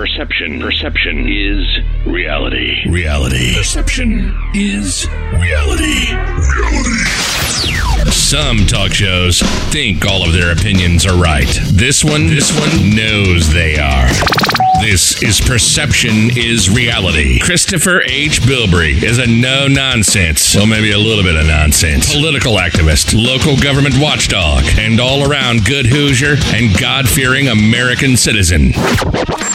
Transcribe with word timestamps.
Perception. 0.00 0.58
Perception 0.60 1.28
is 1.28 1.78
reality. 2.06 2.88
Reality. 2.88 3.54
Perception 3.54 4.34
is 4.54 5.06
reality. 5.34 6.14
Reality. 6.14 8.10
Some 8.10 8.66
talk 8.66 8.92
shows 8.94 9.40
think 9.70 10.06
all 10.06 10.24
of 10.26 10.32
their 10.32 10.52
opinions 10.52 11.04
are 11.04 11.20
right. 11.20 11.46
This 11.72 12.02
one, 12.02 12.28
this 12.28 12.50
one 12.58 12.96
knows 12.96 13.52
they 13.52 13.78
are. 13.78 14.08
This 14.80 15.22
is 15.22 15.38
Perception 15.38 16.30
is 16.34 16.70
Reality. 16.70 17.38
Christopher 17.38 18.00
H. 18.06 18.40
Bilbrey 18.40 19.02
is 19.02 19.18
a 19.18 19.26
no 19.26 19.68
nonsense, 19.68 20.54
well, 20.56 20.64
maybe 20.64 20.92
a 20.92 20.98
little 20.98 21.22
bit 21.22 21.36
of 21.36 21.46
nonsense, 21.46 22.10
political 22.14 22.54
activist, 22.54 23.12
local 23.12 23.58
government 23.58 23.96
watchdog, 23.98 24.64
and 24.78 24.98
all 24.98 25.30
around 25.30 25.66
good 25.66 25.84
Hoosier 25.84 26.36
and 26.54 26.74
God 26.78 27.06
fearing 27.06 27.48
American 27.48 28.16
citizen. 28.16 28.72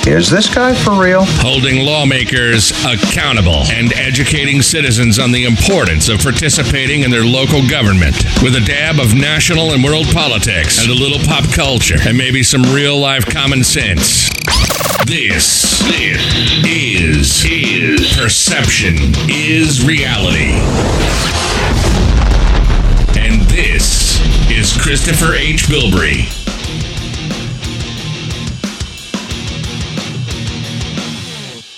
Is 0.08 0.30
this 0.30 0.54
guy 0.54 0.76
for 0.76 1.02
real? 1.02 1.26
Holding 1.26 1.84
lawmakers 1.84 2.70
accountable 2.86 3.64
and 3.72 3.92
educating 3.94 4.62
citizens 4.62 5.18
on 5.18 5.32
the 5.32 5.46
importance 5.46 6.10
of 6.10 6.20
participating 6.20 7.02
in 7.02 7.10
their 7.10 7.26
local 7.26 7.68
government 7.68 8.16
with 8.44 8.56
a 8.56 8.62
dab 8.68 9.00
of 9.00 9.16
national 9.16 9.72
and 9.72 9.84
world 9.84 10.06
politics 10.14 10.80
and 10.80 10.92
a 10.92 10.94
little 10.94 11.18
pop 11.26 11.52
culture 11.52 11.98
and 12.06 12.16
maybe 12.16 12.44
some 12.44 12.62
real 12.72 13.00
life 13.00 13.26
common 13.26 13.64
sense. 13.64 14.30
This, 15.08 15.80
this 15.90 16.22
is, 16.64 17.44
is 17.50 18.16
perception 18.16 18.94
is 19.28 19.84
reality. 19.84 20.54
And 23.18 23.42
this 23.50 24.22
is 24.52 24.72
Christopher 24.80 25.34
H. 25.34 25.64
Bilbrey. 25.64 26.45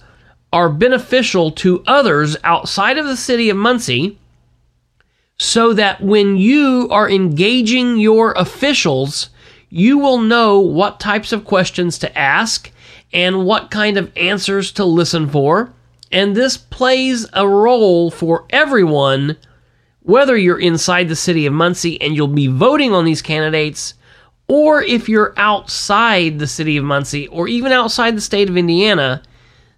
are 0.51 0.69
beneficial 0.69 1.51
to 1.51 1.83
others 1.87 2.35
outside 2.43 2.97
of 2.97 3.05
the 3.05 3.17
city 3.17 3.49
of 3.49 3.57
Muncie 3.57 4.19
so 5.37 5.73
that 5.73 6.01
when 6.01 6.35
you 6.35 6.87
are 6.91 7.09
engaging 7.09 7.97
your 7.97 8.33
officials, 8.33 9.29
you 9.69 9.97
will 9.97 10.17
know 10.17 10.59
what 10.59 10.99
types 10.99 11.31
of 11.31 11.45
questions 11.45 11.97
to 11.99 12.17
ask 12.17 12.71
and 13.13 13.45
what 13.45 13.71
kind 13.71 13.97
of 13.97 14.11
answers 14.17 14.71
to 14.73 14.83
listen 14.83 15.29
for. 15.29 15.71
And 16.11 16.35
this 16.35 16.57
plays 16.57 17.25
a 17.33 17.47
role 17.47 18.11
for 18.11 18.45
everyone, 18.49 19.37
whether 20.01 20.35
you're 20.35 20.59
inside 20.59 21.07
the 21.07 21.15
city 21.15 21.45
of 21.45 21.53
Muncie 21.53 22.01
and 22.01 22.15
you'll 22.15 22.27
be 22.27 22.47
voting 22.47 22.93
on 22.93 23.05
these 23.05 23.21
candidates, 23.21 23.93
or 24.47 24.81
if 24.81 25.09
you're 25.09 25.33
outside 25.37 26.39
the 26.39 26.47
city 26.47 26.77
of 26.77 26.85
Muncie 26.85 27.27
or 27.27 27.47
even 27.47 27.71
outside 27.71 28.15
the 28.15 28.21
state 28.21 28.49
of 28.49 28.57
Indiana, 28.57 29.21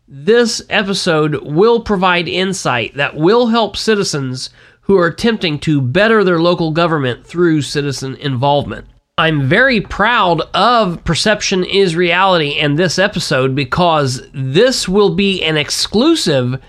this 0.07 0.61
episode 0.69 1.35
will 1.43 1.81
provide 1.81 2.27
insight 2.27 2.95
that 2.95 3.15
will 3.15 3.47
help 3.47 3.77
citizens 3.77 4.49
who 4.81 4.97
are 4.97 5.07
attempting 5.07 5.59
to 5.59 5.81
better 5.81 6.23
their 6.23 6.39
local 6.39 6.71
government 6.71 7.25
through 7.25 7.61
citizen 7.61 8.15
involvement. 8.15 8.87
I'm 9.19 9.49
very 9.49 9.81
proud 9.81 10.41
of 10.53 11.03
Perception 11.03 11.63
is 11.63 11.95
Reality 11.95 12.57
and 12.57 12.79
this 12.79 12.97
episode 12.97 13.53
because 13.53 14.21
this 14.33 14.87
will 14.87 15.13
be 15.13 15.43
an 15.43 15.57
exclusive 15.57 16.59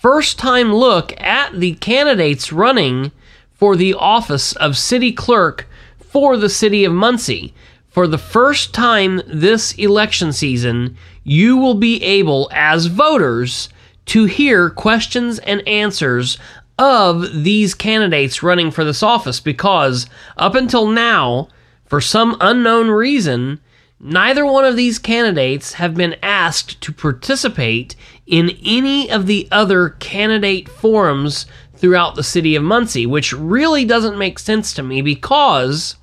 first 0.00 0.38
time 0.38 0.72
look 0.72 1.12
at 1.20 1.58
the 1.60 1.74
candidates 1.74 2.52
running 2.52 3.12
for 3.52 3.76
the 3.76 3.94
office 3.94 4.54
of 4.54 4.78
city 4.78 5.12
clerk 5.12 5.68
for 6.08 6.36
the 6.36 6.48
city 6.48 6.84
of 6.84 6.92
Muncie. 6.92 7.54
For 7.90 8.06
the 8.06 8.18
first 8.18 8.74
time 8.74 9.22
this 9.26 9.72
election 9.74 10.32
season, 10.32 10.96
you 11.24 11.56
will 11.56 11.74
be 11.74 12.02
able, 12.02 12.48
as 12.52 12.86
voters, 12.86 13.68
to 14.06 14.24
hear 14.24 14.70
questions 14.70 15.38
and 15.40 15.66
answers 15.66 16.38
of 16.78 17.44
these 17.44 17.74
candidates 17.74 18.42
running 18.42 18.70
for 18.70 18.84
this 18.84 19.02
office 19.02 19.40
because 19.40 20.06
up 20.36 20.54
until 20.54 20.86
now, 20.86 21.48
for 21.86 22.00
some 22.00 22.36
unknown 22.40 22.88
reason, 22.88 23.60
neither 24.00 24.46
one 24.46 24.64
of 24.64 24.76
these 24.76 24.98
candidates 24.98 25.74
have 25.74 25.94
been 25.94 26.16
asked 26.22 26.80
to 26.80 26.92
participate 26.92 27.96
in 28.26 28.50
any 28.64 29.10
of 29.10 29.26
the 29.26 29.48
other 29.50 29.90
candidate 29.90 30.68
forums 30.68 31.46
throughout 31.78 32.14
the 32.14 32.22
city 32.22 32.56
of 32.56 32.62
Muncie, 32.62 33.06
which 33.06 33.32
really 33.32 33.84
doesn't 33.84 34.18
make 34.18 34.38
sense 34.38 34.72
to 34.74 34.82
me 34.82 35.00
because 35.00 35.96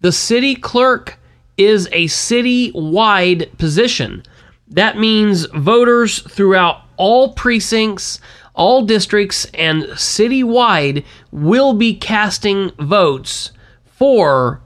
the 0.00 0.12
city 0.12 0.54
clerk 0.54 1.18
is 1.56 1.88
a 1.92 2.06
city 2.06 2.70
wide 2.74 3.50
position. 3.58 4.22
That 4.68 4.98
means 4.98 5.46
voters 5.46 6.20
throughout 6.20 6.82
all 6.96 7.32
precincts, 7.32 8.20
all 8.54 8.84
districts, 8.84 9.46
and 9.54 9.84
citywide 9.84 11.04
will 11.32 11.74
be 11.74 11.94
casting 11.94 12.70
votes 12.78 13.52
for 13.84 14.60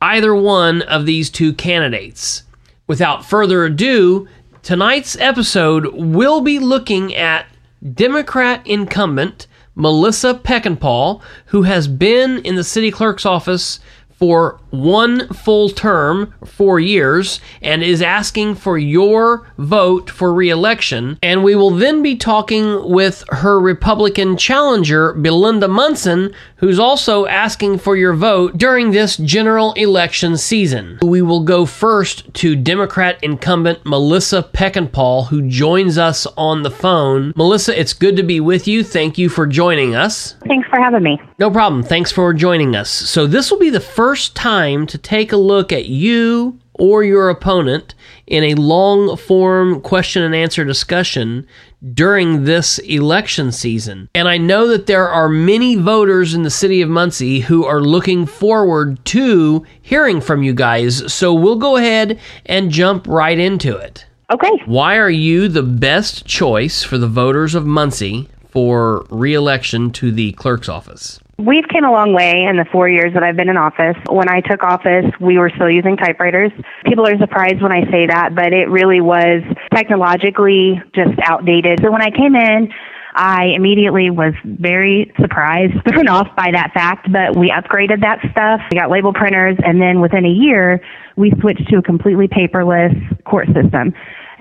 either 0.00 0.34
one 0.34 0.82
of 0.82 1.06
these 1.06 1.30
two 1.30 1.52
candidates. 1.52 2.44
Without 2.86 3.24
further 3.24 3.64
ado, 3.64 4.28
tonight's 4.62 5.16
episode 5.18 5.86
will 5.94 6.40
be 6.40 6.58
looking 6.58 7.14
at 7.14 7.46
Democrat 7.94 8.66
incumbent 8.66 9.46
Melissa 9.74 10.34
Peckinpah, 10.34 11.22
who 11.46 11.62
has 11.62 11.88
been 11.88 12.38
in 12.38 12.56
the 12.56 12.64
city 12.64 12.90
clerk's 12.90 13.24
office 13.24 13.80
for 14.22 14.60
one 14.70 15.26
full 15.30 15.68
term, 15.68 16.32
four 16.44 16.78
years, 16.78 17.40
and 17.60 17.82
is 17.82 18.00
asking 18.00 18.54
for 18.54 18.78
your 18.78 19.50
vote 19.58 20.08
for 20.08 20.32
reelection. 20.32 21.18
And 21.24 21.42
we 21.42 21.56
will 21.56 21.70
then 21.70 22.04
be 22.04 22.16
talking 22.16 22.88
with 22.88 23.24
her 23.30 23.58
Republican 23.58 24.36
challenger, 24.36 25.12
Belinda 25.12 25.66
Munson, 25.66 26.32
who's 26.56 26.78
also 26.78 27.26
asking 27.26 27.78
for 27.78 27.96
your 27.96 28.14
vote 28.14 28.56
during 28.56 28.92
this 28.92 29.16
general 29.16 29.72
election 29.72 30.36
season. 30.36 31.00
We 31.02 31.20
will 31.20 31.42
go 31.42 31.66
first 31.66 32.32
to 32.34 32.54
Democrat 32.54 33.18
incumbent 33.22 33.84
Melissa 33.84 34.44
Peckinpah, 34.54 35.26
who 35.26 35.48
joins 35.48 35.98
us 35.98 36.26
on 36.36 36.62
the 36.62 36.70
phone. 36.70 37.32
Melissa, 37.34 37.78
it's 37.78 37.92
good 37.92 38.16
to 38.16 38.22
be 38.22 38.38
with 38.38 38.68
you. 38.68 38.84
Thank 38.84 39.18
you 39.18 39.28
for 39.28 39.48
joining 39.48 39.96
us. 39.96 40.36
Thanks 40.46 40.68
for 40.68 40.80
having 40.80 41.02
me. 41.02 41.20
No 41.40 41.50
problem. 41.50 41.82
Thanks 41.82 42.12
for 42.12 42.32
joining 42.32 42.76
us. 42.76 42.88
So, 42.88 43.26
this 43.26 43.50
will 43.50 43.58
be 43.58 43.70
the 43.70 43.80
first 43.80 44.11
time 44.14 44.86
to 44.86 44.98
take 44.98 45.32
a 45.32 45.36
look 45.36 45.72
at 45.72 45.86
you 45.86 46.58
or 46.74 47.04
your 47.04 47.28
opponent 47.28 47.94
in 48.26 48.44
a 48.44 48.54
long 48.54 49.16
form 49.16 49.80
question 49.80 50.22
and 50.22 50.34
answer 50.34 50.64
discussion 50.64 51.46
during 51.94 52.44
this 52.44 52.78
election 52.78 53.52
season. 53.52 54.08
And 54.14 54.28
I 54.28 54.38
know 54.38 54.68
that 54.68 54.86
there 54.86 55.08
are 55.08 55.28
many 55.28 55.76
voters 55.76 56.34
in 56.34 56.42
the 56.42 56.50
city 56.50 56.80
of 56.80 56.88
Muncie 56.88 57.40
who 57.40 57.64
are 57.64 57.80
looking 57.80 58.26
forward 58.26 59.04
to 59.06 59.66
hearing 59.80 60.20
from 60.20 60.42
you 60.42 60.54
guys. 60.54 61.12
So 61.12 61.34
we'll 61.34 61.56
go 61.56 61.76
ahead 61.76 62.18
and 62.46 62.70
jump 62.70 63.06
right 63.06 63.38
into 63.38 63.76
it. 63.76 64.06
Okay. 64.30 64.62
Why 64.64 64.96
are 64.96 65.10
you 65.10 65.48
the 65.48 65.62
best 65.62 66.24
choice 66.24 66.82
for 66.82 66.96
the 66.96 67.08
voters 67.08 67.54
of 67.54 67.66
Muncie 67.66 68.28
for 68.48 69.06
reelection 69.10 69.90
to 69.92 70.10
the 70.10 70.32
clerk's 70.32 70.68
office? 70.68 71.20
We've 71.44 71.66
came 71.66 71.84
a 71.84 71.90
long 71.90 72.12
way 72.14 72.46
in 72.48 72.56
the 72.56 72.64
four 72.70 72.88
years 72.88 73.14
that 73.14 73.24
I've 73.24 73.34
been 73.34 73.48
in 73.48 73.56
office. 73.56 73.96
When 74.08 74.28
I 74.28 74.40
took 74.42 74.62
office, 74.62 75.06
we 75.20 75.38
were 75.38 75.50
still 75.56 75.68
using 75.68 75.96
typewriters. 75.96 76.52
People 76.86 77.04
are 77.04 77.18
surprised 77.18 77.60
when 77.60 77.72
I 77.72 77.82
say 77.90 78.06
that, 78.06 78.36
but 78.36 78.52
it 78.52 78.70
really 78.70 79.00
was 79.00 79.42
technologically 79.74 80.80
just 80.94 81.18
outdated. 81.24 81.80
So 81.82 81.90
when 81.90 82.00
I 82.00 82.10
came 82.10 82.36
in, 82.36 82.70
I 83.14 83.46
immediately 83.56 84.08
was 84.08 84.34
very 84.44 85.12
surprised, 85.20 85.74
thrown 85.88 86.06
off 86.06 86.28
by 86.36 86.52
that 86.52 86.70
fact, 86.74 87.10
but 87.10 87.36
we 87.36 87.50
upgraded 87.50 88.02
that 88.02 88.20
stuff. 88.30 88.60
We 88.70 88.78
got 88.78 88.88
label 88.88 89.12
printers, 89.12 89.58
and 89.64 89.82
then 89.82 90.00
within 90.00 90.24
a 90.24 90.30
year, 90.30 90.80
we 91.16 91.32
switched 91.40 91.66
to 91.70 91.78
a 91.78 91.82
completely 91.82 92.28
paperless 92.28 92.94
court 93.24 93.48
system. 93.48 93.92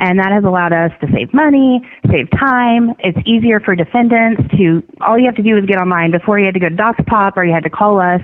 And 0.02 0.18
that 0.18 0.32
has 0.34 0.44
allowed 0.44 0.74
us 0.74 0.90
to 1.02 1.08
save 1.14 1.32
money, 1.32 1.80
save 2.10 2.26
time. 2.32 2.96
It's 3.00 3.20
easier 3.24 3.60
for 3.60 3.76
defendants 3.76 4.42
to, 4.58 4.82
all 5.00 5.18
you 5.18 5.26
have 5.26 5.36
to 5.36 5.44
do 5.44 5.56
is 5.58 5.66
get 5.68 5.78
online. 5.78 6.10
Before 6.10 6.40
you 6.40 6.46
had 6.46 6.56
to 6.56 6.60
go 6.60 6.70
to 6.70 6.76
Doxpop 6.76 7.38
or 7.38 7.46
you 7.46 7.54
had 7.54 7.64
to 7.64 7.70
call 7.70 8.02
us. 8.02 8.22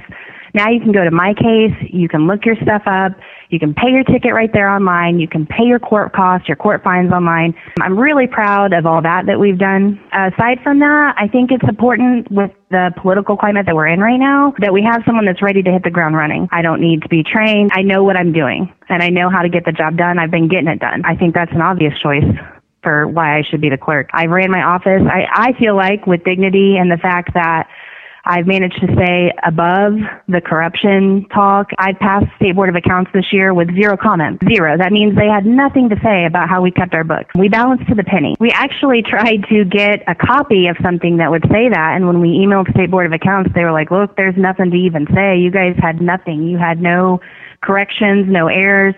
Now 0.55 0.69
you 0.71 0.81
can 0.81 0.91
go 0.91 1.03
to 1.03 1.11
MyCase, 1.11 1.93
you 1.93 2.09
can 2.09 2.25
look 2.25 2.45
your 2.45 2.55
stuff 2.63 2.81
up, 2.87 3.11
you 3.49 3.59
can 3.59 3.73
pay 3.73 3.89
your 3.89 4.03
ticket 4.03 4.33
right 4.33 4.51
there 4.51 4.69
online, 4.69 5.19
you 5.19 5.27
can 5.27 5.45
pay 5.45 5.63
your 5.63 5.79
court 5.79 6.13
costs, 6.13 6.47
your 6.47 6.57
court 6.57 6.83
fines 6.83 7.11
online. 7.11 7.55
I'm 7.81 7.97
really 7.97 8.27
proud 8.27 8.73
of 8.73 8.85
all 8.85 9.01
that 9.01 9.25
that 9.27 9.39
we've 9.39 9.57
done. 9.57 9.99
Aside 10.11 10.59
from 10.63 10.79
that, 10.79 11.15
I 11.17 11.27
think 11.27 11.51
it's 11.51 11.67
important 11.67 12.29
with 12.31 12.51
the 12.69 12.91
political 13.01 13.37
climate 13.37 13.65
that 13.65 13.75
we're 13.75 13.87
in 13.87 13.99
right 13.99 14.19
now 14.19 14.53
that 14.59 14.73
we 14.73 14.83
have 14.83 15.01
someone 15.05 15.25
that's 15.25 15.41
ready 15.41 15.63
to 15.63 15.71
hit 15.71 15.83
the 15.83 15.91
ground 15.91 16.15
running. 16.15 16.47
I 16.51 16.61
don't 16.61 16.81
need 16.81 17.01
to 17.03 17.09
be 17.09 17.23
trained. 17.23 17.71
I 17.73 17.81
know 17.81 18.03
what 18.03 18.17
I'm 18.17 18.33
doing 18.33 18.73
and 18.89 19.01
I 19.01 19.09
know 19.09 19.29
how 19.29 19.41
to 19.41 19.49
get 19.49 19.63
the 19.65 19.71
job 19.71 19.97
done. 19.97 20.19
I've 20.19 20.31
been 20.31 20.49
getting 20.49 20.67
it 20.67 20.79
done. 20.79 21.03
I 21.05 21.15
think 21.15 21.33
that's 21.33 21.51
an 21.53 21.61
obvious 21.61 21.93
choice 22.01 22.25
for 22.83 23.07
why 23.07 23.37
I 23.37 23.43
should 23.43 23.61
be 23.61 23.69
the 23.69 23.77
clerk. 23.77 24.09
I 24.13 24.25
ran 24.27 24.51
my 24.51 24.63
office. 24.63 25.01
I, 25.03 25.27
I 25.31 25.59
feel 25.59 25.75
like 25.75 26.05
with 26.05 26.23
dignity 26.23 26.77
and 26.77 26.91
the 26.91 26.97
fact 26.97 27.33
that 27.33 27.67
I've 28.27 28.45
managed 28.45 28.79
to 28.81 28.87
stay 28.93 29.31
above 29.45 29.93
the 30.27 30.41
corruption 30.41 31.25
talk. 31.33 31.69
I 31.79 31.93
passed 31.93 32.27
State 32.35 32.55
Board 32.55 32.67
of 32.67 32.75
Accounts 32.75 33.09
this 33.13 33.31
year 33.31 33.53
with 33.53 33.73
zero 33.73 33.95
comments. 33.95 34.43
Zero. 34.53 34.77
That 34.77 34.91
means 34.91 35.15
they 35.15 35.27
had 35.27 35.45
nothing 35.45 35.87
to 35.89 35.95
say 36.03 36.25
about 36.25 36.49
how 36.49 36.61
we 36.61 36.69
kept 36.71 36.93
our 36.93 37.05
books. 37.05 37.31
We 37.35 37.47
balanced 37.47 37.87
to 37.87 37.95
the 37.95 38.03
penny. 38.03 38.35
We 38.39 38.51
actually 38.51 39.01
tried 39.07 39.47
to 39.49 39.63
get 39.63 40.03
a 40.07 40.15
copy 40.15 40.67
of 40.67 40.75
something 40.83 41.17
that 41.17 41.31
would 41.31 41.43
say 41.49 41.69
that, 41.69 41.95
and 41.95 42.05
when 42.05 42.19
we 42.19 42.29
emailed 42.43 42.69
State 42.71 42.91
Board 42.91 43.05
of 43.05 43.13
Accounts, 43.13 43.51
they 43.55 43.63
were 43.63 43.71
like, 43.71 43.91
look, 43.91 44.17
there's 44.17 44.35
nothing 44.37 44.71
to 44.71 44.77
even 44.77 45.07
say. 45.15 45.37
You 45.37 45.49
guys 45.49 45.75
had 45.79 46.01
nothing. 46.01 46.43
You 46.43 46.57
had 46.57 46.81
no 46.81 47.21
corrections, 47.61 48.27
no 48.27 48.47
errors. 48.47 48.95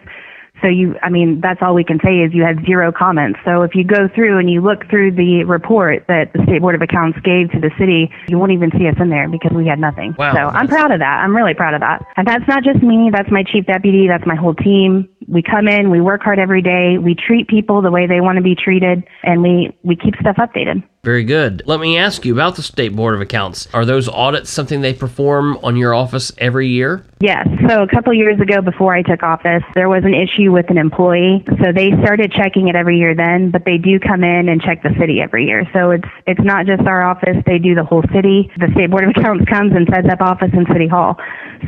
So 0.61 0.67
you, 0.67 0.95
I 1.01 1.09
mean, 1.09 1.41
that's 1.41 1.61
all 1.61 1.73
we 1.73 1.83
can 1.83 1.99
say 2.03 2.19
is 2.19 2.33
you 2.33 2.43
had 2.43 2.65
zero 2.65 2.91
comments. 2.91 3.39
So 3.45 3.63
if 3.63 3.75
you 3.75 3.83
go 3.83 4.07
through 4.07 4.39
and 4.39 4.49
you 4.49 4.61
look 4.61 4.89
through 4.89 5.13
the 5.13 5.43
report 5.43 6.05
that 6.07 6.33
the 6.33 6.43
State 6.43 6.61
Board 6.61 6.75
of 6.75 6.81
Accounts 6.81 7.19
gave 7.21 7.51
to 7.51 7.59
the 7.59 7.71
city, 7.77 8.11
you 8.27 8.37
won't 8.37 8.51
even 8.51 8.71
see 8.77 8.87
us 8.87 8.95
in 8.99 9.09
there 9.09 9.29
because 9.29 9.51
we 9.51 9.67
had 9.67 9.79
nothing. 9.79 10.15
Wow, 10.17 10.33
so 10.33 10.39
I'm 10.39 10.67
proud 10.67 10.91
of 10.91 10.99
that. 10.99 11.23
I'm 11.23 11.35
really 11.35 11.53
proud 11.53 11.73
of 11.73 11.81
that. 11.81 12.05
And 12.17 12.27
that's 12.27 12.47
not 12.47 12.63
just 12.63 12.81
me. 12.83 13.09
That's 13.11 13.31
my 13.31 13.43
chief 13.43 13.65
deputy. 13.65 14.07
That's 14.07 14.25
my 14.25 14.35
whole 14.35 14.55
team. 14.55 15.07
We 15.29 15.43
come 15.43 15.67
in, 15.67 15.91
we 15.91 16.01
work 16.01 16.21
hard 16.21 16.39
every 16.39 16.61
day. 16.61 16.97
We 16.97 17.15
treat 17.15 17.47
people 17.47 17.81
the 17.81 17.91
way 17.91 18.07
they 18.07 18.21
want 18.21 18.37
to 18.37 18.43
be 18.43 18.55
treated 18.55 19.03
and 19.23 19.43
we, 19.43 19.77
we 19.83 19.95
keep 19.95 20.15
stuff 20.19 20.37
updated. 20.37 20.83
Very 21.03 21.23
good. 21.23 21.63
Let 21.65 21.79
me 21.79 21.97
ask 21.97 22.25
you 22.25 22.33
about 22.33 22.57
the 22.57 22.61
State 22.61 22.93
Board 22.93 23.15
of 23.15 23.21
Accounts. 23.21 23.67
Are 23.73 23.85
those 23.85 24.09
audits 24.09 24.49
something 24.49 24.81
they 24.81 24.93
perform 24.93 25.57
on 25.63 25.77
your 25.77 25.93
office 25.93 26.33
every 26.37 26.67
year? 26.67 27.05
Yes. 27.21 27.47
So 27.69 27.83
a 27.83 27.87
couple 27.87 28.13
years 28.13 28.39
ago, 28.41 28.61
before 28.61 28.93
I 28.93 29.01
took 29.01 29.23
office, 29.23 29.63
there 29.75 29.87
was 29.87 30.03
an 30.03 30.13
issue 30.13 30.51
with 30.51 30.69
an 30.69 30.77
employee. 30.77 31.45
So 31.63 31.71
they 31.71 31.91
started 32.03 32.33
checking 32.33 32.67
it 32.67 32.75
every 32.75 32.97
year 32.97 33.15
then, 33.15 33.49
but 33.49 33.63
they 33.63 33.77
do 33.77 33.97
come 33.99 34.23
in 34.25 34.49
and 34.49 34.61
check 34.61 34.83
the 34.83 34.93
city 34.99 35.21
every 35.21 35.45
year. 35.45 35.63
So 35.71 35.91
it's 35.91 36.07
it's 36.27 36.43
not 36.43 36.65
just 36.65 36.83
our 36.83 37.03
office; 37.03 37.37
they 37.45 37.59
do 37.59 37.75
the 37.75 37.83
whole 37.83 38.03
city. 38.13 38.51
The 38.57 38.67
State 38.73 38.91
Board 38.91 39.03
of 39.05 39.11
Accounts 39.11 39.45
comes 39.49 39.71
and 39.75 39.87
sets 39.87 40.07
up 40.11 40.21
office 40.21 40.51
in 40.51 40.65
City 40.71 40.87
Hall. 40.87 41.15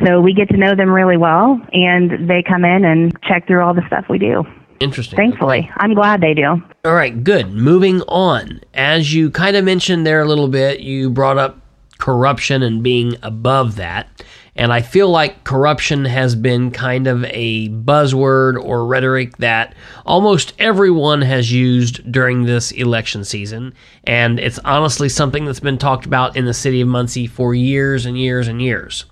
So 0.04 0.20
we 0.20 0.32
get 0.32 0.48
to 0.50 0.56
know 0.56 0.74
them 0.74 0.90
really 0.90 1.16
well, 1.16 1.60
and 1.72 2.28
they 2.28 2.42
come 2.42 2.64
in 2.64 2.84
and 2.84 3.16
check 3.22 3.46
through 3.46 3.62
all 3.62 3.74
the 3.74 3.86
stuff 3.86 4.06
we 4.08 4.18
do. 4.18 4.44
Interesting. 4.80 5.16
Thankfully, 5.16 5.60
Okay. 5.60 5.70
I'm 5.76 5.94
glad 5.94 6.20
they 6.20 6.34
do. 6.34 6.60
All 6.84 6.94
right, 6.94 7.22
good. 7.22 7.52
Moving 7.52 8.02
on. 8.02 8.60
As 8.74 9.14
you 9.14 9.30
kind 9.30 9.54
of 9.56 9.64
mentioned 9.64 10.04
there 10.06 10.20
a 10.20 10.24
little 10.26 10.48
bit, 10.48 10.80
you 10.80 11.08
brought 11.08 11.38
up 11.38 11.60
corruption 11.98 12.64
and 12.64 12.82
being 12.82 13.16
above 13.22 13.76
that. 13.76 14.08
And 14.54 14.70
I 14.72 14.82
feel 14.82 15.08
like 15.08 15.44
corruption 15.44 16.04
has 16.04 16.34
been 16.34 16.72
kind 16.72 17.06
of 17.06 17.24
a 17.26 17.70
buzzword 17.70 18.62
or 18.62 18.84
rhetoric 18.86 19.36
that 19.38 19.74
almost 20.04 20.52
everyone 20.58 21.22
has 21.22 21.50
used 21.50 22.10
during 22.12 22.44
this 22.44 22.70
election 22.72 23.24
season. 23.24 23.72
And 24.04 24.38
it's 24.38 24.58
honestly 24.58 25.08
something 25.08 25.46
that's 25.46 25.60
been 25.60 25.78
talked 25.78 26.04
about 26.04 26.36
in 26.36 26.44
the 26.44 26.52
city 26.52 26.82
of 26.82 26.88
Muncie 26.88 27.26
for 27.28 27.54
years 27.54 28.04
and 28.04 28.18
years 28.18 28.46
and 28.46 28.60
years. 28.60 29.06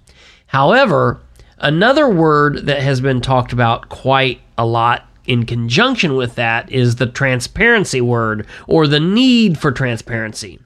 However, 0.51 1.21
another 1.59 2.09
word 2.09 2.67
that 2.67 2.83
has 2.83 3.01
been 3.01 3.21
talked 3.21 3.53
about 3.53 3.89
quite 3.89 4.41
a 4.59 4.67
lot 4.67 5.07
in 5.25 5.47
conjunction 5.47 6.17
with 6.17 6.35
that 6.35 6.73
is 6.73 6.97
the 6.97 7.07
transparency 7.07 8.01
word 8.01 8.49
or 8.67 8.89
the 8.89 8.99
need 8.99 9.59
for 9.59 9.71
transparency. 9.71 10.59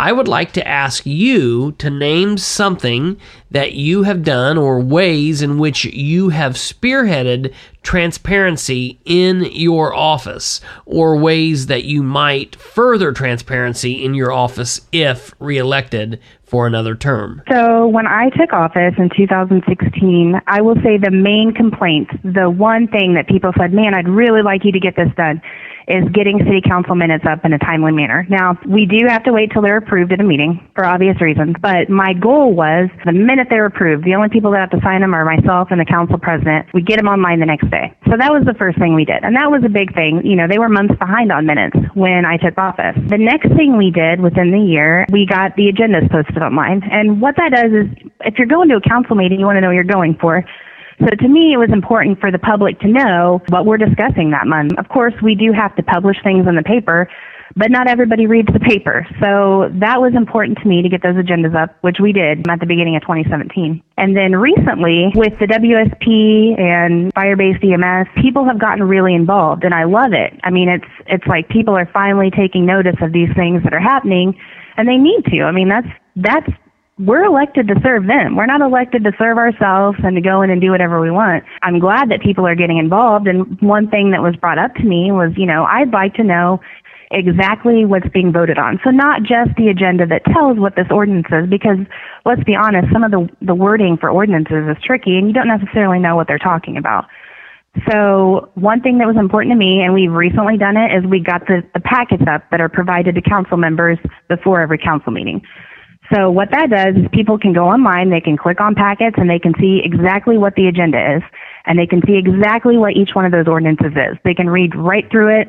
I 0.00 0.12
would 0.12 0.26
like 0.26 0.52
to 0.52 0.66
ask 0.66 1.04
you 1.04 1.72
to 1.72 1.90
name 1.90 2.38
something 2.38 3.18
that 3.50 3.72
you 3.72 4.04
have 4.04 4.24
done 4.24 4.56
or 4.56 4.80
ways 4.80 5.42
in 5.42 5.58
which 5.58 5.84
you 5.84 6.30
have 6.30 6.54
spearheaded 6.54 7.52
transparency 7.82 8.98
in 9.04 9.44
your 9.52 9.94
office 9.94 10.62
or 10.84 11.16
ways 11.16 11.66
that 11.66 11.84
you 11.84 12.02
might 12.02 12.56
further 12.56 13.12
transparency 13.12 14.04
in 14.04 14.14
your 14.14 14.32
office 14.32 14.82
if 14.92 15.34
reelected 15.38 16.20
for 16.46 16.66
another 16.66 16.94
term. 16.94 17.42
So 17.50 17.86
when 17.88 18.06
I 18.06 18.30
took 18.30 18.52
office 18.52 18.94
in 18.98 19.10
2016, 19.16 20.40
I 20.46 20.60
will 20.62 20.76
say 20.76 20.96
the 20.96 21.10
main 21.10 21.52
complaint, 21.54 22.08
the 22.22 22.48
one 22.48 22.86
thing 22.88 23.14
that 23.14 23.26
people 23.28 23.52
said, 23.58 23.72
man, 23.72 23.94
I'd 23.94 24.08
really 24.08 24.42
like 24.42 24.64
you 24.64 24.72
to 24.72 24.80
get 24.80 24.94
this 24.96 25.10
done, 25.16 25.42
is 25.88 26.04
getting 26.12 26.38
city 26.38 26.60
council 26.60 26.94
minutes 26.94 27.24
up 27.28 27.44
in 27.44 27.52
a 27.52 27.58
timely 27.58 27.92
manner. 27.92 28.26
Now, 28.28 28.58
we 28.66 28.86
do 28.86 29.06
have 29.08 29.22
to 29.24 29.32
wait 29.32 29.52
till 29.52 29.62
they're 29.62 29.76
approved 29.76 30.12
at 30.12 30.20
a 30.20 30.24
meeting 30.24 30.68
for 30.74 30.84
obvious 30.84 31.20
reasons, 31.20 31.54
but 31.60 31.88
my 31.88 32.12
goal 32.12 32.54
was 32.54 32.88
the 33.04 33.12
minute 33.12 33.46
they're 33.50 33.66
approved, 33.66 34.04
the 34.04 34.14
only 34.14 34.28
people 34.28 34.50
that 34.52 34.60
have 34.60 34.70
to 34.70 34.80
sign 34.82 35.00
them 35.00 35.14
are 35.14 35.24
myself 35.24 35.68
and 35.70 35.80
the 35.80 35.84
council 35.84 36.18
president. 36.18 36.66
We 36.74 36.82
get 36.82 36.96
them 36.96 37.06
online 37.06 37.40
the 37.40 37.46
next 37.46 37.70
day. 37.70 37.94
So 38.10 38.16
that 38.18 38.32
was 38.32 38.44
the 38.44 38.54
first 38.54 38.78
thing 38.78 38.94
we 38.94 39.04
did. 39.04 39.22
And 39.22 39.36
that 39.36 39.50
was 39.50 39.62
a 39.64 39.68
big 39.68 39.94
thing. 39.94 40.22
You 40.24 40.36
know, 40.36 40.48
they 40.48 40.58
were 40.58 40.68
months 40.68 40.94
behind 40.98 41.30
on 41.30 41.46
minutes 41.46 41.76
when 41.94 42.24
I 42.24 42.36
took 42.36 42.58
office. 42.58 42.96
The 43.06 43.18
next 43.18 43.48
thing 43.54 43.76
we 43.76 43.90
did 43.90 44.20
within 44.20 44.50
the 44.50 44.60
year, 44.60 45.06
we 45.10 45.26
got 45.26 45.54
the 45.56 45.70
agendas 45.70 46.10
posted 46.10 46.42
online. 46.42 46.82
And 46.90 47.20
what 47.20 47.36
that 47.36 47.52
does 47.52 47.70
is 47.70 47.86
if 48.24 48.38
you're 48.38 48.50
going 48.50 48.68
to 48.70 48.76
a 48.76 48.80
council 48.80 49.14
meeting, 49.14 49.38
you 49.38 49.46
want 49.46 49.56
to 49.56 49.60
know 49.60 49.68
what 49.68 49.78
you're 49.78 49.84
going 49.84 50.16
for. 50.20 50.44
So 51.00 51.08
to 51.08 51.28
me, 51.28 51.52
it 51.52 51.58
was 51.58 51.70
important 51.72 52.20
for 52.20 52.30
the 52.30 52.38
public 52.38 52.80
to 52.80 52.88
know 52.88 53.42
what 53.48 53.66
we're 53.66 53.76
discussing 53.76 54.30
that 54.30 54.46
month. 54.46 54.72
Of 54.78 54.88
course, 54.88 55.14
we 55.22 55.34
do 55.34 55.52
have 55.52 55.74
to 55.76 55.82
publish 55.82 56.16
things 56.22 56.46
in 56.48 56.56
the 56.56 56.62
paper, 56.62 57.08
but 57.54 57.70
not 57.70 57.88
everybody 57.88 58.26
reads 58.26 58.48
the 58.52 58.60
paper. 58.60 59.06
So 59.20 59.68
that 59.80 60.00
was 60.00 60.14
important 60.14 60.58
to 60.58 60.68
me 60.68 60.82
to 60.82 60.88
get 60.88 61.02
those 61.02 61.16
agendas 61.16 61.54
up, 61.54 61.76
which 61.82 61.98
we 62.00 62.12
did 62.12 62.48
at 62.48 62.60
the 62.60 62.66
beginning 62.66 62.96
of 62.96 63.02
2017. 63.02 63.82
And 63.98 64.16
then 64.16 64.36
recently, 64.36 65.12
with 65.14 65.38
the 65.38 65.46
WSP 65.46 66.58
and 66.58 67.12
Firebase 67.14 67.62
EMS, 67.62 68.08
people 68.22 68.44
have 68.44 68.58
gotten 68.58 68.82
really 68.84 69.14
involved, 69.14 69.64
and 69.64 69.74
I 69.74 69.84
love 69.84 70.12
it. 70.12 70.32
I 70.44 70.50
mean, 70.50 70.68
it's 70.68 70.90
it's 71.06 71.26
like 71.26 71.48
people 71.48 71.76
are 71.76 71.88
finally 71.92 72.30
taking 72.30 72.66
notice 72.66 72.96
of 73.00 73.12
these 73.12 73.32
things 73.36 73.62
that 73.64 73.72
are 73.72 73.80
happening, 73.80 74.38
and 74.76 74.88
they 74.88 74.96
need 74.96 75.24
to. 75.26 75.42
I 75.42 75.52
mean, 75.52 75.68
that's 75.68 75.88
that's 76.16 76.50
we're 76.98 77.24
elected 77.24 77.68
to 77.68 77.74
serve 77.82 78.06
them. 78.06 78.36
We're 78.36 78.46
not 78.46 78.62
elected 78.62 79.04
to 79.04 79.12
serve 79.18 79.36
ourselves 79.36 79.98
and 80.02 80.16
to 80.16 80.22
go 80.22 80.40
in 80.40 80.50
and 80.50 80.60
do 80.60 80.70
whatever 80.70 81.00
we 81.00 81.10
want. 81.10 81.44
I'm 81.62 81.78
glad 81.78 82.10
that 82.10 82.22
people 82.22 82.46
are 82.46 82.54
getting 82.54 82.78
involved. 82.78 83.26
And 83.26 83.60
one 83.60 83.90
thing 83.90 84.12
that 84.12 84.22
was 84.22 84.34
brought 84.36 84.58
up 84.58 84.74
to 84.76 84.82
me 84.82 85.12
was, 85.12 85.32
you 85.36 85.44
know, 85.44 85.64
I'd 85.64 85.92
like 85.92 86.14
to 86.14 86.24
know 86.24 86.60
exactly 87.10 87.84
what's 87.84 88.08
being 88.08 88.32
voted 88.32 88.58
on. 88.58 88.80
So 88.82 88.90
not 88.90 89.22
just 89.22 89.50
the 89.56 89.68
agenda 89.68 90.06
that 90.06 90.24
tells 90.24 90.58
what 90.58 90.74
this 90.74 90.86
ordinance 90.90 91.28
is, 91.30 91.48
because 91.48 91.78
let's 92.24 92.42
be 92.44 92.56
honest, 92.56 92.90
some 92.92 93.04
of 93.04 93.10
the, 93.10 93.28
the 93.42 93.54
wording 93.54 93.98
for 94.00 94.10
ordinances 94.10 94.64
is 94.66 94.82
tricky 94.82 95.18
and 95.18 95.28
you 95.28 95.34
don't 95.34 95.48
necessarily 95.48 95.98
know 95.98 96.16
what 96.16 96.26
they're 96.26 96.38
talking 96.38 96.78
about. 96.78 97.04
So 97.90 98.50
one 98.54 98.80
thing 98.80 98.96
that 98.98 99.06
was 99.06 99.16
important 99.20 99.52
to 99.52 99.56
me, 99.56 99.82
and 99.82 99.92
we've 99.92 100.10
recently 100.10 100.56
done 100.56 100.78
it, 100.78 100.96
is 100.96 101.04
we 101.04 101.20
got 101.20 101.46
the, 101.46 101.62
the 101.74 101.80
packets 101.80 102.24
up 102.26 102.42
that 102.50 102.58
are 102.58 102.70
provided 102.70 103.14
to 103.16 103.20
council 103.20 103.58
members 103.58 103.98
before 104.28 104.62
every 104.62 104.78
council 104.78 105.12
meeting. 105.12 105.42
So 106.14 106.30
what 106.30 106.50
that 106.52 106.70
does 106.70 106.96
is 106.96 107.08
people 107.12 107.38
can 107.38 107.52
go 107.52 107.64
online, 107.64 108.10
they 108.10 108.20
can 108.20 108.36
click 108.36 108.60
on 108.60 108.74
packets, 108.74 109.16
and 109.18 109.28
they 109.28 109.38
can 109.38 109.54
see 109.60 109.80
exactly 109.84 110.38
what 110.38 110.54
the 110.54 110.68
agenda 110.68 111.16
is, 111.16 111.22
and 111.64 111.78
they 111.78 111.86
can 111.86 112.00
see 112.06 112.16
exactly 112.16 112.76
what 112.76 112.96
each 112.96 113.10
one 113.14 113.24
of 113.24 113.32
those 113.32 113.48
ordinances 113.48 113.92
is. 113.92 114.16
They 114.24 114.34
can 114.34 114.48
read 114.48 114.74
right 114.74 115.08
through 115.10 115.40
it 115.40 115.48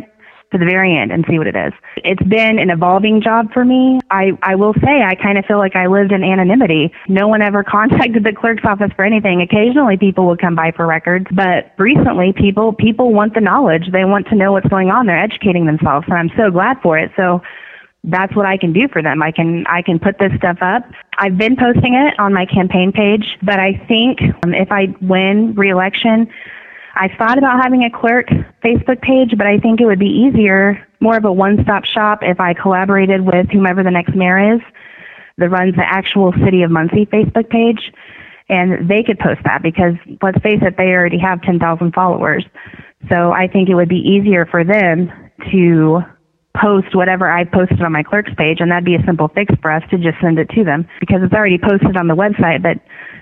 to 0.52 0.58
the 0.58 0.66
very 0.66 0.96
end 0.96 1.12
and 1.12 1.26
see 1.30 1.38
what 1.38 1.48
it 1.48 1.56
is. 1.56 1.74
It's 1.98 2.24
been 2.24 2.58
an 2.58 2.70
evolving 2.70 3.22
job 3.22 3.52
for 3.52 3.66
me. 3.66 4.00
I, 4.10 4.32
I 4.42 4.56
will 4.56 4.74
say 4.76 5.04
I 5.04 5.16
kind 5.16 5.38
of 5.38 5.46
feel 5.46 5.58
like 5.58 5.76
I 5.76 5.88
lived 5.88 6.14
in 6.14 6.24
anonymity. 6.24 6.92
No 7.10 7.28
one 7.28 7.42
ever 7.42 7.64
contacted 7.68 8.24
the 8.24 8.34
clerk's 8.34 8.64
office 8.64 8.92
for 8.96 9.04
anything. 9.04 9.42
Occasionally 9.42 9.98
people 9.98 10.26
would 10.28 10.40
come 10.40 10.56
by 10.56 10.72
for 10.72 10.88
records, 10.88 11.28
but 11.36 11.74
recently 11.78 12.34
people 12.34 12.74
people 12.74 13.14
want 13.14 13.34
the 13.34 13.42
knowledge. 13.42 13.92
They 13.92 14.06
want 14.06 14.28
to 14.28 14.36
know 14.36 14.54
what's 14.54 14.68
going 14.68 14.90
on. 14.90 15.06
They're 15.06 15.22
educating 15.22 15.66
themselves, 15.66 16.06
and 16.08 16.18
I'm 16.18 16.32
so 16.38 16.50
glad 16.50 16.78
for 16.82 16.98
it. 16.98 17.12
So 17.18 17.42
that's 18.08 18.36
what 18.36 18.46
I 18.46 18.58
can 18.58 18.74
do 18.74 18.88
for 18.88 19.02
them. 19.02 19.22
I 19.22 19.32
can 19.32 19.66
I 19.68 19.82
can 19.82 20.00
put 20.00 20.18
this 20.18 20.32
stuff 20.38 20.58
up. 20.62 20.84
I've 21.20 21.38
been 21.38 21.56
posting 21.56 21.94
it 21.94 22.18
on 22.20 22.34
my 22.34 22.46
campaign 22.46 22.92
page, 22.92 23.38
but 23.44 23.60
I 23.60 23.74
think 23.88 24.22
um, 24.44 24.54
if 24.54 24.72
I 24.72 24.96
win 25.02 25.54
reelection, 25.56 26.32
I 26.96 27.10
thought 27.18 27.38
about 27.38 27.62
having 27.62 27.84
a 27.84 27.92
clerk 27.92 28.28
Facebook 28.64 29.02
page, 29.02 29.38
but 29.38 29.46
I 29.46 29.60
think 29.60 29.82
it 29.82 29.86
would 29.86 30.00
be 30.00 30.08
easier 30.08 30.88
more 31.00 31.18
of 31.18 31.26
a 31.26 31.32
one-stop 31.32 31.86
shop 31.86 32.20
if 32.24 32.40
I 32.40 32.54
collaborated 32.54 33.22
with 33.22 33.50
whomever 33.52 33.84
the 33.84 33.92
next 33.92 34.16
mayor 34.16 34.56
is 34.56 34.62
that 35.38 35.50
runs 35.50 35.76
the 35.76 35.86
actual 35.86 36.34
City 36.44 36.64
of 36.64 36.72
Muncie 36.72 37.06
Facebook 37.06 37.50
page, 37.50 37.94
and 38.50 38.90
they 38.90 39.04
could 39.04 39.20
post 39.20 39.42
that 39.44 39.62
because 39.62 39.94
let's 40.24 40.42
face 40.42 40.60
it, 40.62 40.76
they 40.78 40.90
already 40.90 41.20
have 41.20 41.42
10,000 41.44 41.94
followers. 41.94 42.46
So 43.10 43.32
I 43.32 43.48
think 43.48 43.70
it 43.70 43.76
would 43.76 43.90
be 43.90 43.98
easier 43.98 44.48
for 44.48 44.64
them 44.64 45.12
to 45.52 46.02
post 46.62 46.96
whatever 46.96 47.30
I 47.30 47.44
posted 47.44 47.82
on 47.82 47.92
my 47.92 48.04
clerk's 48.04 48.32
page, 48.38 48.58
and 48.60 48.72
that'd 48.72 48.86
be 48.86 48.96
a 48.96 49.04
simple 49.06 49.28
fix 49.30 49.54
for 49.62 49.72
us 49.72 49.84
to 49.92 49.98
just 49.98 50.20
send 50.22 50.40
it 50.40 50.50
to 50.50 50.64
them 50.64 50.88
because 51.00 51.22
it's 51.22 51.34
already 51.34 51.58
posted 51.58 51.98
on 51.98 52.08
the 52.08 52.16
website, 52.16 52.62
but 52.62 52.78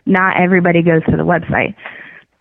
not 0.06 0.38
everybody 0.38 0.82
goes 0.82 1.04
to 1.06 1.18
the 1.18 1.26
website. 1.26 1.76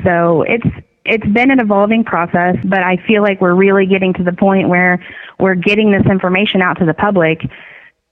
So 0.04 0.42
it's 0.42 0.66
it's 1.04 1.26
been 1.26 1.50
an 1.50 1.60
evolving 1.60 2.02
process, 2.02 2.56
but 2.64 2.82
I 2.82 2.96
feel 3.06 3.22
like 3.22 3.40
we're 3.40 3.54
really 3.54 3.86
getting 3.86 4.14
to 4.14 4.24
the 4.24 4.32
point 4.32 4.68
where 4.68 5.04
we're 5.38 5.54
getting 5.54 5.90
this 5.90 6.06
information 6.10 6.62
out 6.62 6.78
to 6.78 6.86
the 6.86 6.94
public 6.94 7.42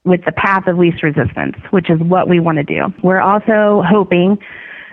with 0.05 0.25
the 0.25 0.33
path 0.33 0.67
of 0.67 0.77
least 0.77 1.03
resistance, 1.03 1.57
which 1.71 1.89
is 1.89 1.99
what 2.01 2.29
we 2.29 2.41
want 2.41 2.59
to 2.59 2.65
do. 2.65 2.93
We're 3.03 3.21
also 3.21 3.83
hoping 3.87 4.39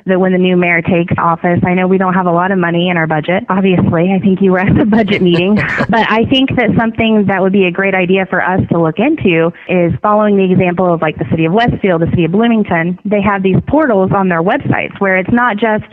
that 0.10 0.20
when 0.20 0.34
the 0.34 0.38
new 0.38 0.58
mayor 0.58 0.82
takes 0.82 1.14
office, 1.18 1.60
I 1.66 1.74
know 1.74 1.88
we 1.88 1.98
don't 1.98 2.14
have 2.14 2.26
a 2.26 2.32
lot 2.32 2.52
of 2.52 2.58
money 2.58 2.90
in 2.90 2.98
our 2.98 3.08
budget. 3.08 3.46
Obviously, 3.50 4.12
I 4.12 4.20
think 4.20 4.42
you 4.42 4.52
were 4.52 4.60
at 4.60 4.76
the 4.78 4.86
budget 4.86 5.22
meeting, 5.22 5.56
but 5.90 6.06
I 6.10 6.26
think 6.26 6.50
that 6.58 6.76
something 6.78 7.26
that 7.28 7.42
would 7.42 7.54
be 7.54 7.66
a 7.66 7.72
great 7.72 7.96
idea 7.96 8.26
for 8.30 8.42
us 8.42 8.62
to 8.72 8.82
look 8.82 9.00
into 9.00 9.52
is 9.68 9.94
following 10.02 10.38
the 10.38 10.52
example 10.52 10.94
of 10.94 11.02
like 11.02 11.18
the 11.18 11.26
city 11.32 11.46
of 11.46 11.54
Westfield, 11.54 12.02
the 12.02 12.10
city 12.12 12.26
of 12.26 12.32
Bloomington. 12.32 13.00
They 13.06 13.22
have 13.22 13.42
these 13.42 13.58
portals 13.68 14.12
on 14.14 14.30
their 14.30 14.44
websites 14.44 15.00
where 15.00 15.18
it's 15.18 15.32
not 15.32 15.58
just 15.58 15.86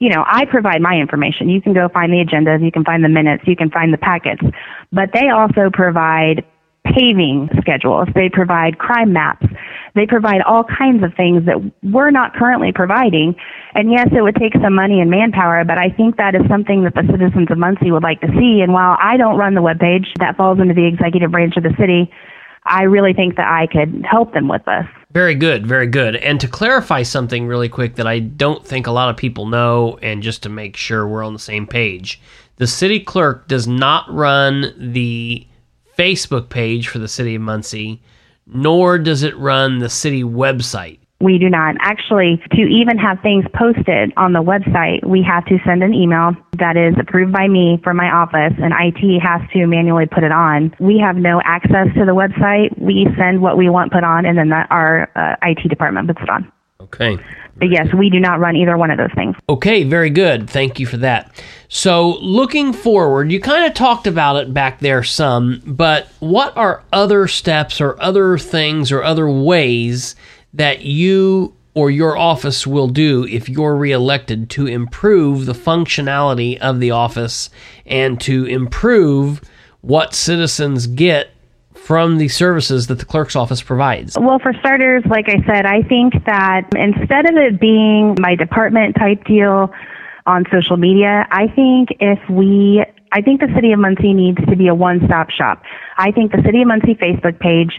you 0.00 0.08
know, 0.08 0.24
I 0.26 0.46
provide 0.46 0.80
my 0.80 0.94
information. 0.94 1.50
You 1.50 1.60
can 1.60 1.74
go 1.74 1.90
find 1.90 2.10
the 2.10 2.24
agendas, 2.24 2.64
you 2.64 2.72
can 2.72 2.84
find 2.84 3.04
the 3.04 3.10
minutes, 3.10 3.44
you 3.46 3.54
can 3.54 3.70
find 3.70 3.92
the 3.92 3.98
packets, 3.98 4.40
but 4.90 5.10
they 5.12 5.28
also 5.28 5.68
provide 5.70 6.42
paving 6.84 7.50
schedules. 7.60 8.08
They 8.14 8.28
provide 8.28 8.78
crime 8.78 9.12
maps. 9.12 9.46
They 9.94 10.06
provide 10.06 10.42
all 10.42 10.64
kinds 10.64 11.02
of 11.02 11.14
things 11.14 11.46
that 11.46 11.56
we're 11.82 12.10
not 12.10 12.34
currently 12.34 12.72
providing. 12.72 13.34
And 13.74 13.90
yes, 13.90 14.08
it 14.12 14.22
would 14.22 14.36
take 14.36 14.52
some 14.62 14.74
money 14.74 15.00
and 15.00 15.10
manpower, 15.10 15.64
but 15.64 15.78
I 15.78 15.90
think 15.90 16.16
that 16.16 16.34
is 16.34 16.42
something 16.48 16.84
that 16.84 16.94
the 16.94 17.06
citizens 17.10 17.50
of 17.50 17.58
Muncie 17.58 17.90
would 17.90 18.02
like 18.02 18.20
to 18.20 18.28
see. 18.38 18.60
And 18.60 18.72
while 18.72 18.96
I 19.00 19.16
don't 19.16 19.36
run 19.36 19.54
the 19.54 19.62
webpage, 19.62 20.06
that 20.18 20.36
falls 20.36 20.60
into 20.60 20.74
the 20.74 20.86
executive 20.86 21.30
branch 21.30 21.56
of 21.56 21.62
the 21.62 21.74
city. 21.78 22.10
I 22.64 22.82
really 22.82 23.14
think 23.14 23.36
that 23.36 23.48
I 23.48 23.66
could 23.66 24.04
help 24.08 24.34
them 24.34 24.46
with 24.46 24.64
this. 24.64 24.86
Very 25.12 25.34
good, 25.34 25.66
very 25.66 25.86
good. 25.86 26.14
And 26.16 26.40
to 26.40 26.46
clarify 26.46 27.02
something 27.02 27.46
really 27.46 27.68
quick 27.68 27.96
that 27.96 28.06
I 28.06 28.20
don't 28.20 28.64
think 28.64 28.86
a 28.86 28.92
lot 28.92 29.10
of 29.10 29.16
people 29.16 29.46
know, 29.46 29.98
and 30.02 30.22
just 30.22 30.42
to 30.44 30.48
make 30.48 30.76
sure 30.76 31.08
we're 31.08 31.24
on 31.24 31.32
the 31.32 31.38
same 31.38 31.66
page, 31.66 32.20
the 32.56 32.66
city 32.66 33.00
clerk 33.00 33.48
does 33.48 33.66
not 33.66 34.04
run 34.12 34.74
the 34.76 35.46
Facebook 35.98 36.48
page 36.48 36.86
for 36.88 36.98
the 36.98 37.08
city 37.08 37.34
of 37.34 37.42
Muncie, 37.42 38.02
nor 38.52 38.98
does 38.98 39.22
it 39.22 39.36
run 39.36 39.78
the 39.78 39.88
city 39.88 40.22
website. 40.22 40.98
We 41.20 41.36
do 41.36 41.50
not. 41.50 41.76
Actually, 41.80 42.42
to 42.52 42.62
even 42.62 42.96
have 42.96 43.20
things 43.20 43.44
posted 43.54 44.12
on 44.16 44.32
the 44.32 44.42
website, 44.42 45.04
we 45.04 45.22
have 45.22 45.44
to 45.46 45.58
send 45.66 45.82
an 45.82 45.92
email 45.92 46.32
that 46.58 46.78
is 46.78 46.94
approved 46.98 47.30
by 47.30 47.46
me 47.46 47.78
from 47.84 47.98
my 47.98 48.10
office, 48.10 48.56
and 48.56 48.72
IT 48.72 49.20
has 49.20 49.42
to 49.52 49.66
manually 49.66 50.06
put 50.06 50.24
it 50.24 50.32
on. 50.32 50.74
We 50.80 50.98
have 50.98 51.16
no 51.16 51.42
access 51.44 51.88
to 51.98 52.06
the 52.06 52.16
website. 52.16 52.72
We 52.80 53.06
send 53.18 53.42
what 53.42 53.58
we 53.58 53.68
want 53.68 53.92
put 53.92 54.02
on, 54.02 54.24
and 54.24 54.38
then 54.38 54.48
the, 54.48 54.64
our 54.70 55.10
uh, 55.14 55.36
IT 55.42 55.68
department 55.68 56.08
puts 56.08 56.22
it 56.22 56.30
on. 56.30 56.50
Okay. 56.94 57.18
But 57.56 57.70
yes, 57.70 57.92
we 57.92 58.08
do 58.08 58.18
not 58.18 58.40
run 58.40 58.56
either 58.56 58.76
one 58.78 58.90
of 58.90 58.96
those 58.96 59.12
things. 59.14 59.36
Okay, 59.48 59.84
very 59.84 60.08
good. 60.08 60.48
Thank 60.48 60.80
you 60.80 60.86
for 60.86 60.96
that. 60.98 61.30
So, 61.68 62.16
looking 62.20 62.72
forward, 62.72 63.30
you 63.30 63.38
kind 63.38 63.66
of 63.66 63.74
talked 63.74 64.06
about 64.06 64.36
it 64.36 64.54
back 64.54 64.80
there 64.80 65.04
some, 65.04 65.62
but 65.66 66.08
what 66.20 66.56
are 66.56 66.82
other 66.92 67.28
steps 67.28 67.80
or 67.80 68.00
other 68.00 68.38
things 68.38 68.90
or 68.90 69.04
other 69.04 69.30
ways 69.30 70.16
that 70.54 70.82
you 70.82 71.54
or 71.74 71.90
your 71.90 72.16
office 72.16 72.66
will 72.66 72.88
do 72.88 73.24
if 73.26 73.48
you're 73.48 73.76
reelected 73.76 74.50
to 74.50 74.66
improve 74.66 75.46
the 75.46 75.52
functionality 75.52 76.58
of 76.58 76.80
the 76.80 76.90
office 76.90 77.50
and 77.86 78.20
to 78.20 78.44
improve 78.46 79.40
what 79.80 80.14
citizens 80.14 80.86
get 80.86 81.30
from 81.90 82.18
the 82.18 82.28
services 82.28 82.86
that 82.86 83.00
the 83.00 83.04
clerk's 83.04 83.34
office 83.34 83.62
provides? 83.62 84.16
Well, 84.16 84.38
for 84.38 84.52
starters, 84.60 85.02
like 85.10 85.26
I 85.26 85.42
said, 85.44 85.66
I 85.66 85.82
think 85.82 86.14
that 86.24 86.70
instead 86.76 87.26
of 87.26 87.34
it 87.34 87.58
being 87.60 88.14
my 88.20 88.36
department 88.36 88.94
type 88.94 89.24
deal 89.24 89.74
on 90.24 90.44
social 90.52 90.76
media, 90.76 91.26
I 91.32 91.48
think 91.48 91.88
if 91.98 92.20
we 92.30 92.84
I 93.10 93.22
think 93.22 93.40
the 93.40 93.50
city 93.56 93.72
of 93.72 93.80
Muncie 93.80 94.14
needs 94.14 94.38
to 94.48 94.54
be 94.54 94.68
a 94.68 94.74
one-stop 94.74 95.30
shop. 95.30 95.64
I 95.98 96.12
think 96.12 96.30
the 96.30 96.40
city 96.46 96.62
of 96.62 96.68
Muncie 96.68 96.94
Facebook 96.94 97.40
page 97.40 97.74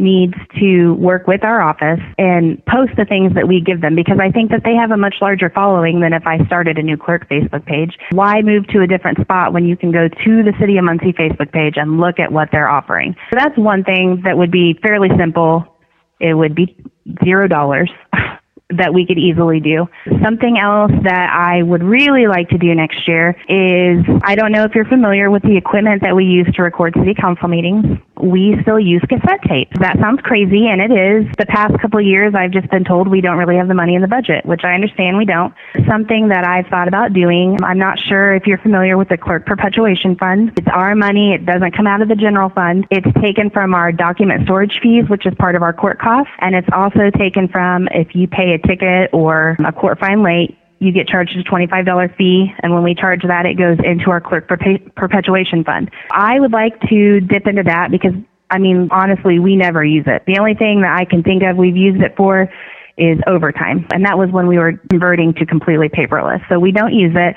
needs 0.00 0.34
to 0.58 0.94
work 0.94 1.26
with 1.26 1.44
our 1.44 1.60
office 1.60 2.00
and 2.18 2.64
post 2.66 2.92
the 2.96 3.04
things 3.04 3.34
that 3.34 3.46
we 3.46 3.60
give 3.60 3.80
them 3.80 3.94
because 3.94 4.18
I 4.20 4.30
think 4.30 4.50
that 4.50 4.62
they 4.64 4.74
have 4.74 4.90
a 4.90 4.96
much 4.96 5.16
larger 5.20 5.50
following 5.50 6.00
than 6.00 6.12
if 6.12 6.26
I 6.26 6.44
started 6.46 6.78
a 6.78 6.82
new 6.82 6.96
clerk 6.96 7.28
Facebook 7.28 7.64
page. 7.66 7.96
Why 8.12 8.42
move 8.42 8.66
to 8.68 8.82
a 8.82 8.86
different 8.86 9.20
spot 9.20 9.52
when 9.52 9.66
you 9.66 9.76
can 9.76 9.92
go 9.92 10.08
to 10.08 10.42
the 10.42 10.52
City 10.60 10.76
of 10.78 10.84
Muncie 10.84 11.12
Facebook 11.12 11.52
page 11.52 11.74
and 11.76 12.00
look 12.00 12.18
at 12.18 12.32
what 12.32 12.48
they're 12.52 12.68
offering? 12.68 13.14
So 13.30 13.36
that's 13.38 13.56
one 13.56 13.84
thing 13.84 14.22
that 14.24 14.36
would 14.36 14.50
be 14.50 14.78
fairly 14.82 15.08
simple. 15.18 15.76
It 16.18 16.34
would 16.34 16.54
be 16.54 16.76
zero 17.24 17.48
dollars. 17.48 17.90
that 18.76 18.94
we 18.94 19.06
could 19.06 19.18
easily 19.18 19.60
do. 19.60 19.86
Something 20.22 20.58
else 20.58 20.92
that 21.02 21.30
I 21.30 21.62
would 21.62 21.82
really 21.82 22.26
like 22.26 22.48
to 22.50 22.58
do 22.58 22.74
next 22.74 23.06
year 23.08 23.30
is 23.48 24.04
I 24.22 24.34
don't 24.34 24.52
know 24.52 24.64
if 24.64 24.74
you're 24.74 24.84
familiar 24.84 25.30
with 25.30 25.42
the 25.42 25.56
equipment 25.56 26.02
that 26.02 26.14
we 26.14 26.24
use 26.24 26.48
to 26.54 26.62
record 26.62 26.94
city 26.96 27.14
council 27.14 27.48
meetings. 27.48 27.84
We 28.22 28.56
still 28.62 28.78
use 28.78 29.02
cassette 29.08 29.42
tape. 29.48 29.70
That 29.80 29.98
sounds 29.98 30.20
crazy, 30.22 30.68
and 30.68 30.80
it 30.80 30.92
is. 30.92 31.26
The 31.38 31.46
past 31.46 31.78
couple 31.80 32.00
years, 32.00 32.34
I've 32.34 32.50
just 32.50 32.70
been 32.70 32.84
told 32.84 33.08
we 33.08 33.20
don't 33.20 33.38
really 33.38 33.56
have 33.56 33.68
the 33.68 33.74
money 33.74 33.94
in 33.94 34.02
the 34.02 34.08
budget, 34.08 34.44
which 34.44 34.62
I 34.64 34.74
understand 34.74 35.16
we 35.16 35.24
don't. 35.24 35.54
Something 35.88 36.28
that 36.28 36.44
I've 36.44 36.66
thought 36.66 36.88
about 36.88 37.12
doing, 37.12 37.58
I'm 37.62 37.78
not 37.78 37.98
sure 37.98 38.34
if 38.34 38.46
you're 38.46 38.58
familiar 38.58 38.96
with 38.96 39.08
the 39.08 39.16
Clerk 39.16 39.46
Perpetuation 39.46 40.16
Fund. 40.16 40.52
It's 40.56 40.68
our 40.72 40.94
money. 40.94 41.32
It 41.32 41.46
doesn't 41.46 41.76
come 41.76 41.86
out 41.86 42.02
of 42.02 42.08
the 42.08 42.16
general 42.16 42.50
fund. 42.50 42.86
It's 42.90 43.06
taken 43.20 43.50
from 43.50 43.74
our 43.74 43.92
document 43.92 44.44
storage 44.44 44.78
fees, 44.82 45.08
which 45.08 45.26
is 45.26 45.34
part 45.38 45.54
of 45.54 45.62
our 45.62 45.72
court 45.72 45.98
costs, 45.98 46.32
and 46.40 46.54
it's 46.54 46.68
also 46.72 47.10
taken 47.16 47.48
from 47.48 47.88
if 47.92 48.14
you 48.14 48.28
pay 48.28 48.52
a 48.54 48.58
ticket 48.58 49.10
or 49.12 49.56
a 49.64 49.72
court 49.72 49.98
fine 49.98 50.22
late, 50.22 50.56
you 50.80 50.92
get 50.92 51.06
charged 51.06 51.36
a 51.36 51.44
$25 51.44 52.16
fee, 52.16 52.52
and 52.62 52.72
when 52.72 52.82
we 52.82 52.94
charge 52.94 53.22
that, 53.22 53.44
it 53.44 53.58
goes 53.58 53.76
into 53.84 54.10
our 54.10 54.20
clerk 54.20 54.48
perpetuation 54.48 55.62
fund. 55.62 55.90
I 56.10 56.40
would 56.40 56.52
like 56.52 56.80
to 56.88 57.20
dip 57.20 57.46
into 57.46 57.62
that 57.64 57.90
because, 57.90 58.14
I 58.50 58.58
mean, 58.58 58.88
honestly, 58.90 59.38
we 59.38 59.56
never 59.56 59.84
use 59.84 60.06
it. 60.06 60.22
The 60.26 60.38
only 60.38 60.54
thing 60.54 60.80
that 60.80 60.98
I 60.98 61.04
can 61.04 61.22
think 61.22 61.42
of 61.42 61.58
we've 61.58 61.76
used 61.76 62.02
it 62.02 62.16
for 62.16 62.50
is 62.96 63.18
overtime, 63.26 63.86
and 63.92 64.06
that 64.06 64.16
was 64.16 64.30
when 64.30 64.46
we 64.46 64.56
were 64.56 64.72
converting 64.88 65.34
to 65.34 65.44
completely 65.44 65.90
paperless. 65.90 66.40
So 66.48 66.58
we 66.58 66.72
don't 66.72 66.94
use 66.94 67.12
it. 67.14 67.36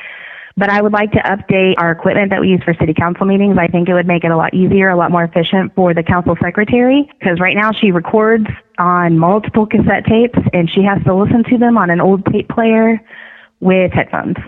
But 0.55 0.69
I 0.69 0.81
would 0.81 0.93
like 0.93 1.11
to 1.13 1.19
update 1.19 1.73
our 1.79 1.91
equipment 1.91 2.29
that 2.29 2.39
we 2.39 2.49
use 2.49 2.61
for 2.63 2.75
city 2.75 2.93
council 2.93 3.25
meetings. 3.25 3.57
I 3.57 3.67
think 3.67 3.89
it 3.89 3.93
would 3.93 4.05
make 4.05 4.23
it 4.23 4.29
a 4.29 4.37
lot 4.37 4.53
easier, 4.53 4.89
a 4.89 4.95
lot 4.95 5.11
more 5.11 5.23
efficient 5.23 5.73
for 5.73 5.95
the 5.95 6.03
council 6.03 6.37
secretary 6.41 7.09
because 7.19 7.39
right 7.39 7.55
now 7.55 7.71
she 7.71 7.91
records 7.91 8.45
on 8.77 9.17
multiple 9.17 9.65
cassette 9.65 10.05
tapes 10.05 10.37
and 10.53 10.69
she 10.69 10.83
has 10.83 11.03
to 11.05 11.15
listen 11.15 11.43
to 11.49 11.57
them 11.57 11.75
on 11.75 11.89
an 11.89 11.99
old 11.99 12.23
tape 12.27 12.49
player 12.49 13.01
with 13.63 13.91
headphones. 13.91 14.35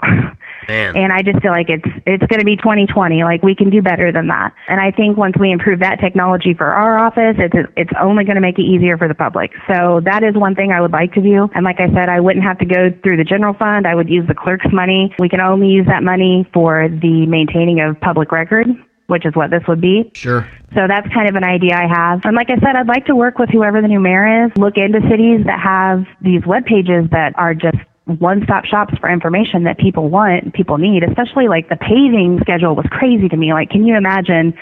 Man. 0.67 0.97
And 0.97 1.13
I 1.13 1.21
just 1.21 1.41
feel 1.41 1.51
like 1.51 1.69
it's 1.69 1.85
it's 2.05 2.25
going 2.25 2.39
to 2.39 2.45
be 2.45 2.55
2020. 2.55 3.23
Like 3.23 3.43
we 3.43 3.55
can 3.55 3.69
do 3.69 3.81
better 3.81 4.11
than 4.11 4.27
that. 4.27 4.53
And 4.67 4.81
I 4.81 4.91
think 4.91 5.17
once 5.17 5.35
we 5.39 5.51
improve 5.51 5.79
that 5.79 5.99
technology 5.99 6.53
for 6.53 6.65
our 6.65 6.97
office, 6.97 7.35
it's 7.37 7.55
it's 7.77 7.91
only 8.01 8.23
going 8.23 8.35
to 8.35 8.41
make 8.41 8.57
it 8.57 8.63
easier 8.63 8.97
for 8.97 9.07
the 9.07 9.13
public. 9.13 9.51
So 9.67 10.01
that 10.05 10.23
is 10.23 10.35
one 10.35 10.55
thing 10.55 10.71
I 10.71 10.81
would 10.81 10.91
like 10.91 11.13
to 11.13 11.21
do. 11.21 11.49
And 11.53 11.63
like 11.63 11.79
I 11.79 11.87
said, 11.93 12.09
I 12.09 12.19
wouldn't 12.19 12.43
have 12.43 12.57
to 12.59 12.65
go 12.65 12.89
through 13.03 13.17
the 13.17 13.23
general 13.23 13.53
fund. 13.53 13.85
I 13.85 13.95
would 13.95 14.09
use 14.09 14.27
the 14.27 14.33
clerk's 14.33 14.65
money. 14.71 15.13
We 15.19 15.29
can 15.29 15.39
only 15.39 15.67
use 15.67 15.85
that 15.85 16.03
money 16.03 16.49
for 16.53 16.89
the 16.89 17.25
maintaining 17.27 17.79
of 17.81 17.99
public 18.01 18.31
record 18.31 18.67
which 19.07 19.23
is 19.23 19.35
what 19.35 19.51
this 19.51 19.61
would 19.67 19.79
be. 19.79 20.09
Sure. 20.15 20.49
So 20.73 20.87
that's 20.87 21.07
kind 21.13 21.29
of 21.29 21.35
an 21.35 21.43
idea 21.43 21.75
I 21.75 21.87
have. 21.87 22.25
And 22.25 22.35
like 22.35 22.49
I 22.49 22.55
said, 22.55 22.75
I'd 22.75 22.87
like 22.87 23.05
to 23.05 23.15
work 23.15 23.37
with 23.37 23.49
whoever 23.49 23.79
the 23.79 23.87
new 23.87 23.99
mayor 23.99 24.45
is, 24.45 24.51
look 24.57 24.77
into 24.77 24.99
cities 25.09 25.45
that 25.45 25.59
have 25.59 26.05
these 26.21 26.43
web 26.45 26.65
pages 26.65 27.05
that 27.11 27.33
are 27.37 27.53
just 27.53 27.77
one-stop 28.05 28.65
shops 28.65 28.93
for 28.99 29.09
information 29.09 29.63
that 29.63 29.77
people 29.77 30.09
want, 30.09 30.53
people 30.53 30.77
need, 30.77 31.03
especially 31.03 31.47
like 31.47 31.69
the 31.69 31.75
paving 31.75 32.39
schedule 32.41 32.75
was 32.75 32.85
crazy 32.91 33.27
to 33.29 33.37
me. 33.37 33.53
Like, 33.53 33.69
can 33.69 33.85
you 33.85 33.95
imagine 33.95 34.53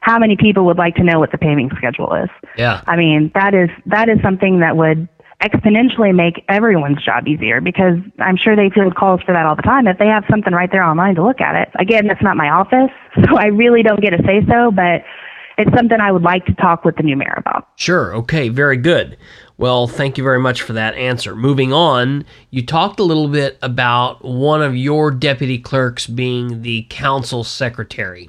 how 0.00 0.18
many 0.18 0.36
people 0.36 0.64
would 0.66 0.78
like 0.78 0.94
to 0.96 1.02
know 1.02 1.18
what 1.18 1.32
the 1.32 1.38
paving 1.38 1.70
schedule 1.76 2.14
is? 2.14 2.30
Yeah. 2.56 2.82
I 2.86 2.96
mean, 2.96 3.32
that 3.34 3.54
is 3.54 3.70
that 3.86 4.08
is 4.08 4.18
something 4.22 4.60
that 4.60 4.76
would 4.76 5.08
exponentially 5.42 6.14
make 6.14 6.44
everyone's 6.48 7.02
job 7.04 7.26
easier 7.26 7.60
because 7.60 7.98
I'm 8.18 8.36
sure 8.36 8.54
they 8.54 8.70
field 8.70 8.94
calls 8.94 9.20
for 9.22 9.32
that 9.32 9.44
all 9.44 9.56
the 9.56 9.62
time. 9.62 9.86
If 9.86 9.98
they 9.98 10.06
have 10.06 10.24
something 10.30 10.52
right 10.52 10.70
there 10.70 10.84
online 10.84 11.16
to 11.16 11.24
look 11.24 11.40
at 11.40 11.54
it. 11.56 11.68
Again, 11.78 12.06
that's 12.06 12.22
not 12.22 12.36
my 12.36 12.48
office, 12.48 12.90
so 13.24 13.36
I 13.36 13.46
really 13.46 13.82
don't 13.82 14.00
get 14.00 14.10
to 14.10 14.22
say 14.24 14.40
so, 14.48 14.70
but 14.70 15.02
it's 15.58 15.74
something 15.74 16.00
I 16.00 16.12
would 16.12 16.22
like 16.22 16.46
to 16.46 16.54
talk 16.54 16.84
with 16.84 16.96
the 16.96 17.02
new 17.02 17.16
mayor 17.16 17.34
about. 17.36 17.68
Sure. 17.76 18.14
Okay. 18.16 18.48
Very 18.48 18.76
good. 18.76 19.16
Well, 19.56 19.86
thank 19.86 20.18
you 20.18 20.24
very 20.24 20.40
much 20.40 20.62
for 20.62 20.72
that 20.72 20.94
answer. 20.94 21.36
Moving 21.36 21.72
on, 21.72 22.24
you 22.50 22.66
talked 22.66 22.98
a 22.98 23.04
little 23.04 23.28
bit 23.28 23.56
about 23.62 24.24
one 24.24 24.62
of 24.62 24.76
your 24.76 25.12
deputy 25.12 25.58
clerks 25.58 26.08
being 26.08 26.62
the 26.62 26.86
council 26.90 27.44
secretary. 27.44 28.28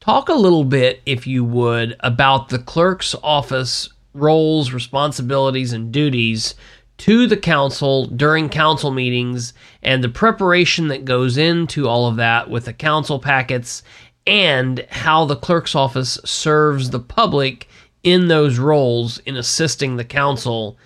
Talk 0.00 0.28
a 0.28 0.34
little 0.34 0.64
bit, 0.64 1.00
if 1.06 1.26
you 1.26 1.44
would, 1.44 1.96
about 2.00 2.50
the 2.50 2.58
clerk's 2.58 3.14
office 3.22 3.88
roles, 4.12 4.72
responsibilities, 4.72 5.72
and 5.72 5.90
duties 5.90 6.54
to 6.98 7.26
the 7.26 7.36
council 7.36 8.06
during 8.06 8.48
council 8.48 8.90
meetings 8.90 9.52
and 9.82 10.02
the 10.02 10.08
preparation 10.08 10.88
that 10.88 11.04
goes 11.04 11.36
into 11.36 11.88
all 11.88 12.06
of 12.06 12.16
that 12.16 12.48
with 12.48 12.64
the 12.64 12.72
council 12.72 13.18
packets 13.18 13.82
and 14.26 14.86
how 14.90 15.24
the 15.24 15.36
clerk's 15.36 15.74
office 15.74 16.18
serves 16.24 16.90
the 16.90 17.00
public 17.00 17.68
in 18.02 18.28
those 18.28 18.58
roles 18.58 19.18
in 19.20 19.36
assisting 19.36 19.96
the 19.96 20.04
council 20.04 20.76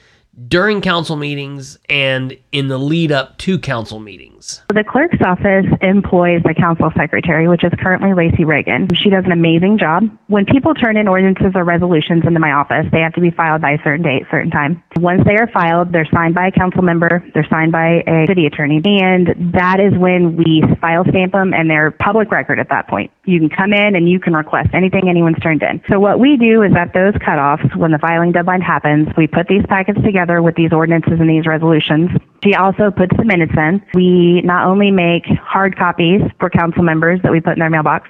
during 0.49 0.80
council 0.80 1.16
meetings 1.16 1.78
and 1.88 2.37
in 2.52 2.68
the 2.68 2.78
lead 2.78 3.12
up 3.12 3.37
to 3.38 3.59
council 3.59 4.00
meetings. 4.00 4.62
The 4.68 4.85
clerk's 4.85 5.20
office 5.25 5.66
employs 5.82 6.42
the 6.44 6.54
council 6.54 6.90
secretary, 6.97 7.49
which 7.49 7.64
is 7.64 7.73
currently 7.78 8.14
Lacey 8.14 8.44
Reagan. 8.44 8.88
She 8.94 9.11
does 9.11 9.25
an 9.25 9.32
amazing 9.32 9.78
job. 9.78 10.04
When 10.28 10.47
people 10.47 10.75
turn 10.75 10.97
in 10.97 11.09
ordinances 11.09 11.52
or 11.54 11.64
resolutions 11.64 12.25
into 12.26 12.40
my 12.40 12.52
office, 12.52 12.87
they 12.92 13.00
have 13.00 13.12
to 13.14 13.20
be 13.20 13.30
filed 13.30 13.61
by 13.61 13.73
a 13.73 13.78
certain 13.85 14.02
date, 14.02 14.23
certain 14.30 14.50
time. 14.50 14.82
Once 14.97 15.23
they 15.25 15.37
are 15.37 15.49
filed, 15.49 15.92
they're 15.92 16.09
signed 16.12 16.35
by 16.35 16.47
a 16.47 16.52
council 16.52 16.82
member, 16.82 17.23
they're 17.35 17.47
signed 17.50 17.73
by 17.73 18.02
a 18.06 18.26
city 18.26 18.47
attorney, 18.47 18.80
and 19.02 19.52
that 19.54 19.78
is 19.80 19.92
when 19.99 20.37
we 20.37 20.62
file 20.80 21.04
stamp 21.09 21.32
them 21.32 21.52
and 21.52 21.68
they're 21.68 21.90
public 21.90 22.30
record 22.30 22.59
at 22.59 22.68
that 22.70 22.88
point. 22.88 23.11
You 23.25 23.38
can 23.40 23.50
come 23.50 23.73
in 23.73 23.94
and 23.94 24.09
you 24.09 24.18
can 24.18 24.35
request 24.35 24.70
anything 24.73 25.09
anyone's 25.09 25.38
turned 25.40 25.62
in. 25.62 25.82
So 25.88 26.00
what 26.00 26.18
we 26.18 26.37
do 26.37 26.62
is 26.62 26.73
at 26.76 26.94
those 26.94 27.14
cutoffs, 27.14 27.76
when 27.76 27.90
the 27.90 27.99
filing 27.99 28.32
deadline 28.32 28.61
happens, 28.61 29.09
we 29.16 29.26
put 29.26 29.47
these 29.49 29.64
packets 29.68 30.00
together 30.02 30.29
with 30.38 30.54
these 30.54 30.72
ordinances 30.72 31.18
and 31.18 31.28
these 31.28 31.46
resolutions. 31.46 32.10
She 32.44 32.54
also 32.54 32.90
puts 32.90 33.16
the 33.16 33.25
minutes 33.25 33.52
in. 33.56 33.82
We 33.94 34.40
not 34.42 34.66
only 34.66 34.90
make 34.90 35.26
hard 35.42 35.76
copies 35.76 36.20
for 36.38 36.49
council 36.49 36.82
members 36.82 37.20
that 37.22 37.32
we 37.32 37.40
put 37.40 37.54
in 37.54 37.58
their 37.58 37.70
mailbox, 37.70 38.08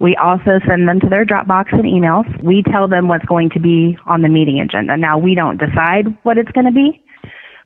we 0.00 0.16
also 0.16 0.58
send 0.66 0.88
them 0.88 0.98
to 1.00 1.08
their 1.08 1.26
Dropbox 1.26 1.72
and 1.72 1.84
emails. 1.84 2.24
We 2.42 2.62
tell 2.62 2.88
them 2.88 3.06
what's 3.06 3.24
going 3.26 3.50
to 3.50 3.60
be 3.60 3.98
on 4.06 4.22
the 4.22 4.28
meeting 4.28 4.58
agenda. 4.58 4.96
Now, 4.96 5.18
we 5.18 5.34
don't 5.34 5.58
decide 5.58 6.06
what 6.22 6.38
it's 6.38 6.50
going 6.52 6.66
to 6.66 6.72
be, 6.72 7.04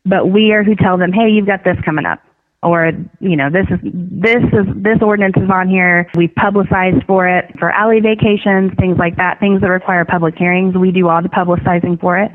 but 0.05 0.31
we 0.31 0.53
are 0.53 0.65
who 0.65 0.75
tell 0.75 0.99
them, 0.99 1.13
hey, 1.13 1.31
you've 1.31 1.47
got 1.47 1.65
this 1.65 1.77
coming 1.85 2.07
up. 2.07 2.21
Or, 2.65 2.93
you 3.21 3.37
know, 3.37 3.51
this 3.51 3.67
is, 3.71 3.79
this 3.85 4.43
is, 4.53 4.67
this 4.75 4.99
ordinance 5.03 5.37
is 5.37 5.51
on 5.53 5.69
here. 5.69 6.11
We've 6.17 6.35
publicized 6.35 7.05
for 7.07 7.29
it 7.29 7.55
for 7.59 7.71
alley 7.71 8.01
vacations, 8.01 8.73
things 8.81 8.97
like 8.99 9.17
that, 9.17 9.39
things 9.39 9.61
that 9.61 9.69
require 9.69 10.05
public 10.07 10.35
hearings. 10.37 10.75
We 10.75 10.91
do 10.91 11.09
all 11.09 11.23
the 11.23 11.29
publicizing 11.29 12.01
for 12.01 12.19
it, 12.19 12.33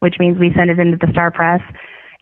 which 0.00 0.16
means 0.18 0.38
we 0.38 0.52
send 0.54 0.70
it 0.70 0.78
into 0.78 0.96
the 1.04 1.10
Star 1.12 1.30
Press 1.30 1.60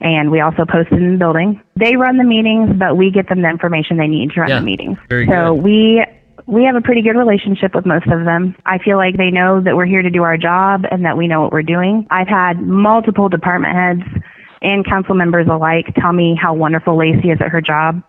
and 0.01 0.31
we 0.31 0.41
also 0.41 0.65
post 0.65 0.89
it 0.93 1.01
in 1.01 1.13
the 1.13 1.19
building. 1.19 1.61
They 1.77 1.97
run 1.97 2.17
the 2.19 2.25
meetings, 2.25 2.71
but 2.79 2.97
we 2.97 3.11
get 3.11 3.29
them 3.29 3.43
the 3.43 3.49
information 3.49 3.97
they 3.97 4.09
need 4.09 4.31
to 4.33 4.41
run 4.41 4.51
Yeah, 4.51 4.59
the 4.61 4.65
meetings. 4.65 4.99
very 5.09 5.27
so 5.27 5.55
good. 5.55 5.63
we 5.65 6.05
we 6.47 6.65
have 6.65 6.75
a 6.75 6.81
pretty 6.81 7.01
good 7.01 7.17
relationship 7.17 7.75
with 7.75 7.87
most 7.87 8.07
of 8.09 8.25
them. 8.25 8.55
I 8.67 8.79
feel 8.79 8.97
like 8.99 9.17
they 9.17 9.31
know 9.31 9.61
that 9.63 9.77
we're 9.77 9.87
here 9.87 10.03
to 10.03 10.11
do 10.11 10.25
our 10.25 10.37
job 10.37 10.85
and 10.91 11.05
that 11.05 11.17
we 11.17 11.27
know 11.29 11.41
what 11.41 11.53
we're 11.53 11.63
doing. 11.63 12.07
I've 12.11 12.29
had 12.29 12.61
multiple 12.61 13.29
department 13.29 13.75
heads 13.75 14.25
and 14.61 14.85
council 14.85 15.15
members 15.15 15.47
alike 15.49 15.87
tell 15.99 16.13
me 16.13 16.37
how 16.41 16.53
wonderful 16.55 16.97
Lacey 16.99 17.31
is 17.31 17.39
at 17.41 17.49
her 17.49 17.61
job. 17.63 18.03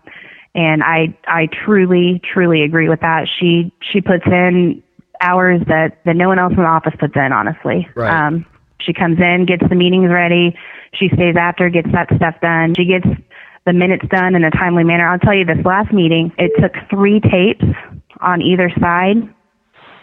And 0.54 0.84
I 0.84 1.16
I 1.28 1.48
truly, 1.66 2.20
truly 2.34 2.64
agree 2.64 2.90
with 2.90 3.02
that. 3.02 3.28
She 3.40 3.72
she 3.92 4.02
puts 4.02 4.26
in 4.26 4.82
hours 5.22 5.62
that, 5.68 6.00
that 6.06 6.16
no 6.16 6.28
one 6.28 6.40
else 6.40 6.52
in 6.52 6.58
the 6.58 6.66
office 6.66 6.94
puts 7.00 7.16
in, 7.16 7.32
honestly. 7.32 7.88
Right. 7.96 8.28
Um, 8.28 8.46
she 8.86 8.94
comes 8.94 9.20
in, 9.20 9.46
gets 9.46 9.68
the 9.68 9.76
meetings 9.76 10.10
ready. 10.10 10.56
She 10.94 11.10
stays 11.14 11.36
after, 11.38 11.70
gets 11.70 11.92
that 11.92 12.08
stuff 12.16 12.36
done. 12.42 12.76
She 12.76 12.86
gets 12.86 13.08
the 13.66 13.74
minutes 13.74 14.06
done 14.10 14.36
in 14.36 14.44
a 14.44 14.52
timely 14.52 14.84
manner. 14.84 15.08
I'll 15.08 15.20
tell 15.20 15.34
you, 15.34 15.46
this 15.46 15.64
last 15.66 15.92
meeting, 15.92 16.32
it 16.38 16.52
took 16.62 16.74
three 16.90 17.20
tapes 17.20 17.66
on 18.22 18.42
either 18.42 18.70
side, 18.80 19.18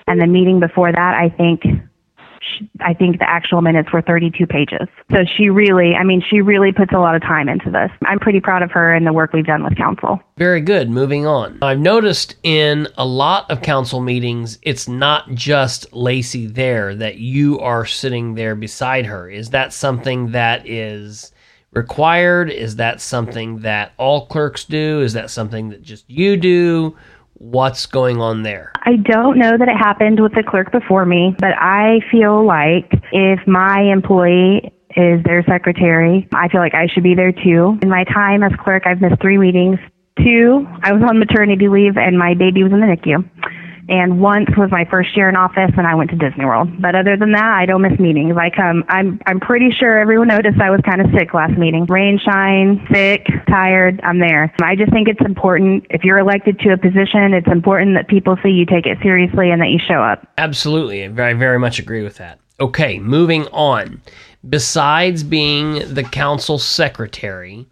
and 0.07 0.21
the 0.21 0.27
meeting 0.27 0.61
before 0.61 0.93
that, 0.93 1.15
I 1.15 1.29
think, 1.29 1.63
I 2.81 2.95
think 2.95 3.19
the 3.19 3.29
actual 3.29 3.63
minutes 3.63 3.93
were 3.93 4.03
32 4.03 4.47
pages. 4.47 4.89
So 5.11 5.25
she 5.37 5.49
really, 5.49 5.95
I 5.95 6.05
mean, 6.05 6.23
she 6.29 6.41
really 6.41 6.73
puts 6.73 6.93
a 6.93 6.99
lot 6.99 7.15
of 7.15 7.23
time 7.23 7.49
into 7.49 7.71
this. 7.71 7.91
I'm 8.05 8.19
pretty 8.19 8.41
proud 8.41 8.63
of 8.63 8.71
her 8.73 8.93
and 8.93 9.07
the 9.07 9.13
work 9.13 9.33
we've 9.33 9.47
done 9.47 9.65
with 9.65 9.77
council. 9.77 10.21
Very 10.37 10.61
good. 10.61 10.91
Moving 10.91 11.27
on. 11.27 11.59
I've 11.63 11.79
noticed 11.79 12.37
in 12.43 12.89
a 12.97 13.05
lot 13.05 13.51
of 13.51 13.63
council 13.63 14.01
meetings, 14.01 14.59
it's 14.63 14.89
not 14.89 15.33
just 15.35 15.93
Lacey 15.93 16.47
there, 16.47 16.95
that 16.95 17.19
you 17.19 17.59
are 17.61 17.87
sitting 17.87 18.35
there 18.35 18.55
beside 18.55 19.07
her. 19.07 19.29
Is 19.29 19.51
that 19.51 19.73
something 19.73 20.33
that 20.33 20.69
is 20.69 21.33
required? 21.73 22.51
Is 22.51 22.77
that 22.77 23.01
something 23.01 23.61
that 23.61 23.93
all 23.97 24.27
clerks 24.27 24.65
do? 24.65 25.01
Is 25.01 25.15
that 25.15 25.31
something 25.31 25.71
that 25.71 25.83
just 25.83 26.09
you 26.09 26.37
do? 26.37 26.97
What's 27.43 27.87
going 27.87 28.21
on 28.21 28.45
there? 28.45 28.71
I 28.87 28.95
don't 28.95 29.37
know 29.37 29.59
that 29.59 29.69
it 29.69 29.77
happened 29.77 30.21
with 30.21 30.33
the 30.33 30.45
clerk 30.45 30.71
before 30.71 31.05
me, 31.05 31.35
but 31.41 31.59
I 31.59 31.99
feel 32.09 32.47
like 32.47 32.89
if 33.11 33.45
my 33.49 33.83
employee 33.83 34.73
is 34.95 35.25
their 35.25 35.43
secretary, 35.49 36.29
I 36.33 36.47
feel 36.47 36.61
like 36.61 36.77
I 36.77 36.87
should 36.87 37.03
be 37.03 37.17
there 37.17 37.33
too. 37.33 37.81
In 37.83 37.89
my 37.89 38.05
time 38.05 38.45
as 38.45 38.53
clerk, 38.63 38.85
I've 38.87 39.01
missed 39.01 39.21
three 39.21 39.39
meetings. 39.39 39.81
Two, 40.19 40.69
I 40.85 40.93
was 40.93 41.03
on 41.03 41.19
maternity 41.19 41.67
leave 41.67 41.97
and 41.97 42.17
my 42.17 42.35
baby 42.35 42.63
was 42.63 42.73
in 42.73 42.79
the 42.79 42.87
NICU. 42.87 43.29
And 43.93 44.21
once 44.21 44.49
was 44.57 44.71
my 44.71 44.87
first 44.87 45.15
year 45.15 45.29
in 45.29 45.37
office 45.37 45.71
and 45.77 45.87
I 45.87 45.95
went 45.95 46.09
to 46.13 46.17
Disney 46.17 46.47
World. 46.47 46.81
But 46.81 46.95
other 46.95 47.15
than 47.15 47.33
that, 47.33 47.59
I 47.61 47.67
don't 47.67 47.83
miss 47.83 48.01
meetings. 48.01 48.35
I 48.39 48.49
come, 48.49 48.79
um, 48.79 48.85
I'm, 48.89 49.21
I'm 49.27 49.39
pretty 49.39 49.71
sure 49.71 49.99
everyone 49.99 50.29
noticed 50.29 50.59
I 50.63 50.71
was 50.71 50.81
kind 50.89 51.03
of 51.03 51.09
sick 51.15 51.35
last 51.35 51.59
meeting. 51.59 51.85
Rain, 51.85 52.19
shine, 52.19 52.89
sick, 52.91 53.27
tired, 53.51 54.01
I'm 54.03 54.19
there. 54.19 54.51
I 54.63 54.77
just 54.77 54.91
think 54.93 55.09
it's 55.09 55.21
important. 55.21 55.85
If 55.91 56.05
you're 56.05 56.19
elected 56.19 56.59
to 56.61 56.73
a 56.73 56.79
position, 56.79 57.35
it's 57.35 57.47
important 57.53 57.95
that 57.97 58.09
people 58.09 58.39
see 58.43 58.49
you 58.49 58.65
take 58.65 58.87
it 58.87 58.97
seriously 59.03 59.51
and 59.51 59.61
that 59.61 59.69
you 59.69 59.79
show 59.79 60.03
up. 60.03 60.27
Absolutely. 60.39 61.05
I 61.05 61.09
very, 61.09 61.35
very 61.35 61.59
much 61.59 61.79
agree 61.79 62.03
with 62.03 62.17
that. 62.17 62.41
Okay, 62.61 62.99
moving 62.99 63.47
on. 63.49 64.01
Besides 64.49 65.23
being 65.23 65.93
the 65.93 66.03
council 66.03 66.59
secretary, 66.59 67.67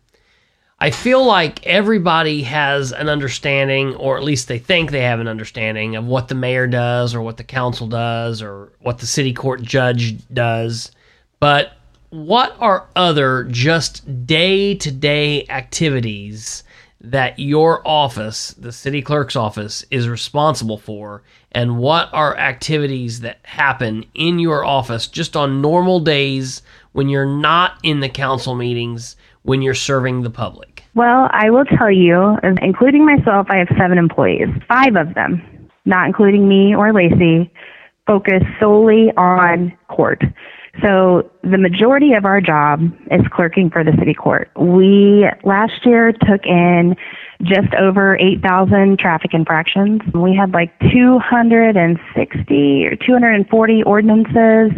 I 0.83 0.91
feel 0.91 1.27
like 1.27 1.67
everybody 1.67 2.43
has 2.45 2.91
an 2.93 3.11
understanding, 3.11 3.95
or 3.97 4.17
at 4.17 4.25
least 4.25 4.49
they 4.49 4.59
think 4.59 4.91
they 4.91 5.03
have 5.03 5.21
an 5.21 5.29
understanding, 5.29 5.95
of 5.95 6.07
what 6.07 6.29
the 6.29 6.35
mayor 6.35 6.67
does, 6.67 7.15
or 7.15 7.21
what 7.21 7.37
the 7.37 7.45
council 7.45 7.87
does, 7.87 8.41
or 8.41 8.73
what 8.81 8.99
the 8.99 9.07
city 9.07 9.35
court 9.35 9.61
judge 9.61 10.17
does. 10.33 10.91
But 11.39 11.73
what 12.09 12.57
are 12.61 12.89
other 12.97 13.45
just 13.45 14.27
day 14.27 14.75
to 14.77 14.91
day 14.91 15.47
activities 15.49 16.65
that 17.03 17.39
your 17.39 17.87
office, 17.87 18.55
the 18.55 18.73
city 18.73 19.03
clerk's 19.03 19.37
office, 19.37 19.85
is 19.91 20.09
responsible 20.09 20.79
for? 20.79 21.23
And 21.53 21.79
what 21.79 22.09
are 22.13 22.37
activities 22.39 23.21
that 23.21 23.39
happen 23.43 24.07
in 24.15 24.39
your 24.39 24.65
office 24.65 25.09
just 25.09 25.37
on 25.37 25.61
normal 25.61 26.01
days 26.01 26.63
when 26.93 27.09
you're 27.09 27.27
not 27.27 27.79
in 27.83 28.01
the 28.01 28.09
council 28.09 28.55
meetings, 28.55 29.17
when 29.43 29.61
you're 29.63 29.75
serving 29.75 30.23
the 30.23 30.31
public? 30.31 30.70
Well, 30.95 31.29
I 31.33 31.51
will 31.51 31.65
tell 31.65 31.91
you, 31.91 32.37
including 32.63 33.07
myself, 33.07 33.47
I 33.49 33.59
have 33.59 33.69
seven 33.79 33.97
employees. 33.99 34.49
Five 34.67 34.97
of 34.97 35.15
them, 35.15 35.43
not 35.85 36.07
including 36.07 36.49
me 36.49 36.75
or 36.75 36.93
Lacey, 36.93 37.51
focus 38.07 38.43
solely 38.59 39.13
on 39.17 39.73
court. 39.89 40.23
So 40.83 41.31
the 41.43 41.59
majority 41.59 42.15
of 42.15 42.25
our 42.25 42.41
job 42.41 42.81
is 43.11 43.21
clerking 43.33 43.71
for 43.71 43.85
the 43.85 43.93
city 43.99 44.15
court. 44.15 44.51
We 44.57 45.27
last 45.45 45.85
year 45.85 46.13
took 46.13 46.45
in 46.45 46.97
just 47.43 47.75
over 47.75 48.17
8,000 48.17 48.99
traffic 48.99 49.33
infractions. 49.33 50.01
We 50.15 50.35
had 50.35 50.53
like 50.53 50.73
260 50.93 52.87
or 52.87 52.97
240 52.97 53.83
ordinances. 53.85 54.73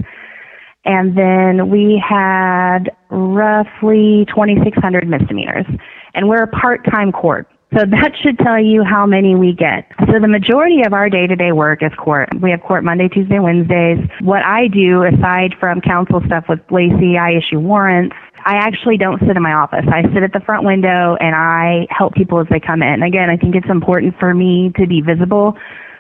And 0.85 1.17
then 1.17 1.71
we 1.71 2.03
had 2.07 2.91
roughly 3.11 4.27
2,600 4.29 5.09
misdemeanors. 5.09 5.67
And 6.15 6.29
we're 6.29 6.43
a 6.43 6.49
part-time 6.49 7.13
court. 7.13 7.49
So 7.75 7.87
that 7.87 8.13
should 8.23 8.39
tell 8.39 8.63
you 8.63 8.85
how 8.85 9.07
many 9.07 9.35
we 9.35 9.55
get. 9.55 9.89
So 10.01 10.21
the 10.21 10.29
majority 10.29 10.83
of 10.85 10.93
our 10.93 11.09
day-to-day 11.09 11.53
work 11.53 11.83
is 11.83 11.91
court. 11.97 12.29
We 12.43 12.51
have 12.51 12.61
court 12.61 12.85
Monday, 12.85 13.09
Tuesday, 13.09 13.39
Wednesdays. 13.39 13.99
What 14.21 14.45
I 14.45 14.69
do, 14.69 15.05
aside 15.05 15.55
from 15.59 15.81
council 15.81 16.21
stuff 16.27 16.45
with 16.51 16.61
Lacey, 16.71 17.17
I 17.17 17.33
issue 17.33 17.59
warrants. 17.61 18.15
I 18.45 18.57
actually 18.57 18.99
don't 18.99 19.21
sit 19.21 19.37
in 19.37 19.43
my 19.43 19.55
office. 19.55 19.87
I 19.91 20.03
sit 20.13 20.23
at 20.23 20.35
the 20.35 20.41
front 20.45 20.67
window 20.67 21.17
and 21.19 21.35
I 21.35 21.87
help 21.89 22.13
people 22.13 22.41
as 22.41 22.47
they 22.51 22.61
come 22.61 22.83
in. 22.83 23.03
Again, 23.03 23.31
I 23.31 23.39
think 23.39 23.55
it's 23.55 23.71
important 23.71 24.19
for 24.19 24.35
me 24.35 24.73
to 24.77 24.87
be 24.87 25.01
visible. 25.01 25.57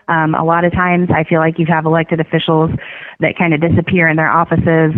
Um, 0.09 0.35
a 0.35 0.45
lot 0.45 0.65
of 0.65 0.73
times 0.73 1.09
I 1.15 1.25
feel 1.25 1.41
like 1.41 1.59
you 1.59 1.65
have 1.71 1.87
elected 1.87 2.21
officials 2.21 2.71
that 3.21 3.39
kind 3.39 3.55
of 3.55 3.63
disappear 3.63 4.09
in 4.09 4.17
their 4.17 4.31
offices 4.31 4.93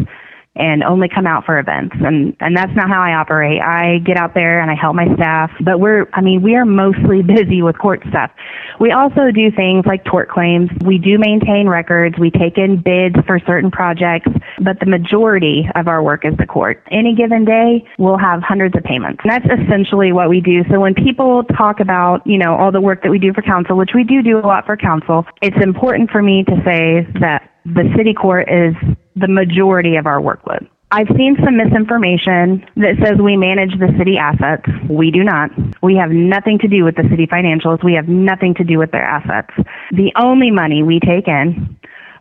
and 0.57 0.85
only 0.85 1.09
come 1.09 1.27
out 1.27 1.45
for 1.45 1.59
events. 1.59 1.97
And, 2.01 2.37
and 2.41 2.57
that's 2.57 2.75
not 2.77 2.89
how 2.89 3.03
I 3.03 3.15
operate. 3.15 3.61
I 3.61 3.99
get 3.99 4.17
out 4.17 4.35
there 4.35 4.61
and 4.61 4.71
I 4.71 4.75
help 4.75 4.95
my 4.95 5.13
staff, 5.17 5.51
but 5.65 5.81
we're, 5.81 6.07
I 6.13 6.21
mean, 6.21 6.43
we 6.43 6.55
are 6.55 6.65
mostly 6.65 7.23
busy 7.27 7.63
with 7.63 7.79
court 7.79 8.03
stuff. 8.09 8.31
We 8.79 8.93
also 8.93 9.31
do 9.35 9.51
things 9.51 9.85
like 9.87 10.05
tort 10.05 10.29
claims. 10.29 10.71
We 10.85 10.99
do 10.99 11.19
maintain 11.19 11.69
records. 11.69 12.17
We 12.19 12.31
take 12.31 12.57
in 12.57 12.83
bids 12.83 13.17
for 13.27 13.41
certain 13.47 13.71
projects, 13.71 14.31
but 14.63 14.79
the 14.81 14.87
majority 14.87 15.69
of 15.75 15.89
our 15.89 16.03
work 16.03 16.25
is 16.25 16.35
the 16.39 16.47
court. 16.47 16.83
Any 16.91 17.15
given 17.15 17.45
day, 17.45 17.87
we'll 17.99 18.19
have 18.19 18.43
hundreds 18.43 18.77
of 18.77 18.85
payments. 18.85 19.23
And 19.25 19.33
that's 19.33 19.47
essentially 19.63 20.13
what 20.13 20.29
we 20.29 20.41
do. 20.41 20.63
So 20.71 20.79
when 20.79 20.95
people 20.95 21.43
talk 21.57 21.81
about, 21.81 22.25
you 22.27 22.39
know, 22.39 22.55
all 22.55 22.71
the 22.71 22.81
work 22.81 23.03
that 23.03 23.11
we 23.11 23.19
do 23.19 23.33
for 23.33 23.43
council, 23.43 23.77
which 23.77 23.91
we 23.95 24.05
do 24.05 24.23
do 24.23 24.39
a 24.39 24.47
lot 24.47 24.67
for 24.67 24.77
council, 24.77 25.25
it's 25.43 25.57
important 25.63 26.11
for 26.11 26.23
me 26.23 26.45
to 26.45 26.57
say 26.65 27.07
that 27.21 27.51
the 27.65 27.91
city 27.97 28.13
court 28.13 28.49
is 28.51 28.75
the 29.17 29.29
majority 29.29 29.97
of 29.97 30.07
our 30.07 30.21
workload. 30.21 30.69
I've 30.91 31.09
seen 31.17 31.37
some 31.45 31.57
misinformation 31.57 32.65
that 32.77 32.95
says 33.03 33.19
we 33.21 33.37
manage 33.37 33.79
the 33.81 33.93
city 33.99 34.17
assets. 34.17 34.63
We 34.89 35.11
do 35.11 35.25
not. 35.25 35.51
We 35.83 35.97
have 35.97 36.11
nothing 36.11 36.59
to 36.61 36.69
do 36.69 36.85
with 36.85 36.95
the 36.95 37.03
city 37.11 37.27
financials. 37.27 37.83
We 37.83 37.95
have 37.95 38.07
nothing 38.07 38.55
to 38.55 38.65
do 38.65 38.79
with 38.79 38.93
their 38.93 39.05
assets. 39.05 39.51
The 39.91 40.13
only 40.17 40.53
money 40.53 40.85
we 40.85 41.01
take 41.01 41.27
in 41.27 41.77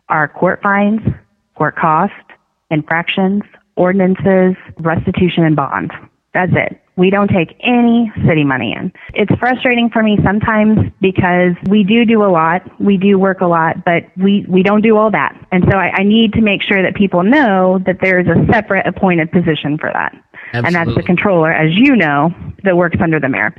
are 0.08 0.26
court 0.26 0.60
fines, 0.60 1.00
court 1.54 1.76
costs, 1.76 2.16
infractions, 2.70 3.42
ordinances, 3.76 4.56
restitution, 4.78 5.44
and 5.44 5.54
bonds. 5.54 5.92
That's 6.32 6.52
it. 6.54 6.80
We 6.96 7.10
don't 7.10 7.28
take 7.28 7.56
any 7.60 8.12
city 8.26 8.44
money 8.44 8.72
in. 8.72 8.92
It's 9.14 9.32
frustrating 9.40 9.90
for 9.90 10.02
me 10.02 10.18
sometimes 10.22 10.78
because 11.00 11.54
we 11.68 11.82
do 11.82 12.04
do 12.04 12.22
a 12.22 12.30
lot, 12.30 12.62
we 12.80 12.96
do 12.96 13.18
work 13.18 13.40
a 13.40 13.46
lot, 13.46 13.84
but 13.84 14.04
we, 14.16 14.46
we 14.48 14.62
don't 14.62 14.80
do 14.80 14.96
all 14.96 15.10
that. 15.10 15.36
And 15.50 15.64
so 15.70 15.76
I, 15.76 15.90
I 15.96 16.02
need 16.04 16.32
to 16.34 16.40
make 16.40 16.62
sure 16.62 16.82
that 16.82 16.94
people 16.94 17.24
know 17.24 17.80
that 17.86 17.98
there's 18.00 18.28
a 18.28 18.46
separate 18.52 18.86
appointed 18.86 19.32
position 19.32 19.76
for 19.76 19.90
that. 19.92 20.14
Absolutely. 20.52 20.66
And 20.66 20.74
that's 20.74 20.96
the 20.96 21.02
controller, 21.02 21.52
as 21.52 21.72
you 21.74 21.96
know, 21.96 22.32
that 22.62 22.76
works 22.76 22.96
under 23.00 23.18
the 23.18 23.28
mayor. 23.28 23.52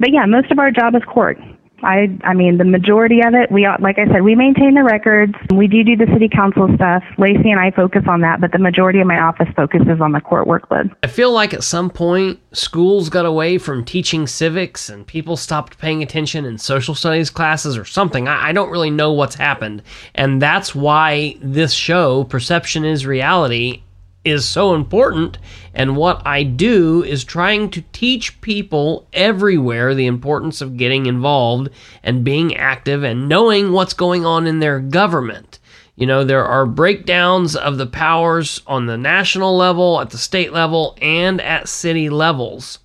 But 0.00 0.12
yeah, 0.12 0.24
most 0.24 0.50
of 0.50 0.58
our 0.58 0.70
job 0.70 0.94
is 0.94 1.02
court. 1.06 1.38
I 1.82 2.16
I 2.22 2.34
mean 2.34 2.58
the 2.58 2.64
majority 2.64 3.20
of 3.20 3.34
it 3.34 3.50
we 3.50 3.68
like 3.80 3.98
I 3.98 4.06
said 4.06 4.22
we 4.22 4.34
maintain 4.34 4.74
the 4.74 4.84
records. 4.84 5.34
We 5.54 5.66
do 5.66 5.84
do 5.84 5.96
the 5.96 6.06
city 6.12 6.28
council 6.28 6.68
stuff. 6.76 7.02
Lacey 7.18 7.50
and 7.50 7.60
I 7.60 7.70
focus 7.70 8.02
on 8.08 8.20
that 8.20 8.40
but 8.40 8.52
the 8.52 8.58
majority 8.58 9.00
of 9.00 9.06
my 9.06 9.18
office 9.18 9.48
focuses 9.56 10.00
on 10.00 10.12
the 10.12 10.20
court 10.20 10.46
workload 10.46 10.94
I 11.02 11.06
feel 11.08 11.32
like 11.32 11.52
at 11.52 11.64
some 11.64 11.90
point 11.90 12.40
schools 12.52 13.08
got 13.08 13.26
away 13.26 13.58
from 13.58 13.84
teaching 13.84 14.26
civics 14.26 14.88
and 14.88 15.06
people 15.06 15.36
stopped 15.36 15.78
paying 15.78 16.02
attention 16.02 16.44
in 16.44 16.58
social 16.58 16.94
studies 16.94 17.30
classes 17.30 17.76
or 17.76 17.84
something. 17.84 18.28
I, 18.28 18.48
I 18.48 18.52
don't 18.52 18.70
really 18.70 18.90
know 18.90 19.12
what's 19.12 19.34
happened. 19.34 19.82
And 20.14 20.40
that's 20.40 20.74
why 20.74 21.36
this 21.40 21.72
show 21.72 22.24
perception 22.24 22.84
is 22.84 23.06
reality 23.06 23.82
is 24.24 24.44
so 24.44 24.74
important. 24.74 25.38
And 25.74 25.96
what 25.96 26.26
I 26.26 26.42
do 26.42 27.02
is 27.02 27.24
trying 27.24 27.70
to 27.70 27.82
teach 27.92 28.40
people 28.40 29.06
everywhere 29.12 29.94
the 29.94 30.06
importance 30.06 30.60
of 30.60 30.76
getting 30.76 31.06
involved 31.06 31.68
and 32.02 32.24
being 32.24 32.56
active 32.56 33.02
and 33.02 33.28
knowing 33.28 33.72
what's 33.72 33.94
going 33.94 34.24
on 34.24 34.46
in 34.46 34.60
their 34.60 34.80
government. 34.80 35.58
You 35.96 36.06
know, 36.06 36.24
there 36.24 36.44
are 36.44 36.66
breakdowns 36.66 37.54
of 37.54 37.78
the 37.78 37.86
powers 37.86 38.60
on 38.66 38.86
the 38.86 38.98
national 38.98 39.56
level, 39.56 40.00
at 40.00 40.10
the 40.10 40.18
state 40.18 40.52
level, 40.52 40.96
and 41.00 41.40
at 41.40 41.68
city 41.68 42.08
levels. 42.08 42.80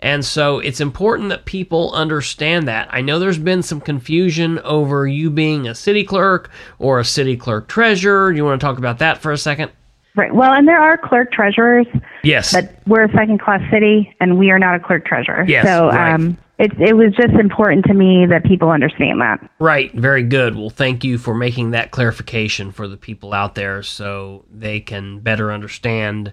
And 0.00 0.24
so 0.24 0.58
it's 0.58 0.80
important 0.80 1.28
that 1.28 1.44
people 1.44 1.92
understand 1.92 2.66
that. 2.66 2.88
I 2.90 3.00
know 3.02 3.18
there's 3.20 3.38
been 3.38 3.62
some 3.62 3.80
confusion 3.80 4.58
over 4.58 5.06
you 5.06 5.30
being 5.30 5.68
a 5.68 5.76
city 5.76 6.02
clerk 6.02 6.50
or 6.80 6.98
a 6.98 7.04
city 7.04 7.36
clerk 7.36 7.68
treasurer. 7.68 8.32
You 8.32 8.44
want 8.44 8.60
to 8.60 8.66
talk 8.66 8.78
about 8.78 8.98
that 8.98 9.18
for 9.18 9.30
a 9.30 9.38
second? 9.38 9.70
Right. 10.14 10.34
Well, 10.34 10.52
and 10.52 10.68
there 10.68 10.80
are 10.80 10.98
clerk 10.98 11.32
treasurers. 11.32 11.86
Yes. 12.22 12.52
But 12.52 12.74
we're 12.86 13.04
a 13.04 13.12
second 13.12 13.40
class 13.40 13.62
city 13.70 14.14
and 14.20 14.38
we 14.38 14.50
are 14.50 14.58
not 14.58 14.74
a 14.74 14.80
clerk 14.80 15.06
treasurer. 15.06 15.44
Yes, 15.48 15.64
So 15.64 15.88
right. 15.88 16.12
um, 16.12 16.36
it, 16.58 16.78
it 16.78 16.96
was 16.96 17.14
just 17.14 17.32
important 17.34 17.86
to 17.86 17.94
me 17.94 18.26
that 18.26 18.44
people 18.44 18.70
understand 18.70 19.20
that. 19.22 19.40
Right, 19.58 19.92
very 19.94 20.22
good. 20.22 20.54
Well, 20.54 20.70
thank 20.70 21.02
you 21.02 21.16
for 21.18 21.34
making 21.34 21.70
that 21.70 21.90
clarification 21.90 22.72
for 22.72 22.86
the 22.86 22.96
people 22.98 23.32
out 23.32 23.54
there 23.54 23.82
so 23.82 24.44
they 24.50 24.80
can 24.80 25.20
better 25.20 25.50
understand 25.50 26.32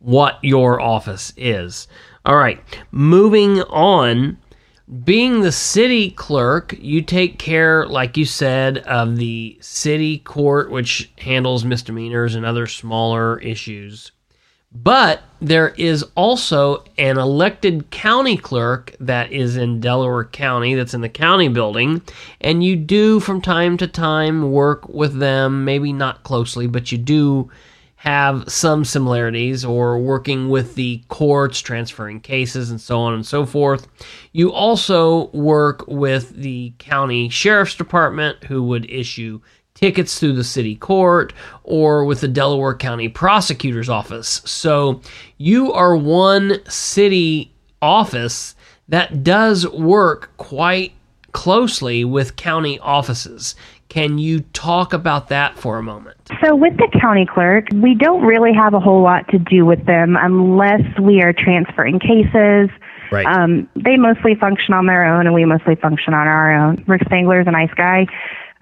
what 0.00 0.38
your 0.42 0.80
office 0.80 1.32
is. 1.36 1.86
All 2.26 2.36
right, 2.36 2.60
moving 2.90 3.62
on. 3.62 4.36
Being 5.04 5.40
the 5.40 5.52
city 5.52 6.10
clerk, 6.10 6.74
you 6.78 7.00
take 7.00 7.38
care, 7.38 7.86
like 7.86 8.16
you 8.18 8.26
said, 8.26 8.78
of 8.78 9.16
the 9.16 9.56
city 9.60 10.18
court, 10.18 10.70
which 10.70 11.10
handles 11.18 11.64
misdemeanors 11.64 12.34
and 12.34 12.44
other 12.44 12.66
smaller 12.66 13.38
issues. 13.38 14.12
But 14.74 15.22
there 15.40 15.70
is 15.70 16.04
also 16.14 16.84
an 16.98 17.18
elected 17.18 17.90
county 17.90 18.36
clerk 18.36 18.94
that 19.00 19.32
is 19.32 19.56
in 19.56 19.80
Delaware 19.80 20.24
County, 20.24 20.74
that's 20.74 20.94
in 20.94 21.00
the 21.00 21.08
county 21.08 21.48
building, 21.48 22.02
and 22.40 22.64
you 22.64 22.76
do 22.76 23.20
from 23.20 23.40
time 23.40 23.76
to 23.78 23.86
time 23.86 24.50
work 24.50 24.88
with 24.88 25.18
them, 25.18 25.64
maybe 25.64 25.92
not 25.92 26.22
closely, 26.22 26.66
but 26.66 26.90
you 26.90 26.98
do 26.98 27.50
have 28.02 28.42
some 28.50 28.84
similarities 28.84 29.64
or 29.64 29.96
working 29.96 30.48
with 30.48 30.74
the 30.74 31.00
courts, 31.06 31.60
transferring 31.60 32.18
cases, 32.18 32.68
and 32.68 32.80
so 32.80 32.98
on 32.98 33.14
and 33.14 33.24
so 33.24 33.46
forth. 33.46 33.86
You 34.32 34.52
also 34.52 35.28
work 35.28 35.86
with 35.86 36.30
the 36.30 36.72
county 36.78 37.28
sheriff's 37.28 37.76
department, 37.76 38.42
who 38.42 38.64
would 38.64 38.90
issue 38.90 39.40
tickets 39.74 40.18
through 40.18 40.32
the 40.32 40.42
city 40.42 40.74
court 40.74 41.32
or 41.62 42.04
with 42.04 42.20
the 42.20 42.26
Delaware 42.26 42.74
County 42.74 43.08
Prosecutor's 43.08 43.88
Office. 43.88 44.42
So 44.44 45.00
you 45.38 45.72
are 45.72 45.96
one 45.96 46.58
city 46.68 47.52
office 47.80 48.56
that 48.88 49.22
does 49.22 49.64
work 49.68 50.32
quite 50.38 50.90
closely 51.30 52.04
with 52.04 52.34
county 52.34 52.80
offices. 52.80 53.54
Can 53.92 54.16
you 54.16 54.40
talk 54.54 54.94
about 54.94 55.28
that 55.28 55.58
for 55.58 55.76
a 55.76 55.82
moment? 55.82 56.16
So 56.42 56.56
with 56.56 56.78
the 56.78 56.88
county 56.98 57.26
clerk, 57.26 57.66
we 57.74 57.94
don't 57.94 58.24
really 58.24 58.54
have 58.54 58.72
a 58.72 58.80
whole 58.80 59.02
lot 59.02 59.28
to 59.28 59.38
do 59.38 59.66
with 59.66 59.84
them 59.84 60.16
unless 60.18 60.80
we 60.98 61.20
are 61.20 61.34
transferring 61.34 62.00
cases. 62.00 62.70
Right. 63.10 63.26
Um, 63.26 63.68
they 63.76 63.98
mostly 63.98 64.34
function 64.34 64.72
on 64.72 64.86
their 64.86 65.04
own, 65.04 65.26
and 65.26 65.34
we 65.34 65.44
mostly 65.44 65.74
function 65.74 66.14
on 66.14 66.26
our 66.26 66.54
own. 66.54 66.82
Rick 66.86 67.02
Spangler 67.04 67.42
is 67.42 67.46
a 67.46 67.50
nice 67.50 67.74
guy. 67.74 68.06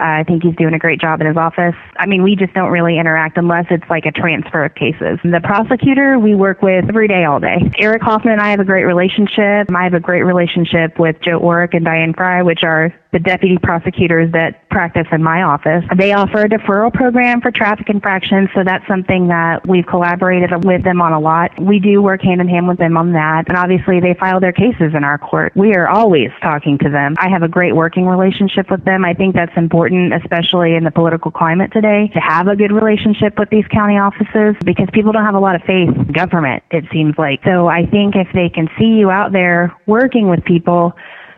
Uh, 0.01 0.19
I 0.21 0.25
think 0.25 0.43
he's 0.43 0.57
doing 0.57 0.73
a 0.73 0.79
great 0.79 0.99
job 0.99 1.21
in 1.21 1.27
his 1.27 1.37
office. 1.37 1.77
I 1.97 2.07
mean, 2.07 2.23
we 2.23 2.35
just 2.35 2.55
don't 2.55 2.71
really 2.71 2.99
interact 2.99 3.37
unless 3.37 3.66
it's 3.71 3.85
like 3.90 4.07
a 4.07 4.12
transfer 4.12 4.64
of 4.64 4.75
cases. 4.75 5.21
The 5.23 5.40
prosecutor 5.45 6.19
we 6.19 6.35
work 6.35 6.62
with 6.62 6.88
every 6.88 7.07
day, 7.07 7.25
all 7.25 7.38
day. 7.38 7.71
Eric 7.79 8.01
Hoffman 8.01 8.33
and 8.33 8.40
I 8.40 8.51
have 8.51 8.61
a 8.61 8.64
great 8.64 8.85
relationship. 8.85 9.71
I 9.73 9.85
have 9.85 9.93
a 9.93 10.01
great 10.01 10.23
relationship 10.23 10.99
with 10.99 11.21
Joe 11.21 11.38
Orick 11.38 11.75
and 11.75 11.85
Diane 11.85 12.14
Fry, 12.14 12.43
which 12.43 12.64
are 12.64 12.95
the 13.12 13.18
deputy 13.18 13.59
prosecutors 13.59 14.31
that 14.33 14.68
practice 14.70 15.07
in 15.11 15.23
my 15.23 15.42
office. 15.42 15.85
They 15.96 16.12
offer 16.12 16.42
a 16.42 16.49
deferral 16.49 16.92
program 16.92 17.40
for 17.40 17.51
traffic 17.51 17.88
infractions, 17.90 18.49
so 18.55 18.62
that's 18.64 18.87
something 18.87 19.29
that 19.29 19.66
we've 19.66 19.87
collaborated 19.87 20.64
with 20.64 20.85
them 20.85 21.03
on 21.03 21.12
a 21.12 21.20
lot. 21.20 21.51
We 21.61 21.81
do 21.81 22.01
work 22.01 22.23
hand 22.23 22.40
in 22.40 22.49
hand 22.49 22.68
with 22.68 22.79
them 22.79 22.96
on 22.96 23.12
that, 23.12 23.49
and 23.49 23.57
obviously 23.57 24.01
they 24.01 24.14
file 24.14 24.38
their 24.38 24.53
cases 24.53 24.94
in 24.94 25.03
our 25.03 25.18
court. 25.18 25.53
We 25.57 25.75
are 25.75 25.88
always 25.88 26.31
talking 26.40 26.79
to 26.79 26.90
them. 26.90 27.16
I 27.18 27.29
have 27.29 27.42
a 27.42 27.49
great 27.49 27.75
working 27.75 28.07
relationship 28.07 28.70
with 28.70 28.85
them. 28.85 29.05
I 29.05 29.14
think 29.14 29.35
that's 29.35 29.57
important, 29.57 30.14
especially 30.14 30.75
in 30.75 30.85
the 30.85 30.90
political 30.90 31.31
climate 31.31 31.73
today, 31.73 32.09
to 32.14 32.20
have 32.20 32.46
a 32.46 32.55
good 32.55 32.73
relationship 32.73 33.38
with 33.38 33.51
these 33.51 33.66
county 33.73 33.99
offices 33.99 34.55
because 34.64 34.87
people 34.92 35.12
don't 35.12 35.25
have 35.25 35.35
a 35.35 35.40
lot 35.40 35.57
of 35.57 35.62
faith 35.62 35.88
in 35.88 36.12
government, 36.12 36.62
it 36.70 36.85
seems 36.92 37.18
like. 37.18 37.40
So 37.44 37.66
I 37.66 37.87
think 37.87 38.14
if 38.14 38.29
they 38.35 38.49
can 38.49 38.68
see 38.79 38.99
you 38.99 39.11
out 39.11 39.33
there 39.33 39.75
working 39.87 40.29
with 40.29 40.44
people, 40.44 40.94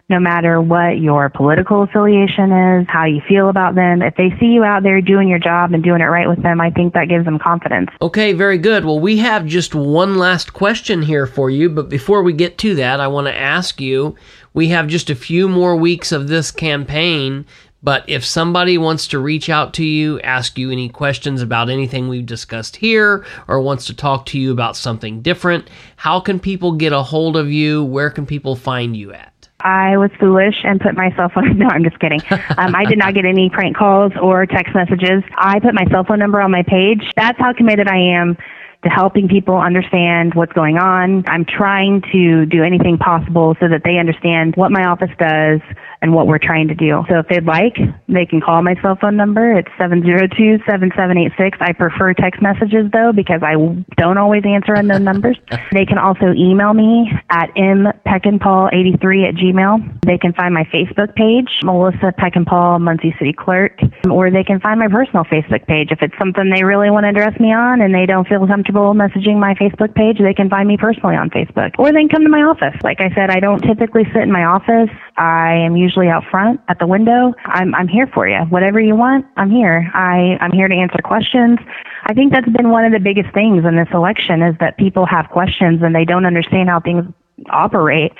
no 0.09 0.19
matter 0.21 0.61
what 0.61 0.99
your 0.99 1.31
political 1.31 1.83
affiliation 1.83 2.53
is, 2.53 2.87
how 2.89 3.05
you 3.05 3.23
feel 3.27 3.49
about 3.49 3.75
them. 3.75 4.03
If 4.03 4.15
they 4.17 4.31
see 4.39 4.47
you 4.47 4.65
out 4.65 4.83
there 4.83 5.01
doing 5.01 5.29
your 5.29 5.39
job 5.39 5.73
and 5.73 5.83
doing 5.83 6.01
it 6.01 6.07
right 6.07 6.29
with 6.29 6.43
them, 6.43 6.61
I 6.61 6.71
think 6.71 6.95
that 6.95 7.09
gives 7.09 7.25
them 7.25 7.39
confidence. 7.39 7.91
Okay, 8.01 8.33
very 8.33 8.59
good. 8.59 8.85
Well, 8.85 9.01
we 9.01 9.19
have 9.19 9.47
just 9.47 9.75
one 9.75 10.19
last 10.19 10.53
question 10.53 11.03
here 11.03 11.27
for 11.27 11.49
you, 11.49 11.71
but 11.71 11.89
before 11.89 12.23
we 12.23 12.33
get 12.33 12.59
to 12.59 12.75
that, 12.75 13.01
I 13.01 13.09
want 13.09 13.27
to 13.27 13.39
ask 13.39 13.81
you 13.81 14.17
we 14.53 14.69
have 14.69 14.87
just 14.87 15.09
a 15.09 15.15
few 15.15 15.49
more 15.49 15.77
weeks 15.77 16.13
of 16.13 16.29
this 16.29 16.51
campaign. 16.51 17.47
But 17.85 18.05
if 18.07 18.25
somebody 18.25 18.79
wants 18.79 19.09
to 19.09 19.19
reach 19.19 19.49
out 19.49 19.75
to 19.75 19.85
you, 19.85 20.21
ask 20.21 20.57
you 20.57 20.71
any 20.71 20.89
questions 20.89 21.43
about 21.43 21.69
anything 21.69 22.07
we've 22.07 22.25
discussed 22.25 22.77
here, 22.77 23.27
or 23.49 23.61
wants 23.61 23.87
to 23.87 23.95
talk 23.95 24.27
to 24.27 24.39
you 24.39 24.53
about 24.53 24.77
something 24.77 25.21
different, 25.21 25.69
how 25.97 26.21
can 26.21 26.39
people 26.39 26.73
get 26.73 26.93
a 26.93 27.03
hold 27.03 27.37
of 27.37 27.51
you? 27.51 27.83
Where 27.83 28.11
can 28.11 28.25
people 28.25 28.55
find 28.55 28.97
you 28.97 29.13
at? 29.13 29.32
I 29.63 29.97
was 29.97 30.11
foolish 30.19 30.57
and 30.65 30.81
put 30.81 30.95
my 30.95 31.15
cell 31.17 31.31
phone. 31.33 31.59
No, 31.63 31.69
I'm 31.69 31.85
just 31.85 31.99
kidding. 32.01 32.21
Um, 32.57 32.75
I 32.75 32.85
did 32.85 32.99
not 32.99 33.15
get 33.15 33.25
any 33.25 33.49
prank 33.49 33.77
calls 33.77 34.13
or 34.21 34.47
text 34.47 34.75
messages. 34.75 35.23
I 35.37 35.61
put 35.61 35.75
my 35.75 35.85
cell 35.91 36.03
phone 36.03 36.19
number 36.19 36.41
on 36.41 36.51
my 36.51 36.63
page. 36.63 37.03
That's 37.15 37.39
how 37.39 37.53
committed 37.53 37.87
I 37.89 37.99
am 37.99 38.37
to 38.85 38.89
helping 38.89 39.29
people 39.29 39.57
understand 39.57 40.35
what's 40.35 40.53
going 40.53 40.77
on. 40.77 41.25
I'm 41.29 41.45
trying 41.45 42.03
to 42.13 42.47
do 42.47 42.63
anything 42.63 42.99
possible 42.99 43.57
so 43.61 43.69
that 43.69 43.83
they 43.85 43.99
understand 43.99 44.55
what 44.57 44.73
my 44.73 44.85
office 44.85 45.11
does 45.19 45.61
and 46.03 46.13
what 46.13 46.27
we're 46.27 46.43
trying 46.43 46.67
to 46.69 46.75
do. 46.75 47.05
So 47.09 47.21
if 47.21 47.29
they'd 47.29 47.45
like, 47.45 47.77
they 48.09 48.27
can 48.27 48.41
call 48.41 48.61
my 48.63 48.75
cell 48.83 48.99
phone 49.01 49.17
number. 49.17 49.57
It's 49.57 49.71
702-7786. 49.79 51.53
I 51.61 51.73
prefer 51.73 52.13
text 52.13 52.43
messages 52.43 52.91
though 52.93 53.13
because 53.15 53.41
I 53.43 53.55
don't 53.97 54.19
always 54.19 54.43
answer 54.45 54.75
unknown 54.75 55.05
numbers. 55.05 55.39
They 55.73 55.87
can 55.87 55.97
also 55.97 56.35
email 56.37 56.75
me 56.75 57.11
at 57.31 57.49
mpeckinpah83 57.55 59.29
at 59.29 59.35
gmail. 59.35 60.01
They 60.05 60.19
can 60.19 60.35
find 60.35 60.53
my 60.53 60.65
Facebook 60.65 61.15
page, 61.15 61.49
Melissa 61.65 62.13
Peckinpah, 62.19 62.81
Muncie 62.81 63.15
City 63.19 63.33
Clerk, 63.33 63.79
or 64.11 64.31
they 64.31 64.45
can 64.45 64.61
find 64.61 64.79
my 64.81 64.89
personal 64.89 65.25
Facebook 65.25 65.67
page. 65.67 65.89
If 65.93 66.03
it's 66.03 66.15
something 66.19 66.51
they 66.51 66.65
really 66.65 66.91
want 66.91 67.05
to 67.05 67.11
address 67.11 67.39
me 67.41 67.55
on 67.55 67.81
and 67.81 67.95
they 67.95 68.05
don't 68.05 68.29
feel 68.29 68.47
comfortable 68.73 68.95
messaging 68.95 69.39
my 69.39 69.55
Facebook 69.55 69.95
page, 69.95 70.19
they 70.19 70.35
can 70.35 70.49
find 70.49 70.69
me 70.69 70.77
personally 70.77 71.17
on 71.17 71.31
Facebook. 71.31 71.73
Or 71.79 71.93
they 71.93 72.01
can 72.01 72.09
come 72.09 72.23
to 72.23 72.29
my 72.29 72.43
office. 72.43 72.75
Like 72.83 73.01
I 73.01 73.15
said, 73.15 73.31
I 73.31 73.41
don't 73.41 73.61
typically 73.61 74.05
sit 74.13 74.23
in 74.23 74.33
my 74.33 74.45
office. 74.45 74.91
I 75.17 75.55
am 75.55 75.77
usually 75.77 76.09
out 76.09 76.25
front 76.31 76.61
at 76.69 76.79
the 76.79 76.87
window. 76.87 77.35
I'm 77.45 77.75
I'm 77.75 77.89
here 77.89 78.07
for 78.07 78.29
you. 78.29 78.39
Whatever 78.49 78.81
you 78.81 78.97
want, 78.97 79.27
I'm 79.37 79.51
here. 79.51 79.91
I 79.95 80.39
I'm 80.41 80.53
here 80.53 80.69
to 80.69 80.75
answer 80.75 80.99
questions. 81.03 81.59
I 82.05 82.15
think 82.15 82.33
that's 82.33 82.49
been 82.49 82.71
one 82.71 82.85
of 82.85 82.93
the 82.93 83.01
biggest 83.01 83.33
things 83.35 83.65
in 83.65 83.77
this 83.77 83.89
election 83.93 84.43
is 84.43 84.57
that 84.61 84.77
people 84.77 85.07
have 85.07 85.29
questions 85.31 85.83
and 85.83 85.95
they 85.95 86.05
don't 86.05 86.27
understand 86.27 86.69
how 86.69 86.81
things 86.81 87.05
operate. 87.51 88.13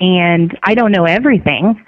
And 0.00 0.56
I 0.62 0.74
don't 0.74 0.92
know 0.92 1.04
everything, 1.04 1.84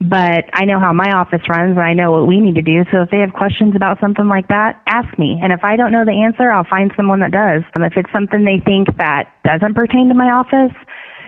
but 0.00 0.44
I 0.52 0.64
know 0.64 0.78
how 0.78 0.92
my 0.92 1.12
office 1.12 1.40
runs 1.48 1.76
and 1.76 1.80
I 1.80 1.94
know 1.94 2.12
what 2.12 2.26
we 2.26 2.40
need 2.40 2.54
to 2.56 2.62
do. 2.62 2.84
So 2.92 3.02
if 3.02 3.10
they 3.10 3.18
have 3.20 3.32
questions 3.32 3.74
about 3.74 3.98
something 4.00 4.28
like 4.28 4.48
that, 4.48 4.82
ask 4.86 5.18
me. 5.18 5.38
And 5.42 5.52
if 5.52 5.64
I 5.64 5.76
don't 5.76 5.92
know 5.92 6.04
the 6.04 6.22
answer, 6.22 6.50
I'll 6.50 6.68
find 6.68 6.92
someone 6.96 7.20
that 7.20 7.32
does. 7.32 7.62
And 7.74 7.84
if 7.84 7.94
it's 7.96 8.10
something 8.12 8.44
they 8.44 8.60
think 8.64 8.96
that 8.98 9.32
doesn't 9.44 9.74
pertain 9.74 10.08
to 10.08 10.14
my 10.14 10.30
office, 10.30 10.76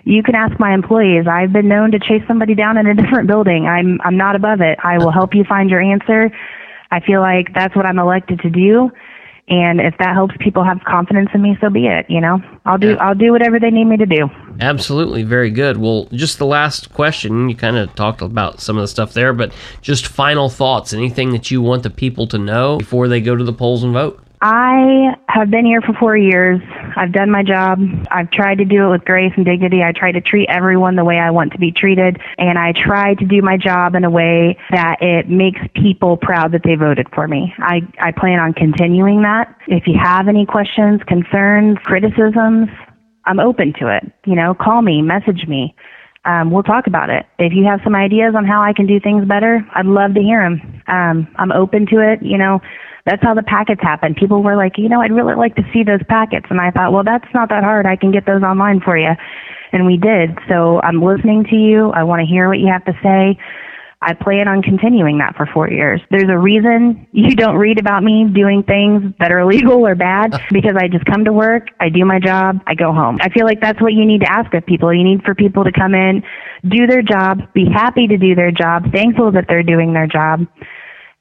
you 0.05 0.23
can 0.23 0.35
ask 0.35 0.59
my 0.61 0.73
employees. 0.73 1.27
I've 1.27 1.53
been 1.53 1.69
known 1.69 1.91
to 1.93 1.99
chase 1.99 2.23
somebody 2.29 2.55
down 2.55 2.77
in 2.77 2.87
a 2.87 2.95
different 2.95 3.27
building. 3.27 3.67
I'm 3.67 4.01
I'm 4.05 4.17
not 4.17 4.37
above 4.37 4.61
it. 4.61 4.79
I 4.83 4.99
will 4.99 5.13
help 5.13 5.35
you 5.35 5.45
find 5.45 5.71
your 5.71 5.81
answer. 5.81 6.31
I 6.91 7.01
feel 7.01 7.21
like 7.21 7.53
that's 7.55 7.77
what 7.77 7.85
I'm 7.85 7.99
elected 7.99 8.41
to 8.41 8.51
do. 8.51 8.91
And 9.51 9.81
if 9.81 9.97
that 9.99 10.15
helps 10.15 10.35
people 10.41 10.63
have 10.63 10.79
confidence 10.87 11.31
in 11.33 11.43
me, 11.43 11.57
so 11.61 11.71
be 11.71 11.87
it. 11.87 12.07
You 12.09 12.21
know, 12.21 12.41
I'll 12.67 12.79
do 12.79 12.91
Yeah. 12.91 12.97
I'll 12.97 13.15
do 13.15 13.33
whatever 13.33 13.59
they 13.59 13.71
need 13.71 13.87
me 13.87 13.97
to 13.97 14.07
do. 14.07 14.29
Absolutely, 14.61 15.23
very 15.23 15.51
good. 15.51 15.79
Well, 15.79 16.09
just 16.13 16.39
the 16.39 16.47
last 16.47 16.93
question, 16.93 17.49
you 17.49 17.57
kind 17.57 17.77
of 17.77 17.95
talked 17.95 18.21
about 18.21 18.61
some 18.61 18.77
of 18.77 18.83
the 18.83 18.89
stuff 18.89 19.15
there, 19.15 19.33
but 19.33 19.53
just 19.81 20.07
final 20.07 20.49
thoughts, 20.49 20.93
anything 20.93 21.31
that 21.31 21.51
you 21.51 21.63
want 21.63 21.83
the 21.83 21.91
people 21.91 22.27
to 22.29 22.39
know 22.39 22.79
before 22.79 23.09
they 23.09 23.21
go 23.21 23.37
to 23.37 23.45
the 23.45 23.53
polls 23.53 23.85
and 23.85 23.93
vote? 23.93 24.21
I 24.41 25.17
have 25.29 25.51
been 25.51 25.67
here 25.67 25.81
for 25.81 25.93
four 25.95 26.17
years. 26.17 26.61
I've 26.97 27.13
done 27.13 27.31
my 27.31 27.43
job. 27.43 27.81
I've 28.11 28.31
tried 28.31 28.59
to 28.59 28.65
do 28.65 28.87
it 28.87 28.91
with 28.91 29.05
grace 29.05 29.33
and 29.37 29.45
dignity. 29.45 29.83
I 29.83 29.93
try 29.93 30.13
to 30.13 30.21
treat 30.21 30.49
everyone 30.49 30.95
the 30.95 31.05
way 31.05 31.19
I 31.19 31.31
want 31.31 31.53
to 31.53 31.59
be 31.59 31.73
treated. 31.73 32.21
And 32.39 32.59
I 32.59 32.73
try 32.73 33.15
to 33.15 33.25
do 33.25 33.43
my 33.43 33.57
job 33.57 33.97
in 33.97 34.05
a 34.05 34.11
way 34.11 34.57
that 34.71 35.03
it 35.03 35.29
makes 35.29 35.61
people 35.75 36.17
proud 36.17 36.53
that 36.53 36.63
they 36.63 36.77
voted 36.77 37.09
for 37.13 37.27
me. 37.27 37.53
I, 37.59 37.81
I 38.01 38.13
plan 38.13 38.39
on 38.39 38.53
continuing 38.55 39.23
that. 39.23 39.57
If 39.67 39.87
you 39.87 39.99
have 40.01 40.29
any 40.29 40.47
questions, 40.47 41.01
concerns, 41.09 41.79
criticisms, 41.83 42.69
I'm 43.25 43.41
open 43.41 43.73
to 43.81 43.95
it. 43.95 44.05
You 44.25 44.37
know, 44.37 44.55
call 44.55 44.83
me, 44.83 45.03
message 45.03 45.47
me. 45.49 45.75
Um, 46.25 46.51
we'll 46.51 46.63
talk 46.63 46.87
about 46.87 47.11
it. 47.11 47.27
If 47.39 47.53
you 47.55 47.65
have 47.65 47.81
some 47.83 47.95
ideas 47.95 48.35
on 48.37 48.45
how 48.45 48.63
I 48.63 48.73
can 48.73 48.87
do 48.87 49.01
things 49.01 49.27
better, 49.27 49.67
I'd 49.75 49.87
love 49.87 50.15
to 50.15 50.21
hear 50.21 50.43
them. 50.43 50.83
Um, 50.87 51.29
I'm 51.37 51.53
open 51.53 51.87
to 51.87 52.01
it. 52.01 52.23
You 52.23 52.39
know, 52.39 52.61
that's 53.09 53.23
how 53.23 53.33
the 53.33 53.43
packets 53.43 53.81
happen. 53.83 54.15
People 54.15 54.43
were 54.43 54.55
like, 54.55 54.77
you 54.77 54.89
know, 54.89 55.01
I'd 55.01 55.13
really 55.13 55.35
like 55.35 55.57
to 55.57 55.63
see 55.73 55.83
those 55.83 56.03
packets. 56.09 56.47
And 56.51 56.61
I 56.61 56.71
thought, 56.71 56.93
well, 56.93 57.05
that's 57.05 57.25
not 57.33 57.49
that 57.49 57.65
hard. 57.65 57.87
I 57.87 57.97
can 57.97 58.13
get 58.13 58.27
those 58.27 58.43
online 58.43 58.81
for 58.81 58.99
you. 58.99 59.13
And 59.73 59.87
we 59.87 59.97
did. 59.97 60.37
So 60.49 60.81
I'm 60.83 61.03
listening 61.03 61.45
to 61.45 61.57
you. 61.57 61.91
I 61.91 62.05
want 62.05 62.21
to 62.21 62.27
hear 62.27 62.49
what 62.49 62.59
you 62.59 62.69
have 62.71 62.85
to 62.85 62.93
say. 63.03 63.39
I 64.01 64.15
plan 64.15 64.47
on 64.47 64.63
continuing 64.63 65.19
that 65.19 65.35
for 65.37 65.47
four 65.47 65.71
years. 65.71 66.01
There's 66.11 66.29
a 66.29 66.39
reason 66.39 67.09
you 67.11 67.35
don't 67.35 67.57
read 67.57 67.81
about 67.81 68.05
me 68.05 68.27
doing 68.33 68.63
things 68.63 69.13
that 69.19 69.33
are 69.33 69.41
illegal 69.49 69.87
or 69.87 69.95
bad 69.95 70.39
because 70.53 70.77
I 70.77 70.87
just 70.87 71.07
come 71.07 71.25
to 71.25 71.33
work, 71.33 71.69
I 71.81 71.89
do 71.89 72.05
my 72.05 72.21
job, 72.21 72.61
I 72.67 72.75
go 72.75 72.93
home. 72.93 73.19
I 73.23 73.31
feel 73.31 73.47
like 73.47 73.61
that's 73.61 73.81
what 73.81 73.95
you 73.95 74.05
need 74.05 74.21
to 74.21 74.31
ask 74.31 74.53
of 74.53 74.67
people. 74.67 74.93
You 74.93 75.03
need 75.03 75.23
for 75.25 75.35
people 75.35 75.65
to 75.65 75.73
come 75.73 75.95
in, 75.95 76.23
do 76.69 76.87
their 76.87 77.03
job, 77.03 77.53
be 77.55 77.65
happy 77.65 78.07
to 78.07 78.19
do 78.19 78.35
their 78.35 78.53
job, 78.53 78.93
thankful 78.93 79.33
that 79.33 79.47
they're 79.49 79.65
doing 79.65 79.95
their 79.95 80.07
job. 80.07 80.47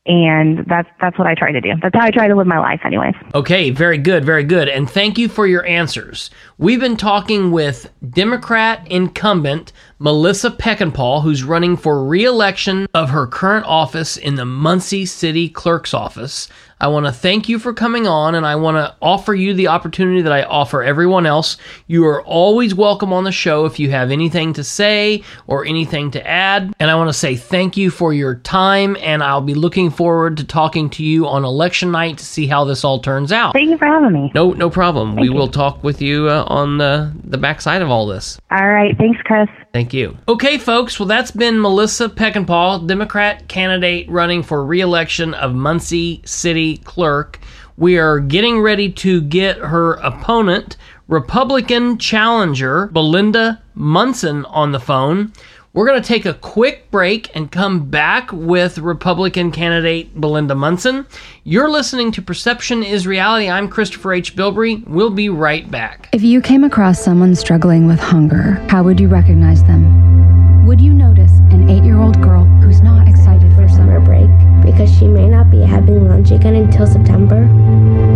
And 0.07 0.65
that's 0.67 0.87
that's 1.01 1.17
what 1.17 1.27
I 1.27 1.35
try 1.35 1.51
to 1.51 1.59
do. 1.59 1.73
That's 1.81 1.93
how 1.93 2.05
I 2.05 2.11
try 2.11 2.27
to 2.27 2.35
live 2.35 2.47
my 2.47 2.59
life 2.59 2.79
anyways. 2.85 3.13
Okay, 3.35 3.71
very 3.71 3.97
good, 3.97 4.23
very 4.23 4.45
good. 4.45 4.69
And 4.69 4.89
thank 4.89 5.17
you 5.17 5.27
for 5.27 5.45
your 5.45 5.65
answers. 5.65 6.29
We've 6.57 6.79
been 6.79 6.95
talking 6.95 7.51
with 7.51 7.91
Democrat 8.09 8.87
incumbent 8.89 9.73
Melissa 9.99 10.51
Peckinpah, 10.51 11.23
who's 11.23 11.43
running 11.43 11.75
for 11.75 12.05
re 12.05 12.23
election 12.23 12.87
of 12.93 13.09
her 13.09 13.27
current 13.27 13.65
office 13.65 14.15
in 14.15 14.35
the 14.35 14.45
Muncie 14.45 15.05
City 15.05 15.49
Clerk's 15.49 15.93
Office. 15.93 16.47
I 16.79 16.89
want 16.89 17.07
to 17.07 17.11
thank 17.11 17.49
you 17.49 17.57
for 17.57 17.73
coming 17.73 18.05
on, 18.05 18.35
and 18.35 18.45
I 18.45 18.55
want 18.55 18.77
to 18.77 18.95
offer 19.01 19.33
you 19.33 19.55
the 19.55 19.69
opportunity 19.69 20.21
that 20.21 20.31
I 20.31 20.43
offer 20.43 20.83
everyone 20.83 21.25
else. 21.25 21.57
You 21.87 22.05
are 22.05 22.21
always 22.21 22.75
welcome 22.75 23.11
on 23.11 23.23
the 23.23 23.31
show 23.31 23.65
if 23.65 23.79
you 23.79 23.89
have 23.89 24.11
anything 24.11 24.53
to 24.53 24.63
say 24.63 25.23
or 25.47 25.65
anything 25.65 26.11
to 26.11 26.27
add. 26.27 26.75
And 26.79 26.91
I 26.91 26.95
want 26.95 27.09
to 27.09 27.13
say 27.13 27.35
thank 27.35 27.77
you 27.77 27.89
for 27.89 28.13
your 28.13 28.35
time, 28.35 28.95
and 28.99 29.23
I'll 29.23 29.41
be 29.41 29.55
looking 29.55 29.89
forward 29.89 30.37
to 30.37 30.43
talking 30.43 30.91
to 30.91 31.03
you 31.03 31.25
on 31.27 31.43
election 31.43 31.89
night 31.89 32.19
to 32.19 32.25
see 32.25 32.45
how 32.45 32.63
this 32.63 32.83
all 32.83 32.99
turns 32.99 33.31
out. 33.31 33.53
Thank 33.53 33.71
you 33.71 33.77
for 33.79 33.85
having 33.85 34.13
me. 34.13 34.31
No, 34.35 34.51
no 34.51 34.69
problem. 34.69 35.15
we 35.15 35.29
you. 35.29 35.33
will 35.33 35.47
talk 35.47 35.83
with 35.83 35.99
you 35.99 36.29
uh, 36.29 36.43
on 36.47 36.77
the 36.77 37.11
the 37.23 37.39
backside 37.39 37.81
of 37.81 37.89
all 37.89 38.05
this. 38.05 38.39
All 38.51 38.67
right, 38.67 38.95
thanks, 38.99 39.19
Chris. 39.23 39.49
Thank 39.73 39.93
you. 39.93 40.15
Okay, 40.27 40.59
folks. 40.59 40.99
Well, 40.99 41.07
that's 41.07 41.31
been 41.31 41.59
Melissa 41.59 42.07
Peckinpah, 42.07 42.87
Democrat 42.87 43.47
candidate 43.47 44.09
running 44.09 44.43
for 44.43 44.63
re-election 44.63 45.33
of 45.33 45.53
Muncie 45.53 46.21
City 46.25 46.66
Clerk. 46.75 47.39
We 47.77 47.97
are 47.97 48.19
getting 48.19 48.59
ready 48.59 48.91
to 48.91 49.21
get 49.21 49.59
her 49.59 49.93
opponent, 49.93 50.75
Republican 51.07 51.97
challenger 51.97 52.87
Belinda 52.87 53.61
Munson, 53.75 54.43
on 54.43 54.73
the 54.73 54.79
phone. 54.81 55.31
We're 55.77 55.85
going 55.85 56.01
to 56.01 56.07
take 56.07 56.25
a 56.25 56.33
quick 56.33 56.89
break 56.89 57.29
and 57.35 57.51
come 57.51 57.87
back 57.87 58.31
with 58.33 58.79
Republican 58.79 59.51
candidate 59.51 60.19
Belinda 60.19 60.55
Munson. 60.55 61.05
You're 61.43 61.69
listening 61.69 62.11
to 62.13 62.21
Perception 62.21 62.81
is 62.81 63.05
Reality. 63.05 63.47
I'm 63.47 63.69
Christopher 63.69 64.13
H. 64.13 64.35
Bilbrey. 64.35 64.83
We'll 64.87 65.11
be 65.11 65.29
right 65.29 65.69
back. 65.69 66.09
If 66.13 66.23
you 66.23 66.41
came 66.41 66.63
across 66.63 66.99
someone 66.99 67.35
struggling 67.35 67.85
with 67.85 67.99
hunger, 67.99 68.53
how 68.69 68.81
would 68.81 68.99
you 68.99 69.07
recognize 69.07 69.63
them? 69.65 70.65
Would 70.65 70.81
you 70.81 70.93
notice 70.93 71.31
an 71.51 71.69
eight 71.69 71.83
year 71.83 71.99
old 71.99 72.19
girl 72.23 72.45
who's 72.61 72.81
not 72.81 73.07
excited 73.07 73.53
for 73.53 73.69
summer 73.69 73.99
break 73.99 74.27
because 74.65 74.91
she 74.97 75.07
may 75.07 75.29
not 75.29 75.36
having 75.67 76.07
lunch 76.07 76.31
again 76.31 76.55
until 76.55 76.87
September. 76.87 77.47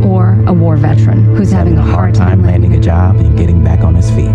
or 0.06 0.36
a 0.48 0.54
war 0.54 0.76
veteran 0.78 1.24
who's 1.36 1.52
having 1.52 1.78
a 1.78 1.82
hard 1.82 2.16
time 2.16 2.44
landing 2.44 2.74
a 2.74 2.80
job 2.80 3.16
and 3.18 3.38
getting 3.38 3.64
back 3.64 3.82
on 3.84 3.94
his 3.96 4.10
feet. 4.12 4.30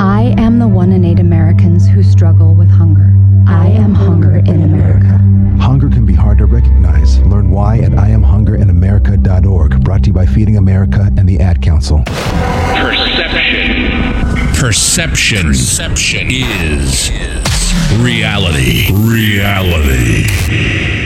I 0.00 0.34
am 0.38 0.58
the 0.58 0.66
one 0.68 0.90
in 0.92 1.04
eight 1.04 1.20
Americans 1.20 1.86
who 1.86 2.02
struggle 2.02 2.54
with 2.54 2.68
hunger. 2.70 3.14
I 3.46 3.68
am 3.68 3.94
hunger 3.94 4.36
in 4.38 4.62
America. 4.62 5.18
Hunger 5.62 5.88
can 5.88 6.04
be 6.04 6.14
hard 6.14 6.38
to 6.38 6.46
recognize. 6.46 7.20
Learn 7.20 7.50
why 7.50 7.78
at 7.78 7.92
IamHungerInAmerica.org. 7.92 9.84
Brought 9.84 10.02
to 10.02 10.08
you 10.08 10.12
by 10.12 10.26
Feeding 10.26 10.56
America 10.56 11.10
and 11.16 11.28
the 11.28 11.38
Ad 11.40 11.62
Council. 11.62 12.02
Perception. 12.74 13.92
Perception. 14.54 15.46
Perception 15.46 16.26
is 16.30 17.10
reality. 18.02 18.92
Reality. 18.92 20.26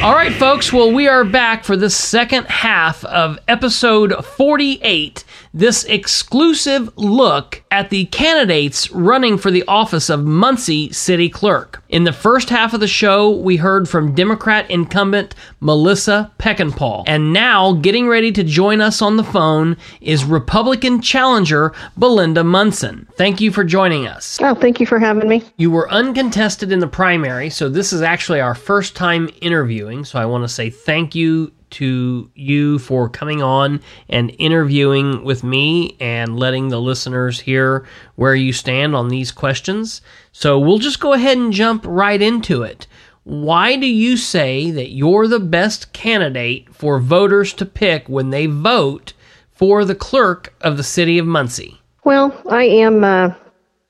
All 0.01 0.15
right, 0.15 0.33
folks. 0.33 0.73
Well, 0.73 0.93
we 0.93 1.09
are 1.09 1.25
back 1.25 1.65
for 1.65 1.77
the 1.77 1.91
second 1.91 2.45
half 2.47 3.05
of 3.05 3.39
episode 3.49 4.25
48. 4.25 5.25
This 5.57 5.85
exclusive 5.85 6.91
look 6.99 7.63
at 7.71 7.89
the 7.89 8.05
candidates 8.05 8.91
running 8.91 9.39
for 9.39 9.51
the 9.51 9.65
office 9.67 10.11
of 10.11 10.23
Muncie 10.23 10.93
City 10.93 11.31
Clerk. 11.31 11.83
In 11.89 12.05
the 12.05 12.13
first 12.13 12.51
half 12.51 12.75
of 12.75 12.81
the 12.81 12.87
show, 12.87 13.31
we 13.31 13.57
heard 13.57 13.89
from 13.89 14.15
Democrat 14.15 14.71
incumbent 14.71 15.35
Melissa 15.61 16.31
Peckinpah. 16.39 17.05
And 17.07 17.33
now, 17.33 17.73
getting 17.73 18.07
ready 18.07 18.33
to 18.33 18.45
join 18.45 18.83
us 18.83 19.01
on 19.01 19.17
the 19.17 19.25
phone 19.25 19.79
is 20.03 20.27
Republican 20.27 21.01
challenger 21.01 21.73
Belinda 21.97 22.45
Munson. 22.45 23.09
Thank 23.17 23.41
you 23.41 23.51
for 23.51 23.65
joining 23.65 24.07
us. 24.07 24.39
Oh, 24.43 24.55
thank 24.55 24.79
you 24.79 24.85
for 24.85 24.99
having 24.99 25.27
me. 25.27 25.43
You 25.57 25.71
were 25.71 25.91
uncontested 25.91 26.71
in 26.71 26.81
the 26.81 26.87
primary, 26.87 27.49
so 27.49 27.71
this 27.71 27.95
is 27.95 28.03
actually 28.03 28.43
our 28.43 28.55
first 28.55 28.95
time 28.95 29.31
interviewing. 29.41 30.05
So 30.05 30.19
I 30.19 30.27
want 30.27 30.45
to 30.45 30.49
say 30.49 30.69
thank 30.69 31.15
you 31.15 31.51
to 31.77 32.31
you 32.35 32.79
for 32.79 33.09
coming 33.09 33.43
on 33.43 33.81
and 34.09 34.35
interviewing 34.39 35.25
with 35.25 35.45
me 35.45 35.95
and 36.01 36.39
letting 36.39 36.69
the 36.69 36.81
listeners 36.81 37.41
hear 37.41 37.87
where 38.15 38.35
you 38.35 38.53
stand 38.53 38.97
on 38.97 39.09
these 39.09 39.31
questions. 39.31 40.01
So 40.33 40.59
we'll 40.59 40.79
just 40.79 41.01
go 41.01 41.13
ahead 41.13 41.37
and 41.37 41.53
jump 41.53 41.85
right 41.87 42.21
into 42.21 42.63
it. 42.63 42.87
Why 43.25 43.77
do 43.77 43.87
you 43.87 44.17
say 44.17 44.71
that 44.71 44.91
you're 44.91 45.29
the 45.29 45.41
best 45.41 45.93
candidate 45.93 46.75
for 46.75 46.99
voters 46.99 47.53
to 47.55 47.67
pick 47.67 48.09
when 48.09 48.31
they 48.31 48.47
vote 48.47 49.13
for 49.51 49.85
the 49.85 49.95
clerk 49.95 50.55
of 50.61 50.77
the 50.77 50.85
city 50.85 51.19
of 51.19 51.27
Muncie? 51.27 51.81
Well, 52.05 52.41
I 52.49 52.65
am 52.65 53.05
uh, 53.05 53.35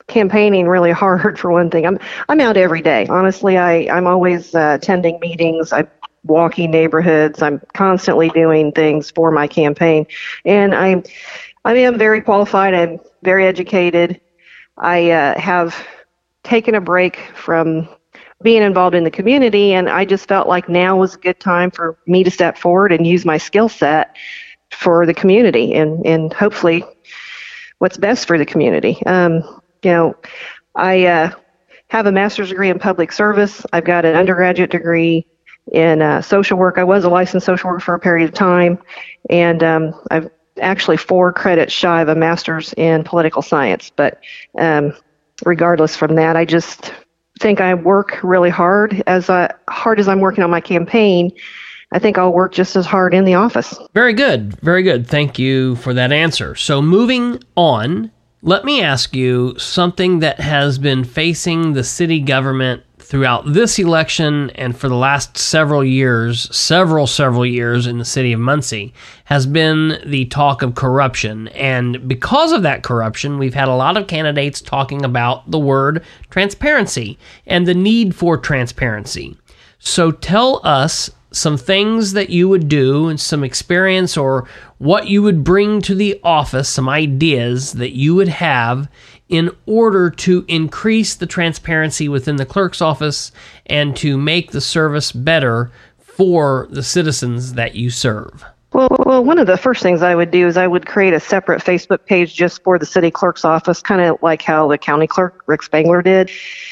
campaigning 0.06 0.66
really 0.66 0.92
hard 1.02 1.38
for 1.38 1.50
one 1.50 1.70
thing. 1.70 1.86
I'm 1.86 1.98
I'm 2.28 2.40
out 2.40 2.56
every 2.56 2.80
day. 2.80 3.06
Honestly, 3.08 3.58
I 3.58 3.86
I'm 3.94 4.06
always 4.06 4.54
uh, 4.54 4.78
attending 4.80 5.20
meetings. 5.20 5.72
I'm 5.72 5.88
walking 6.26 6.70
neighborhoods. 6.70 7.42
I'm 7.42 7.60
constantly 7.74 8.28
doing 8.30 8.72
things 8.72 9.10
for 9.10 9.30
my 9.30 9.46
campaign, 9.46 10.06
and 10.44 10.74
I'm 10.74 11.02
I 11.64 11.74
am 11.74 11.98
very 11.98 12.20
qualified. 12.20 12.74
I'm 12.74 13.00
very 13.22 13.46
educated. 13.46 14.20
I 14.78 15.10
uh, 15.10 15.40
have 15.40 15.74
taken 16.44 16.74
a 16.74 16.80
break 16.80 17.18
from 17.34 17.88
being 18.42 18.62
involved 18.62 18.94
in 18.94 19.04
the 19.04 19.10
community, 19.10 19.72
and 19.72 19.88
I 19.88 20.04
just 20.04 20.28
felt 20.28 20.46
like 20.46 20.68
now 20.68 20.96
was 20.96 21.14
a 21.14 21.18
good 21.18 21.40
time 21.40 21.70
for 21.70 21.98
me 22.06 22.22
to 22.22 22.30
step 22.30 22.58
forward 22.58 22.92
and 22.92 23.06
use 23.06 23.24
my 23.24 23.38
skill 23.38 23.68
set 23.68 24.16
for 24.70 25.06
the 25.06 25.14
community 25.14 25.74
and, 25.74 26.04
and 26.06 26.32
hopefully 26.32 26.84
what's 27.78 27.96
best 27.96 28.26
for 28.26 28.38
the 28.38 28.46
community. 28.46 29.02
Um, 29.06 29.42
you 29.82 29.90
know, 29.90 30.16
I 30.74 31.06
uh, 31.06 31.30
have 31.88 32.06
a 32.06 32.12
master's 32.12 32.50
degree 32.50 32.70
in 32.70 32.78
public 32.78 33.12
service. 33.12 33.64
I've 33.72 33.84
got 33.84 34.04
an 34.04 34.16
undergraduate 34.16 34.70
degree 34.70 35.26
in 35.72 36.02
uh, 36.02 36.22
social 36.22 36.58
work. 36.58 36.78
I 36.78 36.84
was 36.84 37.04
a 37.04 37.08
licensed 37.08 37.46
social 37.46 37.70
worker 37.70 37.80
for 37.80 37.94
a 37.94 38.00
period 38.00 38.28
of 38.28 38.34
time, 38.34 38.78
and 39.30 39.62
um, 39.62 39.94
I've 40.10 40.30
actually 40.60 40.96
four 40.96 41.32
credits 41.32 41.72
shy 41.72 42.00
of 42.00 42.08
a 42.08 42.14
master's 42.14 42.72
in 42.74 43.04
political 43.04 43.42
science. 43.42 43.90
But 43.94 44.20
um, 44.58 44.94
regardless 45.44 45.96
from 45.96 46.14
that, 46.14 46.36
I 46.36 46.44
just 46.44 46.92
think 47.40 47.60
I 47.60 47.74
work 47.74 48.20
really 48.22 48.50
hard 48.50 49.02
as 49.06 49.28
uh, 49.28 49.52
hard 49.68 50.00
as 50.00 50.08
I'm 50.08 50.20
working 50.20 50.44
on 50.44 50.50
my 50.50 50.60
campaign. 50.60 51.32
I 51.92 51.98
think 51.98 52.18
I'll 52.18 52.32
work 52.32 52.52
just 52.52 52.74
as 52.74 52.84
hard 52.84 53.14
in 53.14 53.24
the 53.24 53.34
office. 53.34 53.78
Very 53.94 54.12
good. 54.12 54.58
Very 54.60 54.82
good. 54.82 55.06
Thank 55.06 55.38
you 55.38 55.76
for 55.76 55.94
that 55.94 56.12
answer. 56.12 56.56
So, 56.56 56.82
moving 56.82 57.42
on, 57.54 58.10
let 58.42 58.64
me 58.64 58.82
ask 58.82 59.14
you 59.14 59.56
something 59.58 60.18
that 60.20 60.40
has 60.40 60.78
been 60.78 61.04
facing 61.04 61.74
the 61.74 61.84
city 61.84 62.20
government 62.20 62.82
throughout 63.06 63.52
this 63.52 63.78
election 63.78 64.50
and 64.56 64.76
for 64.76 64.88
the 64.88 64.96
last 64.96 65.38
several 65.38 65.84
years, 65.84 66.54
several, 66.54 67.06
several 67.06 67.46
years 67.46 67.86
in 67.86 67.98
the 67.98 68.04
city 68.04 68.32
of 68.32 68.40
Muncie, 68.40 68.92
has 69.26 69.46
been 69.46 70.00
the 70.04 70.24
talk 70.24 70.60
of 70.60 70.74
corruption. 70.74 71.46
And 71.48 72.08
because 72.08 72.50
of 72.50 72.62
that 72.62 72.82
corruption, 72.82 73.38
we've 73.38 73.54
had 73.54 73.68
a 73.68 73.76
lot 73.76 73.96
of 73.96 74.08
candidates 74.08 74.60
talking 74.60 75.04
about 75.04 75.48
the 75.48 75.58
word 75.58 76.02
transparency 76.30 77.16
and 77.46 77.64
the 77.64 77.74
need 77.74 78.12
for 78.12 78.36
transparency. 78.36 79.36
So 79.78 80.10
tell 80.10 80.60
us 80.64 81.08
some 81.30 81.56
things 81.56 82.12
that 82.14 82.30
you 82.30 82.48
would 82.48 82.66
do 82.66 83.08
and 83.08 83.20
some 83.20 83.44
experience 83.44 84.16
or 84.16 84.48
what 84.78 85.06
you 85.06 85.22
would 85.22 85.44
bring 85.44 85.80
to 85.82 85.94
the 85.94 86.18
office, 86.24 86.68
some 86.68 86.88
ideas 86.88 87.74
that 87.74 87.94
you 87.94 88.16
would 88.16 88.28
have 88.28 88.88
in 89.28 89.50
order 89.66 90.10
to 90.10 90.44
increase 90.48 91.14
the 91.14 91.26
transparency 91.26 92.08
within 92.08 92.36
the 92.36 92.46
clerk's 92.46 92.80
office 92.80 93.32
and 93.66 93.96
to 93.96 94.16
make 94.16 94.52
the 94.52 94.60
service 94.60 95.12
better 95.12 95.70
for 95.98 96.68
the 96.70 96.82
citizens 96.82 97.54
that 97.54 97.74
you 97.74 97.90
serve? 97.90 98.44
Well, 98.72 98.88
well, 99.06 99.24
one 99.24 99.38
of 99.38 99.46
the 99.46 99.56
first 99.56 99.82
things 99.82 100.02
I 100.02 100.14
would 100.14 100.30
do 100.30 100.46
is 100.46 100.56
I 100.56 100.66
would 100.66 100.86
create 100.86 101.14
a 101.14 101.20
separate 101.20 101.62
Facebook 101.62 102.04
page 102.04 102.34
just 102.34 102.62
for 102.62 102.78
the 102.78 102.86
city 102.86 103.10
clerk's 103.10 103.44
office, 103.44 103.80
kind 103.80 104.00
of 104.00 104.18
like 104.22 104.42
how 104.42 104.68
the 104.68 104.76
county 104.76 105.06
clerk 105.06 105.42
Rick 105.46 105.62
Spangler 105.62 106.02
did. 106.02 106.30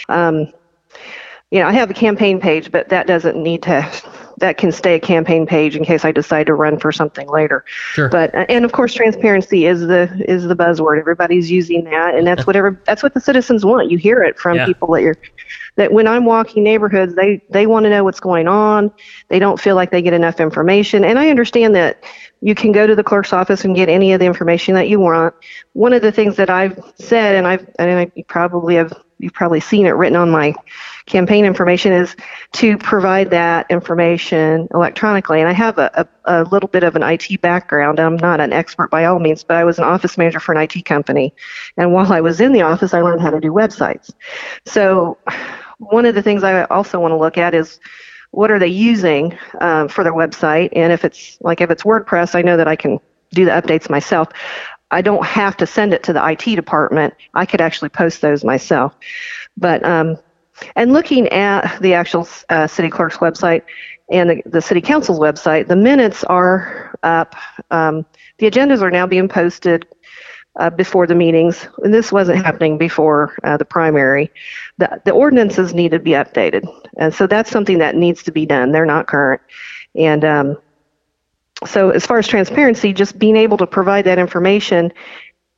Um, 0.09 0.53
you 1.55 1.61
know, 1.61 1.69
I 1.69 1.73
have 1.73 1.89
a 1.89 1.95
campaign 1.95 2.41
page, 2.41 2.73
but 2.73 2.89
that 2.89 3.07
doesn't 3.07 3.41
need 3.41 3.63
to 3.63 3.89
that 4.39 4.57
can 4.57 4.73
stay 4.73 4.97
a 4.97 5.01
campaign 5.01 5.47
page 5.47 5.77
in 5.77 5.85
case 5.85 6.05
I 6.05 6.11
decide 6.11 6.47
to 6.47 6.55
run 6.55 6.81
for 6.81 6.91
something 6.91 7.29
later. 7.29 7.65
Sure. 7.93 8.09
But 8.09 8.35
uh, 8.35 8.45
and 8.49 8.65
of 8.65 8.73
course 8.73 8.93
transparency 8.93 9.67
is 9.67 9.83
the 9.83 10.11
is 10.29 10.49
the 10.49 10.57
buzzword. 10.57 10.99
Everybody's 10.99 11.53
using 11.53 11.85
that 11.85 12.17
and 12.17 12.27
that's 12.27 12.45
whatever 12.45 12.83
that's 12.85 13.05
what 13.05 13.15
the 13.15 13.21
citizens 13.21 13.65
want. 13.65 13.89
You 13.89 13.99
hear 13.99 14.21
it 14.25 14.37
from 14.37 14.57
Yeah. 14.57 14.67
people 14.67 14.91
that 14.95 15.03
you're 15.03 15.15
that 15.77 15.93
when 15.93 16.09
I'm 16.09 16.25
walking 16.25 16.65
neighborhoods, 16.65 17.15
they 17.15 17.41
they 17.51 17.67
want 17.69 17.85
to 17.85 17.91
know 17.91 18.03
what's 18.03 18.19
going 18.19 18.49
on. 18.49 18.91
They 19.29 19.39
don't 19.39 19.61
feel 19.61 19.77
like 19.77 19.93
they 19.93 20.03
get 20.03 20.13
enough 20.13 20.41
information. 20.41 21.05
And 21.05 21.21
I 21.21 21.31
understand 21.31 21.77
that 21.77 22.03
you 22.41 22.57
can 22.57 22.73
go 22.73 22.89
to 22.89 22.97
the 22.97 23.05
clerk's 23.05 23.33
office 23.33 23.65
and 23.65 23.77
get 23.77 23.89
any 23.89 24.13
of 24.13 24.19
the 24.19 24.27
information 24.27 24.75
that 24.75 24.89
you 24.89 24.99
want. 24.99 25.33
One 25.75 25.93
of 25.93 26.03
the 26.03 26.11
things 26.11 26.35
that 26.35 26.51
I've 26.51 26.77
said, 26.97 27.37
and 27.37 27.47
I've 27.47 27.65
and 27.79 27.91
I 27.93 28.11
you 28.17 28.25
probably 28.25 28.75
have 28.75 28.93
you've 29.19 29.33
probably 29.33 29.61
seen 29.61 29.87
it 29.87 29.91
written 29.91 30.17
on 30.17 30.31
my 30.31 30.55
campaign 31.07 31.45
information, 31.45 31.93
is 31.93 32.17
to 32.53 32.77
provide 32.79 33.31
that 33.31 33.71
information 33.71 34.69
electronically. 34.73 35.41
And 35.41 35.49
I 35.49 35.53
have 35.53 35.79
a, 35.79 36.09
a, 36.25 36.43
a 36.43 36.45
little 36.45 36.69
bit 36.69 36.83
of 36.83 36.97
an 36.97 37.03
IT 37.03 37.41
background. 37.41 38.01
I'm 38.01 38.17
not 38.17 38.41
an 38.41 38.53
expert 38.53 38.91
by 38.91 39.05
all 39.05 39.19
means, 39.19 39.45
but 39.45 39.57
I 39.57 39.65
was 39.65 39.79
an 39.79 39.85
office 39.85 40.17
manager 40.19 40.41
for 40.41 40.55
an 40.55 40.61
IT 40.61 40.85
company. 40.85 41.35
And 41.77 41.93
while 41.93 42.13
I 42.13 42.21
was 42.21 42.41
in 42.41 42.53
the 42.53 42.63
office, 42.63 42.95
I 42.95 43.01
learned 43.01 43.21
how 43.21 43.31
to 43.31 43.41
do 43.41 43.51
websites. 43.51 44.13
So 44.67 45.19
one 45.79 46.07
of 46.07 46.15
the 46.15 46.23
things 46.23 46.43
I 46.43 46.65
also 46.65 47.01
want 47.01 47.13
to 47.13 47.19
look 47.19 47.39
at 47.39 47.55
is 47.55 47.81
what 48.35 48.51
are 48.51 48.59
they 48.59 48.67
using 48.67 49.37
um, 49.61 49.89
for 49.89 50.03
their 50.03 50.13
website 50.13 50.71
and 50.75 50.93
if 50.93 51.05
it's 51.05 51.39
like 51.41 51.61
if 51.61 51.71
it's 51.71 51.85
wordpress 51.85 52.35
i 52.35 52.43
know 52.43 52.57
that 52.57 52.67
i 52.67 52.75
can 52.75 52.99
do 53.31 53.45
the 53.45 53.51
updates 53.51 53.89
myself 53.89 54.29
i 54.95 55.03
don't 55.03 55.25
have 55.27 55.57
to 55.57 55.67
send 55.67 55.93
it 55.93 56.03
to 56.05 56.13
the 56.13 56.21
it 56.21 56.57
department. 56.57 57.15
I 57.35 57.45
could 57.47 57.61
actually 57.61 57.89
post 57.91 58.21
those 58.21 58.45
myself. 58.45 58.95
But 59.57 59.85
um, 59.85 60.17
and 60.77 60.93
looking 60.93 61.29
at 61.29 61.81
the 61.81 61.95
actual 61.95 62.29
uh, 62.49 62.67
city 62.67 62.89
clerk's 62.89 63.17
website 63.19 63.63
and 64.11 64.31
the, 64.31 64.43
the 64.47 64.63
city 64.63 64.81
council's 64.81 65.19
website 65.19 65.67
the 65.69 65.77
minutes 65.77 66.25
are 66.25 66.97
up. 67.03 67.35
Um, 67.71 68.07
the 68.39 68.51
agendas 68.51 68.83
are 68.83 68.91
now 68.91 69.07
being 69.07 69.29
posted 69.29 69.87
uh, 70.61 70.71
before 70.71 71.07
the 71.07 71.15
meetings, 71.15 71.67
and 71.83 71.93
this 71.93 72.13
wasn't 72.13 72.45
happening 72.45 72.79
before 72.79 73.37
uh, 73.43 73.57
the 73.57 73.65
primary. 73.65 74.31
The, 74.79 75.03
the 75.05 75.11
ordinances 75.11 75.75
need 75.75 75.91
to 75.91 75.99
be 75.99 76.13
updated, 76.13 76.65
and 76.97 77.13
so 77.13 77.27
that's 77.27 77.51
something 77.51 77.79
that 77.79 77.97
needs 77.97 78.23
to 78.25 78.33
be 78.33 78.47
done. 78.47 78.71
They're 78.71 78.87
not 78.87 79.09
current, 79.09 79.43
and 79.97 80.25
um, 80.25 80.59
so 81.67 81.91
as 81.91 82.05
far 82.05 82.19
as 82.19 82.27
transparency, 82.27 82.93
just 82.93 83.19
being 83.19 83.37
able 83.37 83.57
to 83.59 83.67
provide 83.67 84.05
that 84.07 84.19
information 84.19 84.93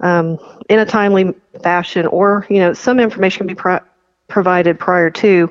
um, 0.00 0.38
in 0.68 0.78
a 0.78 0.84
timely 0.86 1.32
fashion, 1.62 2.06
or 2.06 2.46
you 2.50 2.58
know, 2.58 2.72
some 2.72 3.00
information 3.00 3.38
can 3.38 3.46
be 3.46 3.54
pro- 3.54 3.80
provided 4.28 4.78
prior 4.78 5.10
to. 5.10 5.50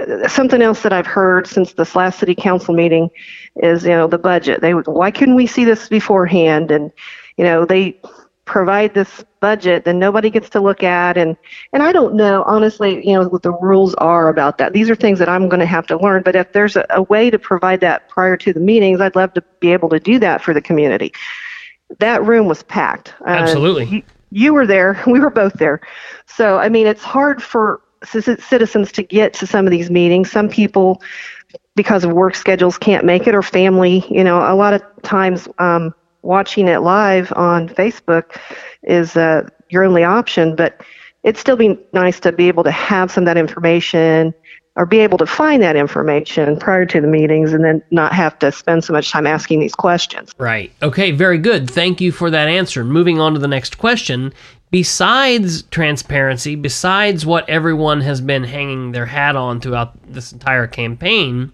Uh, 0.00 0.28
Something 0.28 0.62
else 0.62 0.82
that 0.82 0.92
I've 0.92 1.06
heard 1.06 1.46
since 1.46 1.72
this 1.72 1.96
last 1.96 2.18
city 2.18 2.34
council 2.34 2.74
meeting 2.74 3.10
is, 3.56 3.84
you 3.84 3.90
know, 3.90 4.06
the 4.06 4.18
budget. 4.18 4.60
They 4.60 4.72
why 4.72 5.10
couldn't 5.10 5.34
we 5.34 5.46
see 5.46 5.64
this 5.64 5.88
beforehand? 5.88 6.70
And 6.70 6.92
you 7.36 7.44
know, 7.44 7.64
they 7.64 7.98
provide 8.50 8.92
this 8.94 9.24
budget 9.38 9.84
then 9.84 10.00
nobody 10.00 10.28
gets 10.28 10.50
to 10.50 10.60
look 10.60 10.82
at. 10.82 11.16
And 11.16 11.36
and 11.72 11.84
I 11.84 11.92
don't 11.92 12.16
know 12.16 12.42
honestly 12.48 13.06
you 13.06 13.14
know 13.14 13.28
what 13.28 13.44
the 13.44 13.52
rules 13.52 13.94
are 13.94 14.28
about 14.28 14.58
that. 14.58 14.72
These 14.72 14.90
are 14.90 14.96
things 14.96 15.20
that 15.20 15.28
I'm 15.28 15.48
going 15.48 15.60
to 15.60 15.66
have 15.66 15.86
to 15.86 15.96
learn. 15.96 16.24
But 16.24 16.34
if 16.34 16.52
there's 16.52 16.74
a, 16.74 16.84
a 16.90 17.02
way 17.02 17.30
to 17.30 17.38
provide 17.38 17.80
that 17.82 18.08
prior 18.08 18.36
to 18.38 18.52
the 18.52 18.58
meetings 18.58 19.00
I'd 19.00 19.14
love 19.14 19.32
to 19.34 19.44
be 19.60 19.72
able 19.72 19.88
to 19.90 20.00
do 20.00 20.18
that 20.18 20.42
for 20.42 20.52
the 20.52 20.60
community. 20.60 21.12
That 22.00 22.24
room 22.24 22.46
was 22.46 22.64
packed. 22.64 23.14
Uh, 23.20 23.30
Absolutely. 23.30 23.84
you, 23.86 24.02
you 24.32 24.52
were 24.52 24.66
there. 24.66 25.00
We 25.06 25.20
were 25.20 25.30
both 25.30 25.54
there. 25.54 25.80
So 26.26 26.58
I 26.58 26.68
mean 26.68 26.88
it's 26.88 27.04
hard 27.04 27.40
for 27.40 27.80
ci- 28.04 28.20
citizens 28.20 28.90
to 28.92 29.04
get 29.04 29.32
to 29.34 29.46
some 29.46 29.64
of 29.64 29.70
these 29.70 29.90
meetings. 29.90 30.28
Some 30.28 30.48
people 30.48 31.00
because 31.76 32.02
of 32.02 32.10
work 32.10 32.34
schedules 32.34 32.76
can't 32.78 33.04
make 33.04 33.28
it 33.28 33.34
or 33.34 33.42
family 33.42 34.04
you 34.10 34.24
know 34.24 34.38
a 34.38 34.56
lot 34.56 34.74
of 34.74 34.82
times 35.02 35.46
um, 35.58 35.94
watching 36.22 36.68
it 36.68 36.78
live 36.78 37.32
on 37.36 37.68
facebook 37.68 38.38
is 38.82 39.16
uh, 39.16 39.48
your 39.68 39.84
only 39.84 40.04
option 40.04 40.54
but 40.56 40.80
it'd 41.22 41.36
still 41.36 41.56
be 41.56 41.78
nice 41.92 42.20
to 42.20 42.32
be 42.32 42.48
able 42.48 42.64
to 42.64 42.70
have 42.70 43.10
some 43.10 43.24
of 43.24 43.26
that 43.26 43.36
information 43.36 44.34
or 44.76 44.86
be 44.86 45.00
able 45.00 45.18
to 45.18 45.26
find 45.26 45.62
that 45.62 45.76
information 45.76 46.56
prior 46.56 46.86
to 46.86 47.00
the 47.00 47.06
meetings 47.06 47.52
and 47.52 47.64
then 47.64 47.82
not 47.90 48.12
have 48.12 48.38
to 48.38 48.52
spend 48.52 48.84
so 48.84 48.92
much 48.92 49.10
time 49.10 49.26
asking 49.26 49.60
these 49.60 49.74
questions 49.74 50.32
Right. 50.38 50.72
Okay, 50.82 51.10
very 51.10 51.38
good. 51.38 51.68
Thank 51.68 52.00
you 52.00 52.12
for 52.12 52.30
that 52.30 52.48
answer. 52.48 52.84
Moving 52.84 53.20
on 53.20 53.34
to 53.34 53.38
the 53.38 53.48
next 53.48 53.78
question. 53.78 54.32
Besides 54.70 55.62
transparency, 55.62 56.54
besides 56.54 57.26
what 57.26 57.48
everyone 57.48 58.02
has 58.02 58.20
been 58.20 58.44
hanging 58.44 58.92
their 58.92 59.06
hat 59.06 59.34
on 59.34 59.60
throughout 59.60 60.00
this 60.12 60.32
entire 60.32 60.68
campaign, 60.68 61.52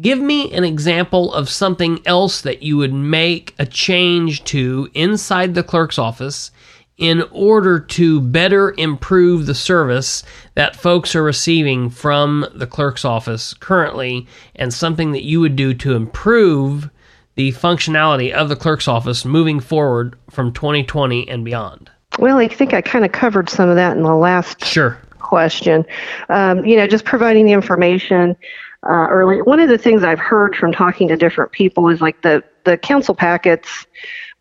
give 0.00 0.18
me 0.18 0.52
an 0.52 0.64
example 0.64 1.32
of 1.34 1.48
something 1.48 2.00
else 2.06 2.40
that 2.42 2.62
you 2.62 2.76
would 2.76 2.92
make 2.92 3.54
a 3.58 3.66
change 3.66 4.44
to 4.44 4.88
inside 4.94 5.54
the 5.54 5.62
clerk's 5.62 5.98
office 5.98 6.50
in 6.98 7.22
order 7.32 7.80
to 7.80 8.20
better 8.20 8.74
improve 8.78 9.46
the 9.46 9.54
service 9.54 10.22
that 10.54 10.76
folks 10.76 11.16
are 11.16 11.22
receiving 11.22 11.90
from 11.90 12.46
the 12.54 12.66
clerk's 12.66 13.04
office 13.04 13.54
currently, 13.54 14.26
and 14.54 14.72
something 14.72 15.12
that 15.12 15.24
you 15.24 15.40
would 15.40 15.56
do 15.56 15.74
to 15.74 15.94
improve 15.94 16.88
the 17.34 17.50
functionality 17.52 18.30
of 18.30 18.48
the 18.50 18.56
clerk's 18.56 18.86
office 18.86 19.24
moving 19.24 19.58
forward 19.58 20.16
from 20.30 20.52
2020 20.52 21.26
and 21.28 21.44
beyond. 21.46 21.90
well 22.18 22.36
i 22.36 22.46
think 22.46 22.74
i 22.74 22.80
kind 22.82 23.06
of 23.06 23.12
covered 23.12 23.48
some 23.48 23.70
of 23.70 23.76
that 23.76 23.96
in 23.96 24.02
the 24.02 24.14
last 24.14 24.62
Sure. 24.64 24.98
question. 25.18 25.84
Um, 26.28 26.62
you 26.66 26.76
know, 26.76 26.86
just 26.86 27.06
providing 27.06 27.46
the 27.46 27.52
information 27.52 28.36
uh, 28.84 29.06
early. 29.10 29.42
One 29.42 29.60
of 29.60 29.68
the 29.68 29.78
things 29.78 30.04
I've 30.04 30.18
heard 30.18 30.56
from 30.56 30.72
talking 30.72 31.08
to 31.08 31.16
different 31.16 31.52
people 31.52 31.88
is 31.88 32.00
like 32.00 32.22
the 32.22 32.42
the 32.64 32.76
council 32.76 33.14
packets 33.14 33.86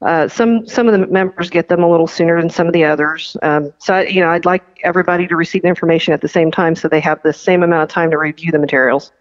Uh, 0.01 0.27
some 0.27 0.65
some 0.65 0.87
of 0.87 0.99
the 0.99 1.05
members 1.07 1.49
get 1.51 1.67
them 1.67 1.83
a 1.83 1.87
little 1.87 2.07
sooner 2.07 2.39
than 2.41 2.49
some 2.49 2.65
of 2.65 2.73
the 2.73 2.83
others. 2.83 3.37
Um, 3.43 3.71
so 3.77 3.93
I, 3.93 4.05
you 4.07 4.19
know, 4.19 4.31
I'd 4.31 4.45
like 4.45 4.63
everybody 4.83 5.27
to 5.27 5.35
receive 5.35 5.61
the 5.61 5.67
information 5.67 6.11
at 6.11 6.21
the 6.21 6.27
same 6.27 6.49
time, 6.49 6.75
so 6.75 6.87
they 6.87 6.99
have 7.01 7.21
the 7.21 7.33
same 7.33 7.61
amount 7.61 7.83
of 7.83 7.89
time 7.89 8.09
to 8.09 8.17
review 8.17 8.51
the 8.51 8.57
materials. 8.57 9.11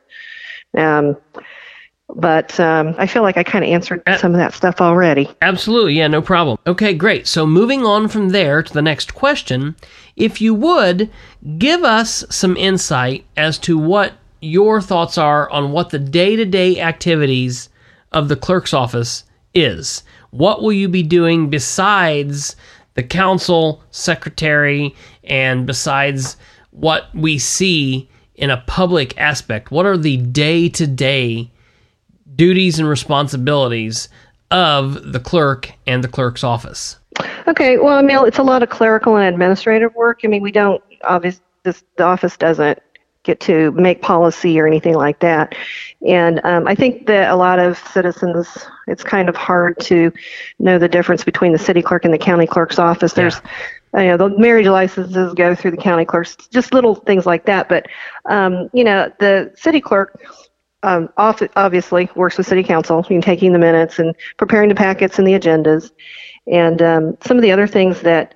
Um, 0.78 1.18
but 2.16 2.58
um, 2.58 2.94
I 2.96 3.06
feel 3.06 3.22
like 3.22 3.36
I 3.36 3.44
kind 3.44 3.62
of 3.62 3.70
answered 3.70 4.02
some 4.18 4.32
of 4.32 4.38
that 4.38 4.54
stuff 4.54 4.80
already. 4.80 5.28
Absolutely, 5.42 5.94
yeah, 5.94 6.08
no 6.08 6.22
problem. 6.22 6.56
Okay, 6.66 6.94
great. 6.94 7.26
So 7.26 7.46
moving 7.46 7.84
on 7.84 8.08
from 8.08 8.30
there 8.30 8.62
to 8.62 8.72
the 8.72 8.82
next 8.82 9.12
question, 9.14 9.76
if 10.16 10.40
you 10.40 10.54
would 10.54 11.10
give 11.58 11.84
us 11.84 12.24
some 12.30 12.56
insight 12.56 13.26
as 13.36 13.58
to 13.58 13.76
what 13.76 14.14
your 14.40 14.80
thoughts 14.80 15.18
are 15.18 15.50
on 15.50 15.72
what 15.72 15.90
the 15.90 15.98
day-to-day 15.98 16.80
activities 16.80 17.68
of 18.12 18.28
the 18.28 18.36
clerk's 18.36 18.74
office 18.74 19.24
is. 19.54 20.02
What 20.30 20.62
will 20.62 20.72
you 20.72 20.88
be 20.88 21.02
doing 21.02 21.50
besides 21.50 22.56
the 22.94 23.02
council 23.02 23.82
secretary 23.90 24.94
and 25.24 25.66
besides 25.66 26.36
what 26.70 27.14
we 27.14 27.38
see 27.38 28.08
in 28.34 28.50
a 28.50 28.62
public 28.66 29.16
aspect? 29.18 29.70
What 29.70 29.86
are 29.86 29.96
the 29.96 30.16
day-to-day 30.16 31.50
duties 32.36 32.78
and 32.78 32.88
responsibilities 32.88 34.08
of 34.50 35.12
the 35.12 35.20
clerk 35.20 35.72
and 35.86 36.02
the 36.02 36.08
clerk's 36.08 36.42
office? 36.42 36.96
Okay, 37.46 37.76
well, 37.76 37.98
I 37.98 38.02
mean, 38.02 38.18
it's 38.26 38.38
a 38.38 38.42
lot 38.42 38.62
of 38.62 38.70
clerical 38.70 39.16
and 39.16 39.32
administrative 39.32 39.94
work. 39.94 40.20
I 40.24 40.28
mean, 40.28 40.42
we 40.42 40.52
don't 40.52 40.82
obviously 41.04 41.42
this 41.62 41.84
the 41.96 42.04
office 42.04 42.36
doesn't 42.36 42.78
get 43.30 43.40
to 43.40 43.70
make 43.72 44.02
policy 44.02 44.58
or 44.58 44.66
anything 44.66 44.94
like 44.94 45.20
that. 45.20 45.54
And 46.06 46.40
um, 46.44 46.66
I 46.66 46.74
think 46.74 47.06
that 47.06 47.30
a 47.30 47.36
lot 47.36 47.58
of 47.58 47.78
citizens, 47.78 48.46
it's 48.88 49.04
kind 49.04 49.28
of 49.28 49.36
hard 49.36 49.78
to 49.90 50.12
know 50.58 50.78
the 50.78 50.88
difference 50.88 51.22
between 51.24 51.52
the 51.52 51.58
city 51.58 51.82
clerk 51.82 52.04
and 52.04 52.12
the 52.12 52.18
county 52.18 52.46
clerk's 52.46 52.78
office. 52.78 53.12
There's 53.12 53.40
you 53.94 54.04
know, 54.04 54.16
the 54.16 54.28
marriage 54.38 54.66
licenses 54.66 55.34
go 55.34 55.54
through 55.54 55.72
the 55.72 55.76
county 55.76 56.04
clerks, 56.04 56.36
just 56.50 56.72
little 56.74 56.94
things 56.94 57.26
like 57.26 57.44
that. 57.46 57.68
But, 57.68 57.86
um, 58.26 58.70
you 58.72 58.84
know, 58.84 59.12
the 59.18 59.52
city 59.56 59.80
clerk 59.80 60.20
um, 60.82 61.08
obviously 61.16 62.08
works 62.14 62.38
with 62.38 62.46
city 62.46 62.62
council 62.62 63.04
in 63.10 63.20
taking 63.20 63.52
the 63.52 63.58
minutes 63.58 63.98
and 63.98 64.14
preparing 64.38 64.68
the 64.68 64.74
packets 64.74 65.18
and 65.18 65.26
the 65.26 65.32
agendas. 65.32 65.90
And 66.46 66.80
um, 66.82 67.16
some 67.26 67.36
of 67.36 67.42
the 67.42 67.52
other 67.52 67.66
things 67.66 68.00
that 68.02 68.34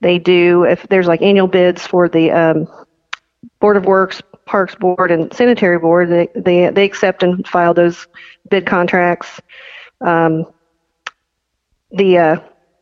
they 0.00 0.18
do, 0.18 0.64
if 0.64 0.86
there's 0.88 1.06
like 1.06 1.22
annual 1.22 1.48
bids 1.48 1.86
for 1.86 2.08
the 2.08 2.30
um, 2.30 2.66
Board 3.60 3.76
of 3.76 3.84
Works, 3.84 4.20
Parks 4.46 4.74
Board, 4.74 5.10
and 5.10 5.32
Sanitary 5.32 5.78
Board, 5.78 6.10
they 6.10 6.28
they, 6.34 6.70
they 6.70 6.84
accept 6.84 7.22
and 7.22 7.46
file 7.46 7.74
those 7.74 8.06
bid 8.50 8.66
contracts. 8.66 9.40
Um, 10.00 10.46
the 11.90 12.18
uh, 12.18 12.36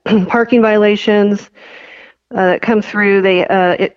parking 0.26 0.62
violations 0.62 1.50
uh, 2.32 2.46
that 2.46 2.62
come 2.62 2.82
through, 2.82 3.22
they 3.22 3.46
uh, 3.46 3.76
it 3.78 3.96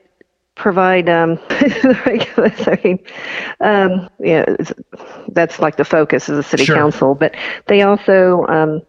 provide 0.55 1.09
um, 1.09 1.37
I 1.49 2.79
mean, 2.83 2.99
um, 3.59 4.09
yeah, 4.19 4.45
that's 5.29 5.59
like 5.59 5.75
the 5.75 5.85
focus 5.85 6.29
of 6.29 6.37
the 6.37 6.43
city 6.43 6.65
Sure. 6.65 6.75
council, 6.75 7.13
but 7.13 7.35
they 7.67 7.81
also 7.81 8.45
um, 8.47 8.81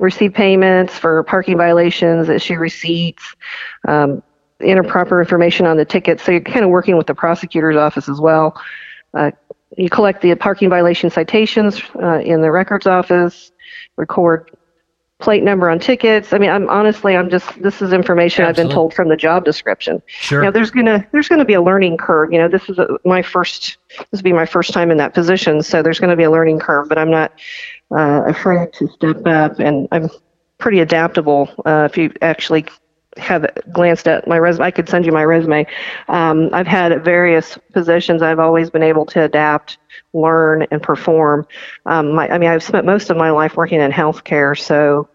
receive 0.00 0.34
payments 0.34 0.98
for 0.98 1.22
parking 1.24 1.56
violations, 1.56 2.28
issue 2.28 2.58
receipts, 2.58 3.34
um, 3.88 4.22
enter 4.60 4.82
proper 4.82 5.20
information 5.20 5.66
on 5.66 5.76
the 5.76 5.84
tickets. 5.84 6.22
So 6.22 6.32
you're 6.32 6.40
kind 6.40 6.64
of 6.64 6.70
working 6.70 6.96
with 6.96 7.06
the 7.06 7.14
prosecutor's 7.14 7.76
office 7.76 8.08
as 8.08 8.20
well. 8.20 8.60
Uh, 9.12 9.30
you 9.76 9.90
collect 9.90 10.22
the 10.22 10.34
parking 10.34 10.68
violation 10.68 11.10
citations 11.10 11.80
uh, 11.96 12.20
in 12.20 12.40
the 12.40 12.50
records 12.50 12.86
office, 12.86 13.52
record 13.96 14.50
plate 15.20 15.42
number 15.42 15.70
on 15.70 15.78
tickets. 15.78 16.32
I 16.32 16.38
mean, 16.38 16.50
I'm 16.50 16.68
honestly, 16.68 17.16
I'm 17.16 17.30
just 17.30 17.60
this 17.62 17.80
is 17.80 17.92
information 17.92 18.44
I've 18.44 18.56
been 18.56 18.68
told 18.68 18.92
from 18.92 19.08
the 19.08 19.16
job 19.16 19.44
description. 19.44 20.02
Sure. 20.06 20.42
Know, 20.42 20.50
there's 20.50 20.70
gonna 20.70 21.06
there's 21.12 21.28
gonna 21.28 21.44
be 21.44 21.54
a 21.54 21.62
learning 21.62 21.96
curve. 21.96 22.32
You 22.32 22.38
know, 22.38 22.48
this 22.48 22.68
is 22.68 22.78
a, 22.78 22.98
my 23.04 23.22
first 23.22 23.78
this 23.98 24.06
will 24.12 24.22
be 24.22 24.32
my 24.32 24.46
first 24.46 24.72
time 24.72 24.90
in 24.90 24.96
that 24.98 25.14
position, 25.14 25.62
so 25.62 25.82
there's 25.82 25.98
gonna 25.98 26.16
be 26.16 26.24
a 26.24 26.30
learning 26.30 26.58
curve. 26.58 26.88
But 26.88 26.98
I'm 26.98 27.10
not 27.10 27.32
uh, 27.90 28.24
afraid 28.26 28.72
to 28.74 28.88
step 28.88 29.26
up, 29.26 29.58
and 29.58 29.88
I'm 29.92 30.10
pretty 30.58 30.80
adaptable. 30.80 31.48
Uh, 31.64 31.88
if 31.90 31.96
you 31.96 32.12
actually 32.20 32.66
have 33.16 33.46
glanced 33.72 34.08
at 34.08 34.26
my 34.26 34.38
resume, 34.38 34.66
I 34.66 34.70
could 34.70 34.88
send 34.88 35.06
you 35.06 35.12
my 35.12 35.24
resume. 35.24 35.66
Um, 36.08 36.50
I've 36.52 36.66
had 36.66 37.04
various 37.04 37.58
positions. 37.72 38.22
I've 38.22 38.38
always 38.38 38.70
been 38.70 38.82
able 38.82 39.06
to 39.06 39.22
adapt, 39.22 39.78
learn, 40.12 40.66
and 40.70 40.82
perform. 40.82 41.46
Um, 41.86 42.14
my, 42.14 42.28
I 42.28 42.38
mean, 42.38 42.50
I've 42.50 42.62
spent 42.62 42.86
most 42.86 43.10
of 43.10 43.16
my 43.16 43.30
life 43.30 43.56
working 43.56 43.80
in 43.80 43.90
healthcare, 43.90 44.58
so 44.58 45.08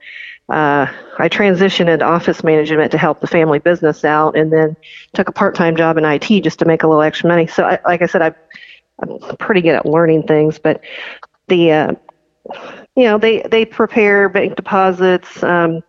uh, 0.50 0.88
I 1.20 1.30
transitioned 1.30 1.90
into 1.90 2.06
office 2.06 2.44
management 2.44 2.92
to 2.92 2.98
help 2.98 3.20
the 3.20 3.28
family 3.28 3.60
business 3.60 4.04
out, 4.04 4.36
and 4.36 4.52
then 4.52 4.76
took 5.14 5.28
a 5.28 5.32
part-time 5.32 5.76
job 5.76 5.98
in 5.98 6.06
IT 6.06 6.44
just 6.44 6.60
to 6.60 6.66
make 6.66 6.84
a 6.84 6.88
little 6.88 7.04
extra 7.04 7.28
money. 7.30 7.48
So, 7.48 7.66
I, 7.66 7.80
like 7.86 8.02
I 8.02 8.08
said, 8.08 8.22
I, 8.22 8.34
I'm 9.02 9.38
pretty 9.38 9.62
good 9.62 9.76
at 9.76 9.86
learning 9.86 10.24
things, 10.24 10.58
but 10.58 10.82
the 11.48 11.72
uh, 11.72 11.92
you 12.96 13.04
know 13.04 13.18
they 13.18 13.42
they 13.44 13.66
prepare 13.66 14.30
bank 14.30 14.56
deposits 14.56 15.44
um, 15.44 15.84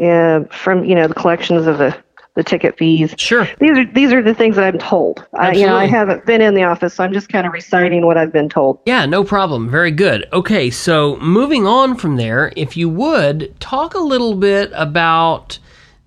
uh, 0.00 0.44
from 0.50 0.84
you 0.84 0.94
know 0.94 1.06
the 1.06 1.14
collections 1.14 1.66
of 1.66 1.78
the 1.78 1.96
the 2.34 2.42
ticket 2.42 2.76
fees. 2.76 3.14
Sure. 3.16 3.48
These 3.60 3.78
are 3.78 3.84
these 3.84 4.12
are 4.12 4.22
the 4.22 4.34
things 4.34 4.56
that 4.56 4.64
I'm 4.64 4.78
told. 4.78 5.24
I, 5.34 5.52
you 5.52 5.66
know, 5.66 5.76
I 5.76 5.86
haven't 5.86 6.26
been 6.26 6.40
in 6.40 6.54
the 6.54 6.64
office, 6.64 6.94
so 6.94 7.04
I'm 7.04 7.12
just 7.12 7.28
kind 7.28 7.46
of 7.46 7.52
reciting 7.52 8.06
what 8.06 8.16
I've 8.16 8.32
been 8.32 8.48
told. 8.48 8.80
Yeah, 8.86 9.06
no 9.06 9.22
problem. 9.22 9.70
Very 9.70 9.92
good. 9.92 10.26
Okay, 10.32 10.70
so 10.70 11.16
moving 11.18 11.66
on 11.66 11.96
from 11.96 12.16
there, 12.16 12.52
if 12.56 12.76
you 12.76 12.88
would 12.88 13.58
talk 13.60 13.94
a 13.94 14.00
little 14.00 14.34
bit 14.34 14.72
about 14.74 15.58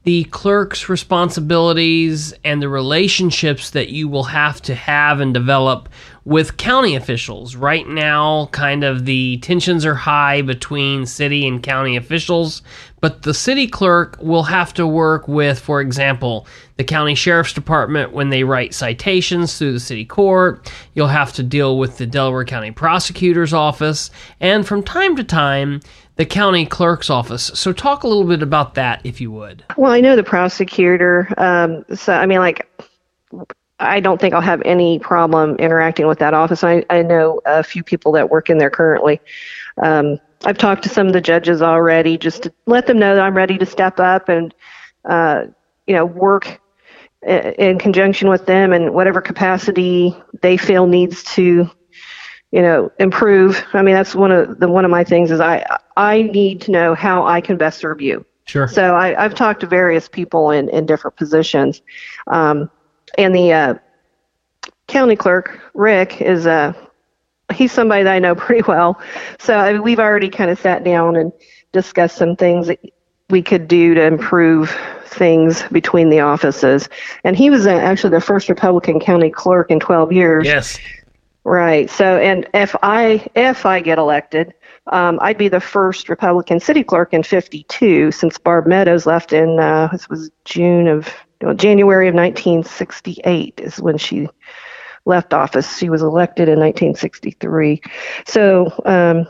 the 0.03 0.25
clerk's 0.25 0.87
responsibilities 0.89 2.33
and 2.43 2.61
the 2.61 2.69
relationships 2.69 3.71
that 3.71 3.89
you 3.89 4.07
will 4.07 4.23
have 4.23 4.61
to 4.61 4.75
have 4.75 5.19
and 5.19 5.33
develop 5.33 5.89
with 6.27 6.57
county 6.57 6.93
officials. 6.93 7.55
Right 7.55 7.87
now, 7.87 8.47
kind 8.47 8.83
of 8.83 9.05
the 9.05 9.37
tensions 9.37 9.85
are 9.85 9.95
high 9.95 10.41
between 10.41 11.05
city 11.05 11.47
and 11.47 11.63
county 11.63 11.95
officials, 11.95 12.63
but 12.99 13.21
the 13.21 13.33
city 13.33 13.65
clerk 13.65 14.17
will 14.21 14.43
have 14.43 14.73
to 14.73 14.85
work 14.85 15.29
with, 15.29 15.57
for 15.57 15.79
example, 15.79 16.45
the 16.75 16.83
county 16.83 17.15
sheriff's 17.15 17.53
department 17.53 18.11
when 18.11 18.29
they 18.29 18.43
write 18.43 18.73
citations 18.73 19.57
through 19.57 19.71
the 19.71 19.79
city 19.79 20.03
court. 20.03 20.69
You'll 20.95 21.07
have 21.07 21.31
to 21.31 21.43
deal 21.43 21.77
with 21.77 21.97
the 21.97 22.05
Delaware 22.05 22.43
County 22.43 22.71
prosecutor's 22.71 23.53
office, 23.53 24.11
and 24.41 24.67
from 24.67 24.83
time 24.83 25.15
to 25.15 25.23
time, 25.23 25.79
the 26.17 26.25
county 26.25 26.65
clerk's 26.65 27.09
office. 27.09 27.51
So, 27.53 27.71
talk 27.71 28.03
a 28.03 28.07
little 28.09 28.25
bit 28.25 28.43
about 28.43 28.73
that, 28.73 28.99
if 29.05 29.21
you 29.21 29.31
would. 29.31 29.63
Well, 29.77 29.93
I 29.93 30.01
know 30.01 30.17
the 30.17 30.23
prosecutor. 30.23 31.29
Um, 31.37 31.85
so, 31.95 32.11
I 32.11 32.25
mean, 32.25 32.39
like, 32.39 32.67
I 33.79 33.99
don't 33.99 34.19
think 34.19 34.33
I'll 34.33 34.41
have 34.41 34.61
any 34.65 34.99
problem 34.99 35.55
interacting 35.57 36.07
with 36.07 36.19
that 36.19 36.33
office. 36.33 36.63
I, 36.63 36.83
I 36.89 37.03
know 37.03 37.41
a 37.45 37.63
few 37.63 37.83
people 37.83 38.11
that 38.13 38.29
work 38.29 38.49
in 38.49 38.57
there 38.57 38.71
currently. 38.71 39.21
Um, 39.81 40.19
I've 40.45 40.57
talked 40.57 40.83
to 40.83 40.89
some 40.89 41.07
of 41.07 41.13
the 41.13 41.21
judges 41.21 41.61
already 41.61 42.17
just 42.17 42.43
to 42.43 42.53
let 42.65 42.87
them 42.87 42.99
know 42.99 43.15
that 43.15 43.23
I'm 43.23 43.37
ready 43.37 43.57
to 43.57 43.65
step 43.65 43.99
up 43.99 44.29
and, 44.29 44.53
uh, 45.05 45.45
you 45.85 45.93
know, 45.93 46.05
work 46.05 46.59
in 47.23 47.79
conjunction 47.79 48.29
with 48.29 48.45
them 48.45 48.73
in 48.73 48.93
whatever 48.93 49.21
capacity 49.21 50.15
they 50.41 50.57
feel 50.57 50.87
needs 50.87 51.23
to, 51.23 51.69
you 52.51 52.61
know, 52.61 52.91
improve. 52.99 53.63
I 53.73 53.81
mean, 53.81 53.95
that's 53.95 54.15
one 54.15 54.31
of 54.31 54.59
the 54.59 54.67
one 54.67 54.85
of 54.85 54.91
my 54.91 55.03
things 55.03 55.31
is 55.31 55.39
I 55.39 55.65
I 55.97 56.21
need 56.21 56.61
to 56.61 56.71
know 56.71 56.95
how 56.95 57.25
I 57.25 57.41
can 57.41 57.57
best 57.57 57.79
serve 57.79 58.01
you. 58.01 58.25
Sure. 58.45 58.67
So 58.67 58.95
I, 58.95 59.21
I've 59.21 59.35
talked 59.35 59.59
to 59.61 59.67
various 59.67 60.07
people 60.07 60.51
in, 60.51 60.69
in 60.69 60.85
different 60.85 61.17
positions. 61.17 61.81
Um, 62.27 62.71
and 63.17 63.35
the 63.35 63.53
uh, 63.53 63.73
county 64.87 65.15
clerk, 65.15 65.59
Rick, 65.73 66.21
is 66.21 66.47
uh, 66.47 66.73
he's 67.53 67.71
somebody 67.71 68.03
that 68.03 68.13
I 68.13 68.19
know 68.19 68.35
pretty 68.35 68.63
well. 68.67 68.99
So 69.39 69.57
I 69.57 69.73
mean, 69.73 69.83
we've 69.83 69.99
already 69.99 70.29
kind 70.29 70.51
of 70.51 70.59
sat 70.59 70.83
down 70.83 71.15
and 71.15 71.31
discussed 71.71 72.17
some 72.17 72.35
things 72.35 72.67
that 72.67 72.79
we 73.29 73.41
could 73.41 73.67
do 73.67 73.93
to 73.93 74.03
improve 74.03 74.75
things 75.05 75.63
between 75.63 76.09
the 76.09 76.21
offices. 76.21 76.87
And 77.23 77.35
he 77.35 77.49
was 77.49 77.67
uh, 77.67 77.71
actually 77.71 78.11
the 78.11 78.21
first 78.21 78.47
Republican 78.49 78.99
county 78.99 79.29
clerk 79.29 79.69
in 79.69 79.79
12 79.79 80.11
years. 80.13 80.45
Yes. 80.45 80.77
Right. 81.43 81.89
So, 81.89 82.17
and 82.17 82.45
if 82.53 82.75
I 82.83 83.25
if 83.33 83.65
I 83.65 83.79
get 83.79 83.97
elected, 83.97 84.53
um, 84.87 85.17
I'd 85.21 85.37
be 85.37 85.47
the 85.47 85.61
first 85.61 86.09
Republican 86.09 86.59
city 86.59 86.83
clerk 86.83 87.13
in 87.13 87.23
'52 87.23 88.11
since 88.11 88.37
Barb 88.37 88.67
Meadows 88.67 89.05
left 89.05 89.31
in 89.31 89.57
uh, 89.57 89.87
this 89.93 90.09
was 90.09 90.29
June 90.43 90.89
of 90.89 91.07
no, 91.41 91.53
January 91.53 92.07
of 92.07 92.15
1968 92.15 93.59
is 93.63 93.79
when 93.79 93.97
she 93.97 94.27
left 95.05 95.33
office. 95.33 95.77
She 95.77 95.89
was 95.89 96.01
elected 96.01 96.49
in 96.49 96.59
1963. 96.59 97.81
So. 98.25 98.71
Um, 98.85 99.27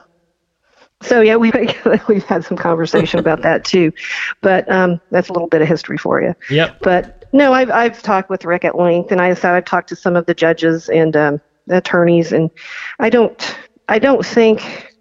so 1.03 1.21
yeah, 1.21 1.35
we've 1.35 1.53
we've 2.07 2.23
had 2.23 2.43
some 2.43 2.57
conversation 2.57 3.19
about 3.19 3.43
that 3.43 3.63
too, 3.63 3.93
but 4.41 4.69
um, 4.71 4.99
that's 5.11 5.29
a 5.29 5.33
little 5.33 5.47
bit 5.47 5.61
of 5.61 5.67
history 5.67 5.97
for 5.97 6.21
you. 6.21 6.33
Yep. 6.49 6.79
But 6.81 7.25
no, 7.33 7.53
I've 7.53 7.69
I've 7.69 8.01
talked 8.01 8.31
with 8.31 8.45
Rick 8.45 8.65
at 8.65 8.75
length, 8.75 9.11
and 9.11 9.21
I 9.21 9.33
said 9.35 9.53
I've 9.53 9.65
talked 9.65 9.89
to 9.89 9.95
some 9.95 10.15
of 10.15 10.25
the 10.25 10.33
judges 10.33 10.89
and 10.89 11.15
um, 11.15 11.41
attorneys, 11.69 12.31
and 12.31 12.49
I 12.99 13.09
don't 13.09 13.57
I 13.89 13.99
don't 13.99 14.25
think 14.25 14.91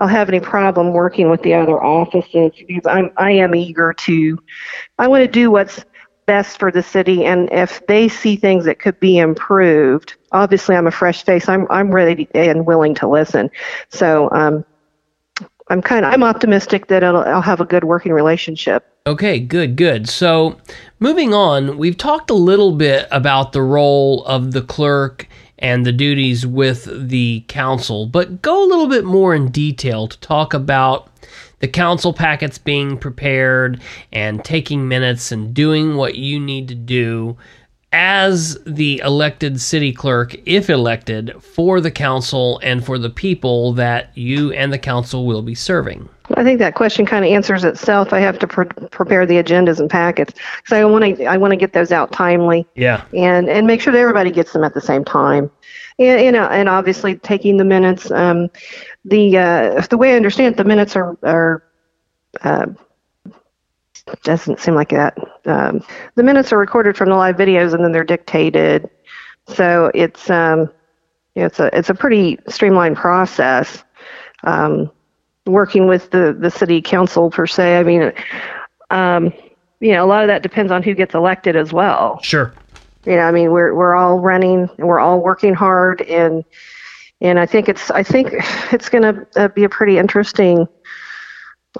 I'll 0.00 0.08
have 0.08 0.28
any 0.28 0.40
problem 0.40 0.92
working 0.92 1.30
with 1.30 1.42
the 1.42 1.54
other 1.54 1.82
offices 1.82 2.52
because 2.66 2.86
I'm 2.86 3.10
I 3.16 3.30
am 3.32 3.54
eager 3.54 3.94
to 3.94 4.38
I 4.98 5.08
want 5.08 5.22
to 5.22 5.28
do 5.28 5.50
what's 5.50 5.84
best 6.26 6.58
for 6.58 6.70
the 6.70 6.82
city 6.82 7.24
and 7.24 7.48
if 7.52 7.86
they 7.86 8.08
see 8.08 8.36
things 8.36 8.64
that 8.64 8.78
could 8.78 8.98
be 9.00 9.16
improved 9.16 10.14
obviously 10.32 10.76
i'm 10.76 10.86
a 10.86 10.90
fresh 10.90 11.24
face. 11.24 11.48
I'm 11.48 11.66
i'm 11.70 11.90
ready 11.90 12.28
and 12.34 12.66
willing 12.66 12.94
to 12.96 13.08
listen. 13.08 13.50
So 13.88 14.28
um 14.32 14.64
i'm 15.68 15.82
kind 15.82 16.04
of 16.04 16.12
i'm 16.12 16.22
optimistic 16.22 16.88
that 16.88 17.02
i'll 17.02 17.40
have 17.42 17.60
a 17.60 17.64
good 17.64 17.84
working 17.84 18.12
relationship. 18.12 18.92
Okay, 19.06 19.38
good, 19.38 19.76
good. 19.76 20.08
So, 20.08 20.58
moving 20.98 21.32
on, 21.32 21.78
we've 21.78 21.96
talked 21.96 22.28
a 22.28 22.34
little 22.34 22.72
bit 22.72 23.06
about 23.12 23.52
the 23.52 23.62
role 23.62 24.24
of 24.24 24.50
the 24.50 24.62
clerk 24.62 25.28
and 25.60 25.86
the 25.86 25.92
duties 25.92 26.44
with 26.44 27.08
the 27.08 27.44
council, 27.46 28.06
but 28.06 28.42
go 28.42 28.64
a 28.64 28.66
little 28.66 28.88
bit 28.88 29.04
more 29.04 29.32
in 29.32 29.52
detail 29.52 30.08
to 30.08 30.18
talk 30.18 30.52
about 30.52 31.08
the 31.60 31.68
council 31.68 32.12
packets 32.12 32.58
being 32.58 32.98
prepared 32.98 33.80
and 34.12 34.44
taking 34.44 34.88
minutes 34.88 35.32
and 35.32 35.54
doing 35.54 35.96
what 35.96 36.16
you 36.16 36.38
need 36.38 36.68
to 36.68 36.74
do 36.74 37.36
as 37.96 38.58
the 38.66 39.00
elected 39.02 39.58
city 39.58 39.90
clerk, 39.90 40.36
if 40.44 40.68
elected, 40.68 41.34
for 41.42 41.80
the 41.80 41.90
council 41.90 42.60
and 42.62 42.84
for 42.84 42.98
the 42.98 43.08
people 43.08 43.72
that 43.72 44.10
you 44.14 44.52
and 44.52 44.70
the 44.70 44.78
council 44.78 45.24
will 45.24 45.40
be 45.40 45.54
serving? 45.54 46.06
I 46.34 46.44
think 46.44 46.58
that 46.58 46.74
question 46.74 47.06
kind 47.06 47.24
of 47.24 47.30
answers 47.30 47.64
itself. 47.64 48.12
I 48.12 48.20
have 48.20 48.38
to 48.40 48.46
pre- 48.46 48.66
prepare 48.90 49.24
the 49.24 49.36
agendas 49.42 49.80
and 49.80 49.88
packets 49.88 50.34
because 50.58 50.76
I 50.76 50.84
want 50.84 51.16
to 51.16 51.24
I 51.24 51.38
want 51.38 51.52
to 51.52 51.56
get 51.56 51.72
those 51.72 51.90
out 51.90 52.12
timely. 52.12 52.66
Yeah. 52.74 53.02
And 53.14 53.48
and 53.48 53.66
make 53.66 53.80
sure 53.80 53.94
that 53.94 53.98
everybody 53.98 54.30
gets 54.30 54.52
them 54.52 54.62
at 54.62 54.74
the 54.74 54.80
same 54.82 55.02
time. 55.02 55.50
And 55.98 56.20
and, 56.20 56.36
uh, 56.36 56.48
and 56.52 56.68
obviously 56.68 57.16
taking 57.16 57.56
the 57.56 57.64
minutes. 57.64 58.10
Um, 58.10 58.50
the 59.06 59.38
uh, 59.38 59.80
the 59.88 59.96
way 59.96 60.12
I 60.12 60.16
understand 60.16 60.54
it, 60.54 60.58
the 60.58 60.64
minutes 60.64 60.96
are 60.96 61.16
are 61.22 61.62
uh, 62.42 62.66
doesn't 64.22 64.60
seem 64.60 64.74
like 64.74 64.90
that. 64.90 65.16
Um, 65.46 65.84
the 66.14 66.22
minutes 66.22 66.52
are 66.52 66.58
recorded 66.58 66.96
from 66.96 67.08
the 67.08 67.16
live 67.16 67.36
videos 67.36 67.74
and 67.74 67.84
then 67.84 67.92
they're 67.92 68.04
dictated. 68.04 68.88
So 69.48 69.90
it's 69.94 70.30
um, 70.30 70.70
it's 71.34 71.60
a 71.60 71.76
it's 71.76 71.90
a 71.90 71.94
pretty 71.94 72.38
streamlined 72.48 72.96
process. 72.96 73.84
Um, 74.44 74.90
working 75.46 75.86
with 75.86 76.10
the 76.10 76.36
the 76.38 76.50
city 76.50 76.82
council 76.82 77.30
per 77.30 77.46
se. 77.46 77.78
I 77.78 77.82
mean, 77.82 78.12
um, 78.90 79.32
you 79.80 79.92
know, 79.92 80.04
a 80.04 80.08
lot 80.08 80.22
of 80.22 80.28
that 80.28 80.42
depends 80.42 80.72
on 80.72 80.82
who 80.82 80.94
gets 80.94 81.14
elected 81.14 81.56
as 81.56 81.72
well. 81.72 82.20
Sure. 82.22 82.52
You 83.04 83.16
know, 83.16 83.22
I 83.22 83.30
mean, 83.30 83.52
we're 83.52 83.74
we're 83.74 83.94
all 83.94 84.20
running, 84.20 84.68
we're 84.78 84.98
all 84.98 85.20
working 85.20 85.54
hard, 85.54 86.02
and 86.02 86.44
and 87.20 87.38
I 87.38 87.46
think 87.46 87.68
it's 87.68 87.90
I 87.90 88.02
think 88.02 88.30
it's 88.72 88.88
going 88.88 89.02
to 89.02 89.26
uh, 89.36 89.48
be 89.48 89.64
a 89.64 89.68
pretty 89.68 89.98
interesting 89.98 90.66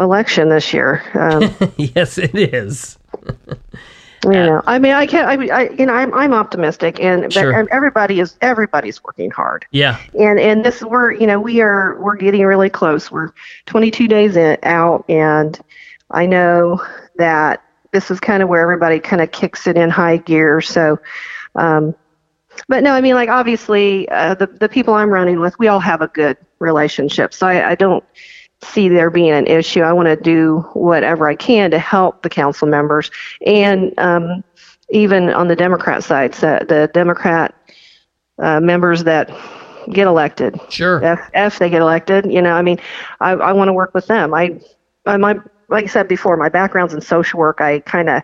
election 0.00 0.48
this 0.48 0.72
year. 0.72 1.02
Um, 1.14 1.54
yes, 1.76 2.18
it 2.18 2.34
is. 2.34 2.98
you 4.24 4.32
know, 4.32 4.62
I 4.66 4.78
mean, 4.78 4.92
I 4.92 5.06
can't. 5.06 5.26
I, 5.28 5.54
I 5.54 5.70
you 5.70 5.86
know, 5.86 5.92
I'm 5.94 6.12
I'm 6.14 6.32
optimistic, 6.32 6.98
and 7.00 7.32
Sure. 7.32 7.66
everybody 7.72 8.20
is 8.20 8.36
everybody's 8.40 9.02
working 9.04 9.30
hard. 9.30 9.66
Yeah. 9.70 9.98
and 10.18 10.38
and 10.40 10.64
this 10.64 10.82
we're 10.82 11.12
you 11.12 11.26
know 11.26 11.38
we 11.40 11.60
are 11.60 12.00
we're 12.00 12.16
getting 12.16 12.44
really 12.44 12.70
close 12.70 13.10
we're 13.10 13.30
22 13.66 14.08
days 14.08 14.36
in, 14.36 14.56
out 14.62 15.04
and 15.08 15.60
i 16.10 16.24
know 16.26 16.80
that 17.16 17.62
this 17.92 18.10
is 18.10 18.20
kind 18.20 18.42
of 18.42 18.48
where 18.48 18.62
everybody 18.62 19.00
kind 19.00 19.20
of 19.22 19.30
kicks 19.32 19.66
it 19.66 19.76
in 19.76 19.90
high 19.90 20.16
gear 20.18 20.60
so 20.60 20.98
um 21.56 21.94
but 22.68 22.82
no 22.82 22.92
i 22.92 23.00
mean 23.00 23.14
like 23.14 23.28
obviously 23.28 24.08
uh, 24.10 24.34
the 24.34 24.46
the 24.46 24.68
people 24.68 24.94
i'm 24.94 25.10
running 25.10 25.40
with 25.40 25.58
we 25.58 25.66
all 25.68 25.80
have 25.80 26.00
a 26.00 26.08
good 26.08 26.36
relationship 26.60 27.32
so 27.34 27.46
i, 27.46 27.70
I 27.70 27.74
don't 27.74 28.04
see 28.62 28.88
there 28.88 29.10
being 29.10 29.30
an 29.30 29.46
issue 29.46 29.80
i 29.80 29.92
want 29.92 30.06
to 30.06 30.16
do 30.16 30.60
whatever 30.74 31.28
i 31.28 31.34
can 31.34 31.70
to 31.70 31.78
help 31.78 32.22
the 32.22 32.30
council 32.30 32.66
members 32.66 33.10
and 33.44 33.96
um 33.98 34.42
even 34.90 35.30
on 35.30 35.48
the 35.48 35.56
democrat 35.56 36.02
side 36.02 36.34
so 36.34 36.58
the 36.68 36.90
democrat 36.94 37.54
uh, 38.38 38.60
members 38.60 39.04
that 39.04 39.30
get 39.90 40.06
elected. 40.06 40.58
Sure. 40.68 41.02
If 41.02 41.20
if 41.34 41.58
they 41.58 41.70
get 41.70 41.80
elected, 41.80 42.30
you 42.30 42.42
know, 42.42 42.52
I 42.52 42.62
mean, 42.62 42.78
I 43.20 43.32
I 43.32 43.52
want 43.52 43.68
to 43.68 43.72
work 43.72 43.94
with 43.94 44.06
them. 44.06 44.34
I 44.34 44.60
I 45.06 45.16
my 45.16 45.38
like 45.68 45.84
I 45.84 45.88
said 45.88 46.08
before, 46.08 46.36
my 46.36 46.48
background's 46.48 46.94
in 46.94 47.00
social 47.00 47.38
work. 47.38 47.60
I 47.60 47.80
kind 47.80 48.08
of 48.08 48.22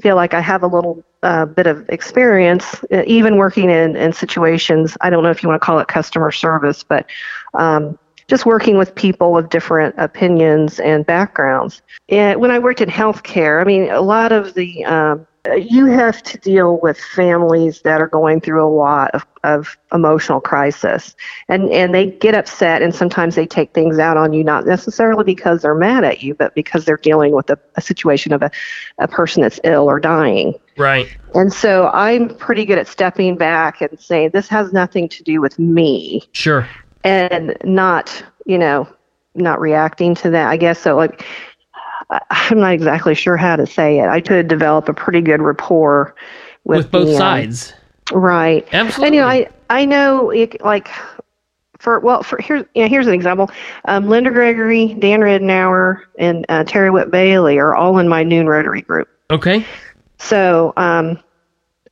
feel 0.00 0.16
like 0.16 0.34
I 0.34 0.40
have 0.40 0.62
a 0.62 0.66
little 0.66 1.04
uh, 1.22 1.44
bit 1.44 1.66
of 1.66 1.86
experience, 1.90 2.82
uh, 2.92 3.02
even 3.06 3.36
working 3.36 3.70
in 3.70 3.96
in 3.96 4.12
situations. 4.12 4.96
I 5.00 5.10
don't 5.10 5.22
know 5.22 5.30
if 5.30 5.42
you 5.42 5.48
want 5.48 5.60
to 5.60 5.64
call 5.64 5.78
it 5.78 5.88
customer 5.88 6.30
service, 6.30 6.82
but 6.82 7.06
um, 7.54 7.98
just 8.30 8.46
working 8.46 8.78
with 8.78 8.94
people 8.94 9.32
with 9.32 9.50
different 9.50 9.94
opinions 9.98 10.78
and 10.80 11.04
backgrounds. 11.04 11.82
And 12.08 12.40
when 12.40 12.52
I 12.52 12.58
worked 12.60 12.80
in 12.80 12.88
healthcare, 12.88 13.60
I 13.60 13.64
mean, 13.64 13.90
a 13.90 14.00
lot 14.00 14.30
of 14.30 14.54
the 14.54 14.84
um, 14.84 15.26
you 15.56 15.86
have 15.86 16.22
to 16.22 16.38
deal 16.38 16.78
with 16.80 16.98
families 16.98 17.80
that 17.80 18.00
are 18.00 18.06
going 18.06 18.40
through 18.40 18.62
a 18.62 18.68
lot 18.68 19.10
of, 19.14 19.26
of 19.42 19.78
emotional 19.90 20.38
crisis 20.38 21.16
and 21.48 21.70
and 21.70 21.94
they 21.94 22.10
get 22.10 22.34
upset 22.34 22.82
and 22.82 22.94
sometimes 22.94 23.36
they 23.36 23.46
take 23.46 23.72
things 23.72 23.98
out 23.98 24.18
on 24.18 24.34
you 24.34 24.44
not 24.44 24.66
necessarily 24.66 25.24
because 25.24 25.62
they're 25.62 25.74
mad 25.74 26.04
at 26.04 26.22
you 26.22 26.34
but 26.34 26.54
because 26.54 26.84
they're 26.84 26.98
dealing 26.98 27.32
with 27.32 27.48
a, 27.48 27.58
a 27.76 27.80
situation 27.80 28.34
of 28.34 28.42
a, 28.42 28.50
a 28.98 29.08
person 29.08 29.40
that's 29.40 29.58
ill 29.64 29.88
or 29.88 29.98
dying 29.98 30.52
Right. 30.76 31.08
and 31.34 31.50
so 31.50 31.88
i'm 31.94 32.28
pretty 32.36 32.66
good 32.66 32.76
at 32.76 32.86
stepping 32.86 33.38
back 33.38 33.80
and 33.80 33.98
saying 33.98 34.30
this 34.34 34.48
has 34.48 34.74
nothing 34.74 35.08
to 35.08 35.22
do 35.22 35.40
with 35.40 35.58
me 35.58 36.22
Sure. 36.32 36.68
And 37.04 37.56
not 37.64 38.22
you 38.46 38.58
know 38.58 38.88
not 39.34 39.60
reacting 39.60 40.14
to 40.14 40.30
that 40.30 40.48
i 40.50 40.56
guess 40.56 40.78
so 40.78 40.96
like 40.96 41.24
i'm 42.30 42.58
not 42.58 42.72
exactly 42.72 43.14
sure 43.14 43.36
how 43.36 43.54
to 43.56 43.66
say 43.66 44.00
it 44.00 44.08
i 44.08 44.20
could 44.20 44.48
develop 44.48 44.88
a 44.88 44.94
pretty 44.94 45.20
good 45.20 45.40
rapport 45.40 46.14
with, 46.64 46.78
With 46.78 46.90
both 46.90 47.06
the, 47.08 47.12
um, 47.14 47.18
sides. 47.18 47.74
right 48.12 48.68
Absolutely. 48.72 49.06
and 49.06 49.14
you 49.14 49.20
know 49.20 49.28
i 49.28 49.46
i 49.70 49.84
know 49.84 50.30
it, 50.30 50.60
like 50.62 50.88
for 51.78 52.00
well 52.00 52.22
for 52.22 52.38
here's 52.42 52.64
you 52.74 52.82
know, 52.82 52.88
here's 52.88 53.06
an 53.06 53.14
example 53.14 53.50
um, 53.86 54.08
linda 54.08 54.30
gregory 54.30 54.94
dan 54.94 55.20
ridenour 55.20 56.02
and 56.18 56.44
uh, 56.48 56.64
terry 56.64 56.90
Whitt 56.90 57.10
bailey 57.10 57.58
are 57.58 57.74
all 57.76 57.98
in 57.98 58.08
my 58.08 58.22
noon 58.24 58.46
rotary 58.46 58.82
group 58.82 59.08
Okay. 59.30 59.64
so, 60.18 60.72
um, 60.76 61.20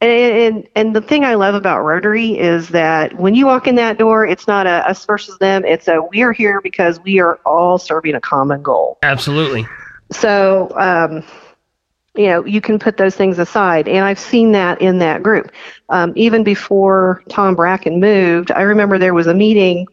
and, 0.01 0.11
and 0.11 0.69
and 0.77 0.97
the 0.97 1.01
thing 1.01 1.25
I 1.25 1.35
love 1.35 1.55
about 1.55 1.83
Rotary 1.83 2.39
is 2.39 2.69
that 2.69 3.15
when 3.15 3.35
you 3.35 3.47
walk 3.47 3.67
in 3.67 3.75
that 3.77 3.99
door, 3.99 4.25
it's 4.25 4.47
not 4.47 4.67
a 4.67 4.89
us 4.89 5.05
versus 5.05 5.37
them. 5.39 5.65
It's 5.65 5.89
a 5.89 6.01
we're 6.01 6.33
here 6.33 6.61
because 6.61 7.01
we 7.01 7.19
are 7.19 7.37
all 7.45 7.79
serving 7.79 8.15
a 8.15 8.21
common 8.21 8.63
goal. 8.63 8.99
Absolutely. 9.03 9.67
So, 10.13 10.71
um, 10.77 11.25
you 12.15 12.27
know, 12.27 12.45
you 12.45 12.61
can 12.61 12.79
put 12.79 12.97
those 12.97 13.17
things 13.17 13.39
aside, 13.39 13.89
and 13.89 14.05
I've 14.05 14.21
seen 14.21 14.53
that 14.53 14.81
in 14.81 14.99
that 14.99 15.23
group. 15.23 15.51
Um, 15.89 16.13
even 16.15 16.45
before 16.45 17.23
Tom 17.29 17.57
Bracken 17.57 17.99
moved, 17.99 18.53
I 18.53 18.63
remember 18.63 18.99
there 18.99 19.15
was 19.15 19.27
a 19.27 19.35
meeting. 19.35 19.87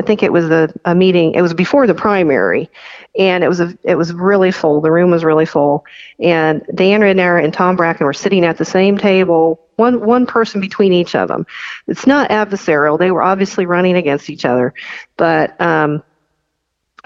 I 0.00 0.02
think 0.02 0.22
it 0.22 0.32
was 0.32 0.48
a, 0.48 0.72
a 0.86 0.94
meeting. 0.94 1.34
It 1.34 1.42
was 1.42 1.52
before 1.52 1.86
the 1.86 1.94
primary, 1.94 2.70
and 3.18 3.44
it 3.44 3.48
was 3.48 3.60
a 3.60 3.76
it 3.82 3.96
was 3.96 4.14
really 4.14 4.50
full. 4.50 4.80
The 4.80 4.90
room 4.90 5.10
was 5.10 5.24
really 5.24 5.44
full, 5.44 5.84
and 6.18 6.64
Dan 6.74 7.02
Ridenour 7.02 7.44
and 7.44 7.52
Tom 7.52 7.76
Bracken 7.76 8.06
were 8.06 8.14
sitting 8.14 8.46
at 8.46 8.56
the 8.56 8.64
same 8.64 8.96
table, 8.96 9.60
one 9.76 10.00
one 10.00 10.24
person 10.24 10.58
between 10.58 10.94
each 10.94 11.14
of 11.14 11.28
them. 11.28 11.46
It's 11.86 12.06
not 12.06 12.30
adversarial. 12.30 12.98
They 12.98 13.10
were 13.10 13.22
obviously 13.22 13.66
running 13.66 13.94
against 13.94 14.30
each 14.30 14.46
other, 14.46 14.72
but 15.18 15.60
um, 15.60 16.02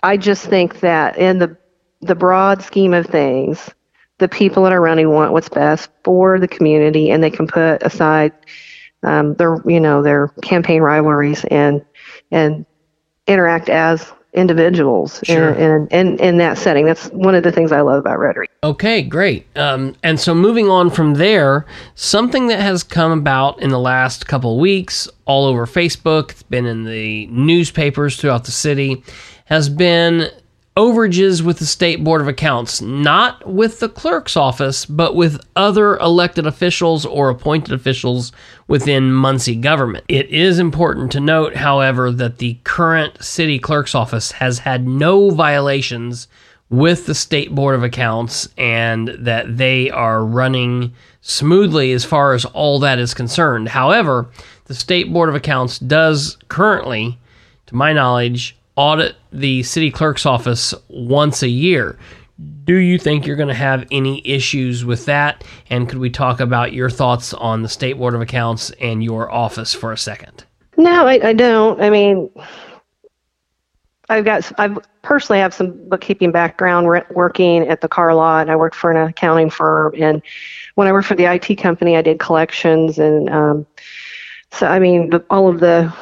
I 0.04 0.16
just 0.16 0.46
think 0.46 0.78
that 0.78 1.18
in 1.18 1.40
the 1.40 1.56
the 2.00 2.14
broad 2.14 2.62
scheme 2.62 2.94
of 2.94 3.06
things, 3.06 3.70
the 4.18 4.28
people 4.28 4.62
that 4.62 4.72
are 4.72 4.80
running 4.80 5.10
want 5.10 5.32
what's 5.32 5.48
best 5.48 5.90
for 6.04 6.38
the 6.38 6.46
community, 6.46 7.10
and 7.10 7.24
they 7.24 7.30
can 7.30 7.48
put 7.48 7.82
aside 7.82 8.32
um, 9.02 9.34
their 9.34 9.60
you 9.66 9.80
know 9.80 10.00
their 10.00 10.28
campaign 10.42 10.80
rivalries 10.80 11.44
and 11.46 11.84
and 12.30 12.64
interact 13.26 13.68
as 13.68 14.12
individuals 14.34 15.20
Sure. 15.22 15.50
in, 15.54 15.86
in, 15.92 16.08
in, 16.08 16.18
in 16.18 16.38
that 16.38 16.58
setting. 16.58 16.84
That's 16.86 17.06
one 17.10 17.34
of 17.34 17.44
the 17.44 17.52
things 17.52 17.70
I 17.70 17.80
love 17.82 18.00
about 18.00 18.18
Rotary. 18.18 18.48
Okay, 18.64 19.00
great. 19.02 19.46
Um, 19.56 19.94
and 20.02 20.18
so 20.18 20.34
moving 20.34 20.68
on 20.68 20.90
from 20.90 21.14
there, 21.14 21.66
something 21.94 22.48
that 22.48 22.60
has 22.60 22.82
come 22.82 23.12
about 23.12 23.60
in 23.62 23.70
the 23.70 23.78
last 23.78 24.26
couple 24.26 24.54
of 24.54 24.60
weeks 24.60 25.08
all 25.24 25.46
over 25.46 25.66
Facebook, 25.66 26.32
it's 26.32 26.42
been 26.42 26.66
in 26.66 26.84
the 26.84 27.26
newspapers 27.28 28.16
throughout 28.16 28.44
the 28.44 28.50
city, 28.50 29.04
has 29.44 29.68
been 29.68 30.28
overages 30.76 31.40
with 31.40 31.58
the 31.58 31.66
State 31.66 32.02
Board 32.02 32.20
of 32.20 32.26
Accounts, 32.26 32.80
not 32.82 33.48
with 33.48 33.78
the 33.78 33.88
clerk's 33.88 34.36
office, 34.36 34.84
but 34.84 35.14
with 35.14 35.40
other 35.54 35.96
elected 35.98 36.46
officials 36.46 37.06
or 37.06 37.28
appointed 37.28 37.72
officials 37.72 38.32
within 38.66 39.12
Muncie 39.12 39.54
government. 39.54 40.04
It 40.08 40.28
is 40.30 40.58
important 40.58 41.12
to 41.12 41.20
note, 41.20 41.54
however, 41.54 42.10
that 42.10 42.38
the 42.38 42.58
current 42.64 43.22
city 43.22 43.60
clerk's 43.60 43.94
office 43.94 44.32
has 44.32 44.60
had 44.60 44.88
no 44.88 45.30
violations 45.30 46.26
with 46.70 47.06
the 47.06 47.14
State 47.14 47.54
Board 47.54 47.76
of 47.76 47.84
Accounts 47.84 48.48
and 48.58 49.08
that 49.08 49.56
they 49.56 49.90
are 49.90 50.24
running 50.24 50.92
smoothly 51.20 51.92
as 51.92 52.04
far 52.04 52.34
as 52.34 52.44
all 52.46 52.80
that 52.80 52.98
is 52.98 53.14
concerned. 53.14 53.68
However, 53.68 54.26
the 54.64 54.74
State 54.74 55.12
Board 55.12 55.28
of 55.28 55.36
Accounts 55.36 55.78
does 55.78 56.36
currently, 56.48 57.16
to 57.66 57.76
my 57.76 57.92
knowledge, 57.92 58.56
audit 58.76 59.14
the 59.34 59.62
city 59.64 59.90
clerk's 59.90 60.24
office 60.24 60.72
once 60.88 61.42
a 61.42 61.48
year. 61.48 61.98
Do 62.64 62.76
you 62.76 62.98
think 62.98 63.26
you're 63.26 63.36
going 63.36 63.48
to 63.48 63.54
have 63.54 63.86
any 63.90 64.26
issues 64.26 64.84
with 64.84 65.04
that? 65.06 65.44
And 65.70 65.88
could 65.88 65.98
we 65.98 66.10
talk 66.10 66.40
about 66.40 66.72
your 66.72 66.88
thoughts 66.88 67.34
on 67.34 67.62
the 67.62 67.68
State 67.68 67.98
Board 67.98 68.14
of 68.14 68.20
Accounts 68.20 68.70
and 68.80 69.04
your 69.04 69.30
office 69.30 69.74
for 69.74 69.92
a 69.92 69.98
second? 69.98 70.44
No, 70.76 71.06
I, 71.06 71.28
I 71.28 71.32
don't. 71.32 71.80
I 71.80 71.90
mean, 71.90 72.30
I've 74.08 74.24
got 74.24 74.50
I 74.58 74.74
personally 75.02 75.40
have 75.40 75.54
some 75.54 75.88
bookkeeping 75.88 76.32
background 76.32 76.86
working 76.86 77.68
at 77.68 77.80
the 77.80 77.88
car 77.88 78.14
lot. 78.14 78.50
I 78.50 78.56
worked 78.56 78.76
for 78.76 78.90
an 78.90 78.96
accounting 78.96 79.50
firm, 79.50 79.94
and 79.98 80.22
when 80.74 80.88
I 80.88 80.92
worked 80.92 81.06
for 81.06 81.14
the 81.14 81.32
IT 81.32 81.56
company, 81.56 81.96
I 81.96 82.02
did 82.02 82.18
collections, 82.18 82.98
and 82.98 83.30
um, 83.30 83.66
so 84.50 84.66
I 84.66 84.78
mean 84.78 85.12
all 85.30 85.48
of 85.48 85.60
the 85.60 85.92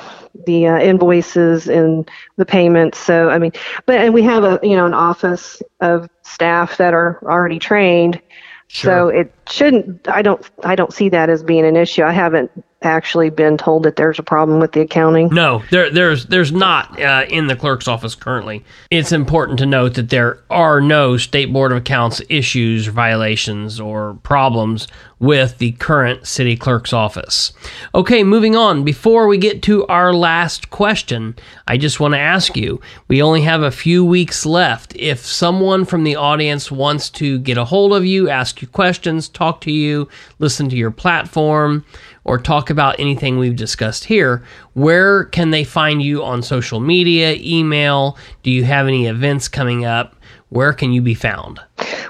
the 0.46 0.66
uh, 0.66 0.78
invoices 0.78 1.68
and 1.68 2.10
the 2.36 2.44
payments. 2.46 2.98
So 2.98 3.30
I 3.30 3.38
mean, 3.38 3.52
but 3.86 3.96
and 3.96 4.14
we 4.14 4.22
have 4.22 4.44
a 4.44 4.58
you 4.62 4.76
know 4.76 4.86
an 4.86 4.94
office 4.94 5.62
of 5.80 6.08
staff 6.22 6.76
that 6.78 6.94
are 6.94 7.18
already 7.22 7.58
trained. 7.58 8.20
Sure. 8.68 8.90
So 8.90 9.08
it 9.08 9.34
shouldn't. 9.48 10.08
I 10.08 10.22
don't. 10.22 10.48
I 10.64 10.74
don't 10.74 10.92
see 10.92 11.08
that 11.10 11.30
as 11.30 11.42
being 11.42 11.64
an 11.64 11.76
issue. 11.76 12.02
I 12.02 12.12
haven't 12.12 12.50
actually 12.84 13.30
been 13.30 13.56
told 13.56 13.82
that 13.84 13.96
there's 13.96 14.18
a 14.18 14.22
problem 14.22 14.60
with 14.60 14.72
the 14.72 14.80
accounting? 14.80 15.28
No, 15.28 15.62
there, 15.70 15.90
there's 15.90 16.26
there's 16.26 16.52
not 16.52 17.00
uh, 17.00 17.24
in 17.28 17.46
the 17.46 17.56
clerk's 17.56 17.88
office 17.88 18.14
currently. 18.14 18.64
It's 18.90 19.12
important 19.12 19.58
to 19.60 19.66
note 19.66 19.94
that 19.94 20.10
there 20.10 20.38
are 20.50 20.80
no 20.80 21.16
state 21.16 21.52
board 21.52 21.72
of 21.72 21.78
accounts 21.78 22.20
issues, 22.28 22.86
violations, 22.86 23.80
or 23.80 24.14
problems 24.22 24.88
with 25.18 25.58
the 25.58 25.72
current 25.72 26.26
city 26.26 26.56
clerk's 26.56 26.92
office. 26.92 27.52
Okay, 27.94 28.24
moving 28.24 28.56
on. 28.56 28.82
Before 28.82 29.28
we 29.28 29.38
get 29.38 29.62
to 29.62 29.86
our 29.86 30.12
last 30.12 30.70
question, 30.70 31.36
I 31.68 31.76
just 31.76 32.00
want 32.00 32.14
to 32.14 32.18
ask 32.18 32.56
you 32.56 32.80
we 33.06 33.22
only 33.22 33.42
have 33.42 33.62
a 33.62 33.70
few 33.70 34.04
weeks 34.04 34.44
left. 34.44 34.96
If 34.96 35.20
someone 35.20 35.84
from 35.84 36.02
the 36.02 36.16
audience 36.16 36.72
wants 36.72 37.08
to 37.10 37.38
get 37.38 37.56
a 37.56 37.64
hold 37.64 37.92
of 37.92 38.04
you, 38.04 38.28
ask 38.28 38.60
you 38.60 38.66
questions, 38.66 39.28
talk 39.32 39.60
to 39.62 39.70
you, 39.70 40.08
listen 40.38 40.68
to 40.68 40.76
your 40.76 40.90
platform, 40.90 41.84
or 42.24 42.38
talk 42.38 42.70
about 42.70 42.98
anything 42.98 43.38
we've 43.38 43.56
discussed 43.56 44.04
here, 44.04 44.42
where 44.74 45.24
can 45.26 45.50
they 45.50 45.64
find 45.64 46.02
you 46.02 46.22
on 46.22 46.42
social 46.42 46.80
media, 46.80 47.36
email? 47.40 48.16
Do 48.42 48.50
you 48.50 48.64
have 48.64 48.86
any 48.86 49.06
events 49.06 49.48
coming 49.48 49.84
up? 49.84 50.16
Where 50.50 50.72
can 50.72 50.92
you 50.92 51.02
be 51.02 51.14
found? 51.14 51.60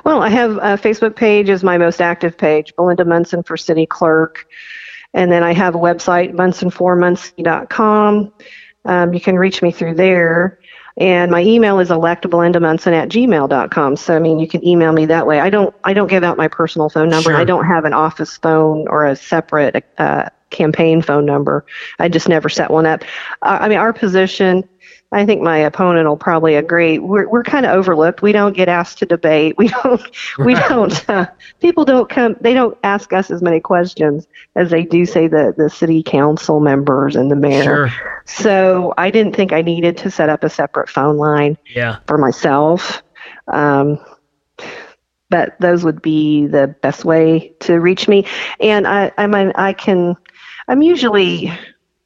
Well, 0.05 0.23
I 0.23 0.29
have 0.29 0.57
a 0.57 0.77
Facebook 0.77 1.17
page 1.17 1.49
is 1.49 1.63
my 1.63 1.79
most 1.79 2.01
active 2.01 2.37
page, 2.37 2.75
Belinda 2.77 3.05
Munson 3.05 3.43
for 3.43 3.57
City 3.57 3.87
Clerk. 3.87 4.47
And 5.15 5.31
then 5.31 5.43
I 5.43 5.53
have 5.53 5.75
a 5.75 5.79
website, 5.79 6.33
munsonformuncie.com. 6.33 8.33
Um, 8.85 9.15
you 9.15 9.21
can 9.21 9.37
reach 9.37 9.63
me 9.63 9.71
through 9.71 9.95
there. 9.95 10.59
And 10.97 11.31
my 11.31 11.43
email 11.43 11.79
is 11.81 11.89
electablendamunson 11.89 12.93
at 12.93 13.09
gmail.com. 13.09 13.97
So, 13.97 14.15
I 14.15 14.19
mean, 14.19 14.39
you 14.39 14.47
can 14.47 14.67
email 14.67 14.93
me 14.93 15.07
that 15.07 15.27
way. 15.27 15.41
I 15.41 15.49
don't, 15.49 15.75
I 15.85 15.95
don't 15.95 16.09
give 16.09 16.23
out 16.23 16.37
my 16.37 16.49
personal 16.49 16.89
phone 16.91 17.09
number. 17.09 17.31
Sure. 17.31 17.37
I 17.37 17.45
don't 17.45 17.65
have 17.65 17.85
an 17.85 17.93
office 17.93 18.37
phone 18.37 18.87
or 18.89 19.07
a 19.07 19.17
separate 19.17 19.85
uh, 19.99 20.29
campaign 20.51 21.03
phone 21.03 21.25
number. 21.25 21.65
I 21.99 22.09
just 22.09 22.29
never 22.29 22.49
set 22.49 22.71
one 22.71 22.87
up. 22.87 23.03
Uh, 23.43 23.59
I 23.61 23.69
mean, 23.69 23.79
our 23.79 23.93
position 23.93 24.69
I 25.13 25.27
think 25.27 25.43
my 25.43 25.59
opponent 25.59 26.09
will 26.09 26.17
probably 26.17 26.55
agree. 26.55 26.99
We're 26.99 27.29
we're 27.29 27.43
kind 27.43 27.67
of 27.67 27.73
overlooked. 27.73 28.23
We 28.23 28.33
don't 28.33 28.57
get 28.57 28.69
asked 28.69 28.99
to 28.99 29.07
debate. 29.07 29.57
We 29.63 29.69
don't. 29.69 30.03
We 30.39 30.55
don't. 30.55 31.09
Uh, 31.09 31.27
people 31.61 31.85
don't 31.85 32.09
come. 32.09 32.37
They 32.41 32.55
don't 32.55 32.77
ask 32.83 33.13
us 33.13 33.31
as 33.31 33.43
many 33.43 33.61
questions 33.61 34.27
as 34.57 34.71
they 34.71 34.85
do 34.85 35.05
say 35.05 35.29
the 35.29 35.55
the 35.57 35.69
city 35.69 36.03
council 36.03 36.61
members 36.61 37.15
and 37.15 37.31
the 37.31 37.37
mayor. 37.37 37.89
Sure. 37.89 38.23
So 38.25 38.95
I 38.97 39.11
didn't 39.11 39.37
think 39.37 39.53
I 39.53 39.63
needed 39.63 39.99
to 39.99 40.11
set 40.11 40.29
up 40.29 40.43
a 40.43 40.51
separate 40.51 40.89
phone 40.89 41.19
line. 41.19 41.59
Yeah. 41.75 41.99
For 42.07 42.19
myself. 42.19 43.03
Um, 43.49 43.99
but 45.29 45.59
those 45.61 45.83
would 45.83 46.03
be 46.03 46.47
the 46.47 46.75
best 46.83 47.05
way 47.05 47.55
to 47.61 47.81
reach 47.81 48.07
me. 48.07 48.27
And 48.61 48.87
I, 48.87 49.13
I 49.17 49.27
mean, 49.27 49.53
I 49.55 49.73
can. 49.73 50.17
I'm 50.69 50.83
usually 50.83 51.53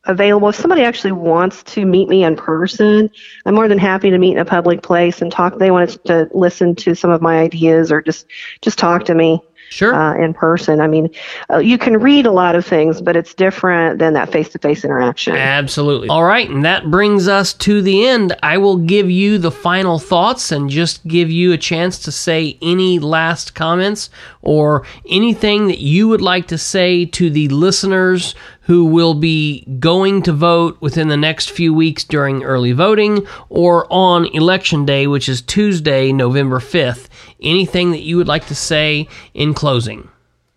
available. 0.07 0.49
If 0.49 0.57
somebody 0.57 0.83
actually 0.83 1.13
wants 1.13 1.63
to 1.65 1.85
meet 1.85 2.09
me 2.09 2.25
in 2.25 2.37
person, 2.37 3.11
I'm 3.45 3.55
more 3.55 3.69
than 3.69 3.79
happy 3.79 4.11
to 4.11 4.19
meet 4.19 4.33
in 4.33 4.39
a 4.39 4.45
public 4.45 4.83
place 4.83 5.23
and 5.23 5.31
talk. 5.31 5.59
They 5.59 5.71
want 5.71 6.05
to 6.07 6.29
listen 6.33 6.75
to 6.77 6.95
some 6.95 7.11
of 7.11 7.23
my 7.23 7.39
ideas 7.39 7.93
or 7.93 8.03
just 8.03 8.27
just 8.63 8.79
talk 8.79 9.05
to 9.07 9.15
me 9.15 9.41
sure. 9.69 9.95
Uh, 9.95 10.15
in 10.17 10.35
person. 10.35 10.81
I 10.81 10.87
mean 10.87 11.11
uh, 11.51 11.59
you 11.59 11.79
can 11.79 11.99
read 11.99 12.27
a 12.27 12.33
lot 12.33 12.55
of 12.55 12.65
things 12.65 13.01
but 13.01 13.17
it's 13.17 13.35
different 13.35 13.99
than 13.99 14.15
that 14.15 14.33
face-to-face 14.33 14.85
interaction. 14.85 15.37
Absolutely. 15.37 16.09
All 16.09 16.25
right 16.25 16.49
and 16.49 16.65
that 16.65 16.91
brings 16.91 17.29
us 17.29 17.53
to 17.55 17.83
the 17.83 18.07
end. 18.07 18.37
I 18.43 18.59
will 18.59 18.77
give 18.77 19.11
you 19.11 19.39
the 19.39 19.51
final 19.51 19.99
thoughts 19.99 20.53
and 20.53 20.71
just 20.71 21.07
give 21.07 21.31
you 21.31 21.53
a 21.53 21.59
chance 21.59 21.99
to 22.01 22.13
say 22.13 22.59
any 22.63 22.99
last 22.99 23.55
comments 23.55 24.11
or 24.43 24.85
anything 25.09 25.67
that 25.69 25.79
you 25.79 26.09
would 26.09 26.21
like 26.21 26.49
to 26.49 26.59
say 26.59 27.05
to 27.05 27.31
the 27.31 27.49
listeners 27.49 28.35
who 28.67 28.85
will 28.85 29.15
be 29.15 29.65
going 29.79 30.23
to 30.23 30.33
vote 30.33 30.77
within 30.81 31.09
the 31.09 31.17
next 31.17 31.51
few 31.51 31.73
weeks 31.73 32.03
during 32.05 32.43
early 32.43 32.73
voting 32.73 33.27
or 33.49 33.87
on 33.91 34.27
election 34.27 34.85
day 34.85 35.07
which 35.07 35.29
is 35.29 35.41
tuesday 35.43 36.13
november 36.13 36.59
5th 36.59 37.09
anything 37.41 37.91
that 37.93 38.03
you 38.03 38.17
would 38.17 38.29
like 38.29 38.47
to 38.47 38.55
say 38.55 39.09
in 39.35 39.55
closing? 39.55 40.09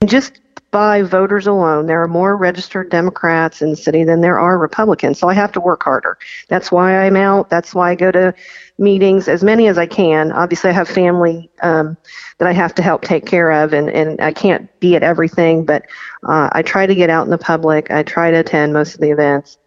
Just 0.05 0.39
by 0.71 1.01
voters 1.01 1.47
alone, 1.47 1.87
there 1.87 2.01
are 2.01 2.07
more 2.07 2.37
registered 2.37 2.91
Democrats 2.91 3.61
in 3.61 3.71
the 3.71 3.75
city 3.75 4.03
than 4.03 4.21
there 4.21 4.37
are 4.37 4.57
Republicans. 4.57 5.17
So 5.17 5.27
I 5.27 5.33
have 5.33 5.51
to 5.53 5.59
work 5.59 5.83
harder. 5.83 6.17
That's 6.47 6.71
why 6.71 7.05
I'm 7.05 7.15
out. 7.15 7.49
That's 7.49 7.73
why 7.73 7.91
I 7.91 7.95
go 7.95 8.11
to 8.11 8.33
meetings, 8.77 9.27
as 9.27 9.43
many 9.43 9.67
as 9.67 9.77
I 9.77 9.87
can. 9.87 10.31
Obviously, 10.31 10.69
I 10.69 10.73
have 10.73 10.87
family 10.87 11.49
um, 11.63 11.97
that 12.37 12.47
I 12.47 12.53
have 12.53 12.75
to 12.75 12.83
help 12.83 13.01
take 13.01 13.25
care 13.25 13.51
of, 13.51 13.73
and, 13.73 13.89
and 13.89 14.21
I 14.21 14.31
can't 14.31 14.69
be 14.79 14.95
at 14.95 15.03
everything, 15.03 15.65
but 15.65 15.85
uh, 16.23 16.49
I 16.51 16.61
try 16.61 16.85
to 16.85 16.95
get 16.95 17.09
out 17.09 17.25
in 17.25 17.31
the 17.31 17.37
public. 17.37 17.89
I 17.89 18.03
try 18.03 18.29
to 18.29 18.37
attend 18.37 18.73
most 18.73 18.93
of 18.93 19.01
the 19.01 19.09
events. 19.09 19.57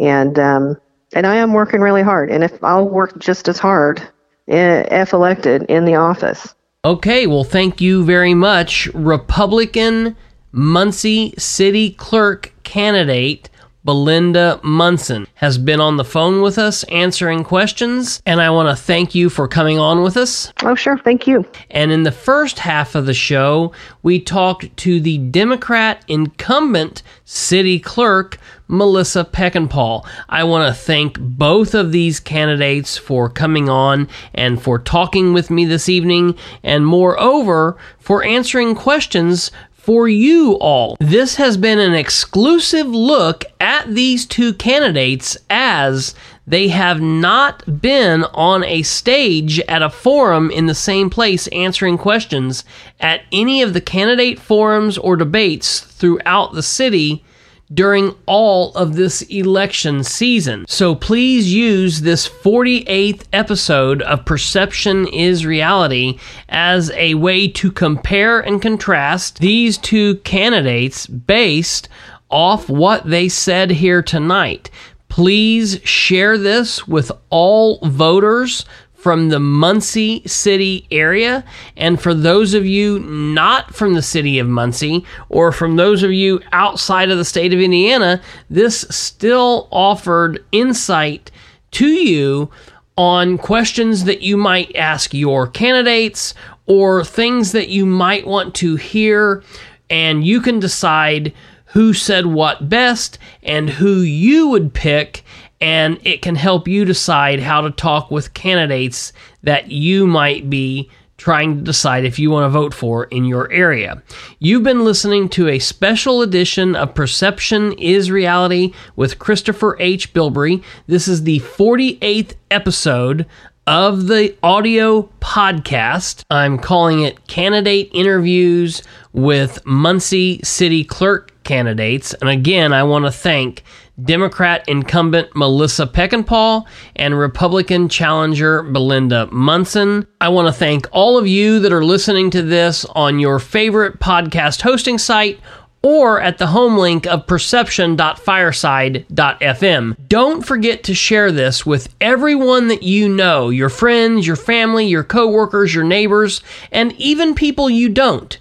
And, 0.00 0.38
um, 0.38 0.76
and 1.14 1.26
I 1.26 1.36
am 1.36 1.52
working 1.52 1.80
really 1.80 2.02
hard. 2.02 2.30
And 2.30 2.42
if 2.42 2.62
I'll 2.64 2.88
work 2.88 3.18
just 3.18 3.48
as 3.48 3.58
hard 3.58 4.02
eh, 4.48 4.84
if 4.90 5.12
elected 5.12 5.62
in 5.64 5.84
the 5.84 5.94
office. 5.94 6.54
Okay, 6.88 7.26
well, 7.26 7.44
thank 7.44 7.82
you 7.82 8.02
very 8.02 8.32
much, 8.32 8.86
Republican 8.94 10.16
Muncie 10.52 11.34
City 11.36 11.90
Clerk 11.90 12.54
candidate 12.62 13.50
Belinda 13.84 14.58
Munson 14.62 15.26
has 15.34 15.58
been 15.58 15.80
on 15.80 15.98
the 15.98 16.04
phone 16.04 16.40
with 16.40 16.56
us 16.56 16.84
answering 16.84 17.44
questions, 17.44 18.22
and 18.24 18.40
I 18.40 18.48
want 18.48 18.70
to 18.70 18.82
thank 18.82 19.14
you 19.14 19.28
for 19.28 19.46
coming 19.46 19.78
on 19.78 20.02
with 20.02 20.16
us. 20.16 20.50
Oh, 20.62 20.74
sure. 20.74 20.96
Thank 20.96 21.26
you. 21.26 21.44
And 21.70 21.92
in 21.92 22.04
the 22.04 22.12
first 22.12 22.58
half 22.58 22.94
of 22.94 23.04
the 23.04 23.12
show, 23.12 23.72
we 24.02 24.18
talked 24.18 24.74
to 24.78 24.98
the 24.98 25.18
Democrat 25.18 26.02
incumbent 26.08 27.02
city 27.24 27.78
clerk, 27.78 28.38
Melissa 28.68 29.24
Peckinpah. 29.24 30.06
I 30.28 30.44
want 30.44 30.68
to 30.68 30.80
thank 30.80 31.18
both 31.18 31.74
of 31.74 31.90
these 31.90 32.20
candidates 32.20 32.96
for 32.96 33.28
coming 33.28 33.68
on 33.68 34.08
and 34.34 34.62
for 34.62 34.78
talking 34.78 35.32
with 35.32 35.50
me 35.50 35.64
this 35.64 35.88
evening, 35.88 36.36
and 36.62 36.86
moreover, 36.86 37.76
for 37.98 38.22
answering 38.22 38.74
questions 38.74 39.50
for 39.72 40.06
you 40.06 40.52
all. 40.60 40.98
This 41.00 41.36
has 41.36 41.56
been 41.56 41.78
an 41.78 41.94
exclusive 41.94 42.86
look 42.86 43.46
at 43.58 43.94
these 43.94 44.26
two 44.26 44.52
candidates 44.52 45.34
as 45.48 46.14
they 46.46 46.68
have 46.68 47.00
not 47.00 47.80
been 47.80 48.24
on 48.34 48.64
a 48.64 48.82
stage 48.82 49.60
at 49.60 49.82
a 49.82 49.88
forum 49.88 50.50
in 50.50 50.66
the 50.66 50.74
same 50.74 51.08
place 51.08 51.46
answering 51.48 51.96
questions 51.96 52.64
at 53.00 53.22
any 53.32 53.62
of 53.62 53.72
the 53.72 53.80
candidate 53.80 54.38
forums 54.38 54.98
or 54.98 55.16
debates 55.16 55.80
throughout 55.80 56.52
the 56.52 56.62
city 56.62 57.24
during 57.72 58.14
all 58.26 58.72
of 58.74 58.96
this 58.96 59.22
election 59.22 60.02
season. 60.02 60.64
So 60.68 60.94
please 60.94 61.52
use 61.52 62.00
this 62.00 62.28
48th 62.28 63.24
episode 63.32 64.02
of 64.02 64.24
Perception 64.24 65.06
is 65.08 65.44
Reality 65.44 66.18
as 66.48 66.90
a 66.92 67.14
way 67.14 67.48
to 67.48 67.70
compare 67.70 68.40
and 68.40 68.60
contrast 68.62 69.38
these 69.38 69.78
two 69.78 70.16
candidates 70.18 71.06
based 71.06 71.88
off 72.30 72.68
what 72.68 73.08
they 73.08 73.28
said 73.28 73.70
here 73.70 74.02
tonight. 74.02 74.70
Please 75.08 75.80
share 75.84 76.36
this 76.36 76.86
with 76.86 77.10
all 77.30 77.78
voters 77.82 78.64
from 78.98 79.28
the 79.28 79.38
Muncie 79.38 80.22
City 80.26 80.86
area. 80.90 81.44
And 81.76 82.00
for 82.02 82.12
those 82.12 82.52
of 82.52 82.66
you 82.66 82.98
not 82.98 83.72
from 83.72 83.94
the 83.94 84.02
city 84.02 84.40
of 84.40 84.48
Muncie, 84.48 85.04
or 85.28 85.52
from 85.52 85.76
those 85.76 86.02
of 86.02 86.12
you 86.12 86.40
outside 86.50 87.08
of 87.08 87.16
the 87.16 87.24
state 87.24 87.54
of 87.54 87.60
Indiana, 87.60 88.20
this 88.50 88.80
still 88.90 89.68
offered 89.70 90.44
insight 90.50 91.30
to 91.70 91.86
you 91.86 92.50
on 92.96 93.38
questions 93.38 94.02
that 94.04 94.22
you 94.22 94.36
might 94.36 94.74
ask 94.74 95.14
your 95.14 95.46
candidates 95.46 96.34
or 96.66 97.04
things 97.04 97.52
that 97.52 97.68
you 97.68 97.86
might 97.86 98.26
want 98.26 98.52
to 98.56 98.74
hear. 98.74 99.44
And 99.88 100.26
you 100.26 100.40
can 100.40 100.58
decide 100.58 101.32
who 101.66 101.92
said 101.92 102.26
what 102.26 102.68
best 102.68 103.18
and 103.44 103.70
who 103.70 104.00
you 104.00 104.48
would 104.48 104.74
pick 104.74 105.22
and 105.60 105.98
it 106.04 106.22
can 106.22 106.36
help 106.36 106.68
you 106.68 106.84
decide 106.84 107.40
how 107.40 107.60
to 107.60 107.70
talk 107.70 108.10
with 108.10 108.34
candidates 108.34 109.12
that 109.42 109.70
you 109.70 110.06
might 110.06 110.48
be 110.48 110.90
trying 111.16 111.56
to 111.56 111.62
decide 111.62 112.04
if 112.04 112.18
you 112.18 112.30
want 112.30 112.44
to 112.44 112.48
vote 112.48 112.72
for 112.72 113.04
in 113.06 113.24
your 113.24 113.50
area. 113.50 114.00
You've 114.38 114.62
been 114.62 114.84
listening 114.84 115.28
to 115.30 115.48
a 115.48 115.58
special 115.58 116.22
edition 116.22 116.76
of 116.76 116.94
Perception 116.94 117.72
is 117.72 118.10
Reality 118.10 118.72
with 118.94 119.18
Christopher 119.18 119.76
H. 119.80 120.14
Bilbrey. 120.14 120.62
This 120.86 121.08
is 121.08 121.24
the 121.24 121.40
48th 121.40 122.34
episode 122.52 123.26
of 123.66 124.06
the 124.06 124.34
audio 124.42 125.02
podcast. 125.20 126.22
I'm 126.30 126.56
calling 126.56 127.02
it 127.02 127.26
Candidate 127.26 127.90
Interviews 127.92 128.82
with 129.12 129.64
Muncie 129.66 130.40
City 130.44 130.84
Clerk 130.84 131.32
Candidates. 131.42 132.14
And 132.14 132.30
again, 132.30 132.72
I 132.72 132.84
want 132.84 133.04
to 133.04 133.10
thank 133.10 133.64
Democrat 134.02 134.64
incumbent 134.68 135.34
Melissa 135.34 135.86
Peckinpah 135.86 136.64
and 136.96 137.18
Republican 137.18 137.88
challenger 137.88 138.62
Belinda 138.62 139.28
Munson. 139.32 140.06
I 140.20 140.28
want 140.28 140.46
to 140.46 140.52
thank 140.52 140.86
all 140.92 141.18
of 141.18 141.26
you 141.26 141.58
that 141.60 141.72
are 141.72 141.84
listening 141.84 142.30
to 142.30 142.42
this 142.42 142.84
on 142.86 143.18
your 143.18 143.38
favorite 143.38 143.98
podcast 143.98 144.62
hosting 144.62 144.98
site 144.98 145.40
or 145.82 146.20
at 146.20 146.38
the 146.38 146.48
home 146.48 146.76
link 146.76 147.06
of 147.06 147.26
perception.fireside.fm. 147.26 149.96
Don't 150.08 150.44
forget 150.44 150.82
to 150.84 150.94
share 150.94 151.30
this 151.30 151.64
with 151.64 151.94
everyone 152.00 152.68
that 152.68 152.82
you 152.82 153.08
know, 153.08 153.50
your 153.50 153.68
friends, 153.68 154.26
your 154.26 154.36
family, 154.36 154.86
your 154.86 155.04
coworkers, 155.04 155.74
your 155.74 155.84
neighbors, 155.84 156.42
and 156.72 156.92
even 156.94 157.34
people 157.34 157.70
you 157.70 157.88
don't. 157.88 158.38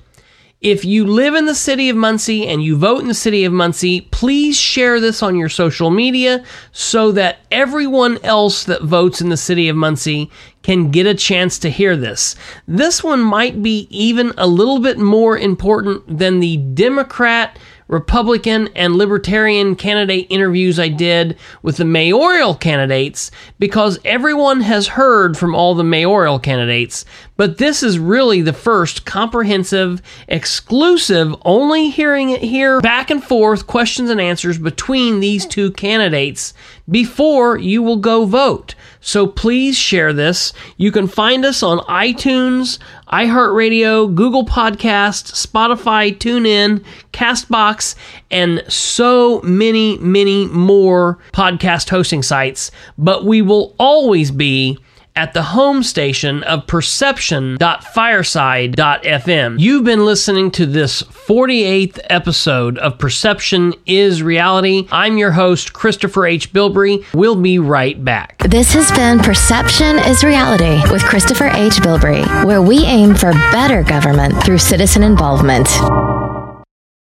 If 0.62 0.84
you 0.84 1.06
live 1.06 1.36
in 1.36 1.46
the 1.46 1.54
city 1.54 1.88
of 1.88 1.96
Muncie 1.96 2.48
and 2.48 2.64
you 2.64 2.78
vote 2.78 3.02
in 3.02 3.08
the 3.08 3.14
city 3.14 3.46
of 3.46 3.54
Muncie, 3.54 4.02
please 4.02 4.58
share 4.58 5.00
this 5.00 5.22
on 5.22 5.36
your 5.36 5.50
social 5.50 5.92
media 5.92 6.44
so 6.72 7.12
that 7.12 7.42
everyone 7.52 8.18
else 8.24 8.64
that 8.64 8.82
votes 8.82 9.22
in 9.22 9.30
the 9.30 9.38
city 9.38 9.70
of 9.70 9.76
Muncie 9.76 10.32
can 10.64 10.90
get 10.90 11.06
a 11.06 11.14
chance 11.14 11.60
to 11.60 11.70
hear 11.70 11.96
this. 11.96 12.36
This 12.68 13.04
one 13.04 13.22
might 13.22 13.62
be 13.62 13.88
even 13.92 14.34
a 14.36 14.48
little 14.48 14.80
bit 14.80 14.98
more 14.98 15.38
important 15.38 16.18
than 16.18 16.40
the 16.40 16.58
Democrat 16.58 17.60
Republican 17.88 18.68
and 18.76 18.96
Libertarian 18.96 19.76
candidate 19.76 20.28
interviews 20.30 20.80
I 20.80 20.90
did 20.90 21.38
with 21.62 21.78
the 21.78 21.86
mayoral 21.86 22.56
candidates 22.56 23.32
because 23.60 24.00
everyone 24.04 24.62
has 24.62 24.88
heard 24.88 25.38
from 25.38 25.56
all 25.56 25.76
the 25.76 25.84
mayoral 25.84 26.40
candidates, 26.40 27.06
but 27.38 27.58
this 27.58 27.84
is 27.84 28.00
really 28.00 28.42
the 28.42 28.54
first 28.54 29.06
comprehensive, 29.06 30.02
exclusive, 30.28 31.36
only 31.46 31.90
hearing 31.90 32.32
it 32.32 32.42
here, 32.42 32.82
back 32.82 33.10
and 33.10 33.24
forth 33.24 33.68
questions 33.68 34.10
and 34.10 34.20
answers 34.20 34.58
between 34.58 35.20
these 35.20 35.46
two 35.46 35.72
candidates 35.72 36.54
before 36.90 37.58
you 37.58 37.82
will 37.84 37.98
go 37.98 38.26
vote. 38.26 38.76
So 39.02 39.28
please 39.28 39.78
share 39.78 40.14
this. 40.14 40.54
You 40.78 40.92
can 40.92 41.08
find 41.08 41.46
us 41.46 41.64
on 41.64 41.80
iTunes, 41.80 42.80
iHeartRadio, 43.12 44.14
Google 44.14 44.46
Podcasts, 44.46 45.46
Spotify, 45.48 46.16
TuneIn, 46.18 46.84
Castbox, 47.14 47.96
and 48.32 48.64
so 48.68 49.42
many, 49.42 49.98
many 50.00 50.48
more 50.48 51.20
podcast 51.32 51.90
hosting 51.90 52.24
sites. 52.24 52.72
But 52.98 53.26
we 53.26 53.42
will 53.42 53.76
always 53.80 54.32
be 54.32 54.78
at 55.18 55.34
the 55.34 55.42
home 55.42 55.84
station 55.84 56.44
of 56.44 56.68
perception.fireside.fm. 56.68 59.60
You've 59.60 59.84
been 59.84 60.06
listening 60.06 60.52
to 60.52 60.68
this 60.68 61.02
48th 61.02 62.00
episode 62.10 62.78
of 62.78 63.00
Perception 63.00 63.74
is 63.88 64.22
Reality. 64.22 64.88
I'm 64.92 65.18
your 65.18 65.32
host, 65.32 65.74
Christopher 65.74 66.28
H. 66.28 66.54
Bilbrey. 66.54 67.04
We'll 67.14 67.36
be 67.36 67.58
right 67.58 68.06
back. 68.06 68.44
This 68.44 68.74
has 68.74 68.92
been 68.92 69.18
Perception 69.20 69.98
is 70.00 70.24
Reality 70.24 70.80
with 70.92 71.04
Christopher 71.04 71.48
H. 71.48 71.78
Bilbrey, 71.78 72.46
where 72.46 72.62
we 72.62 72.86
aim 72.86 73.16
for 73.16 73.32
better 73.52 73.82
government 73.82 74.44
through 74.44 74.60
citizen 74.60 75.02
involvement. 75.02 75.68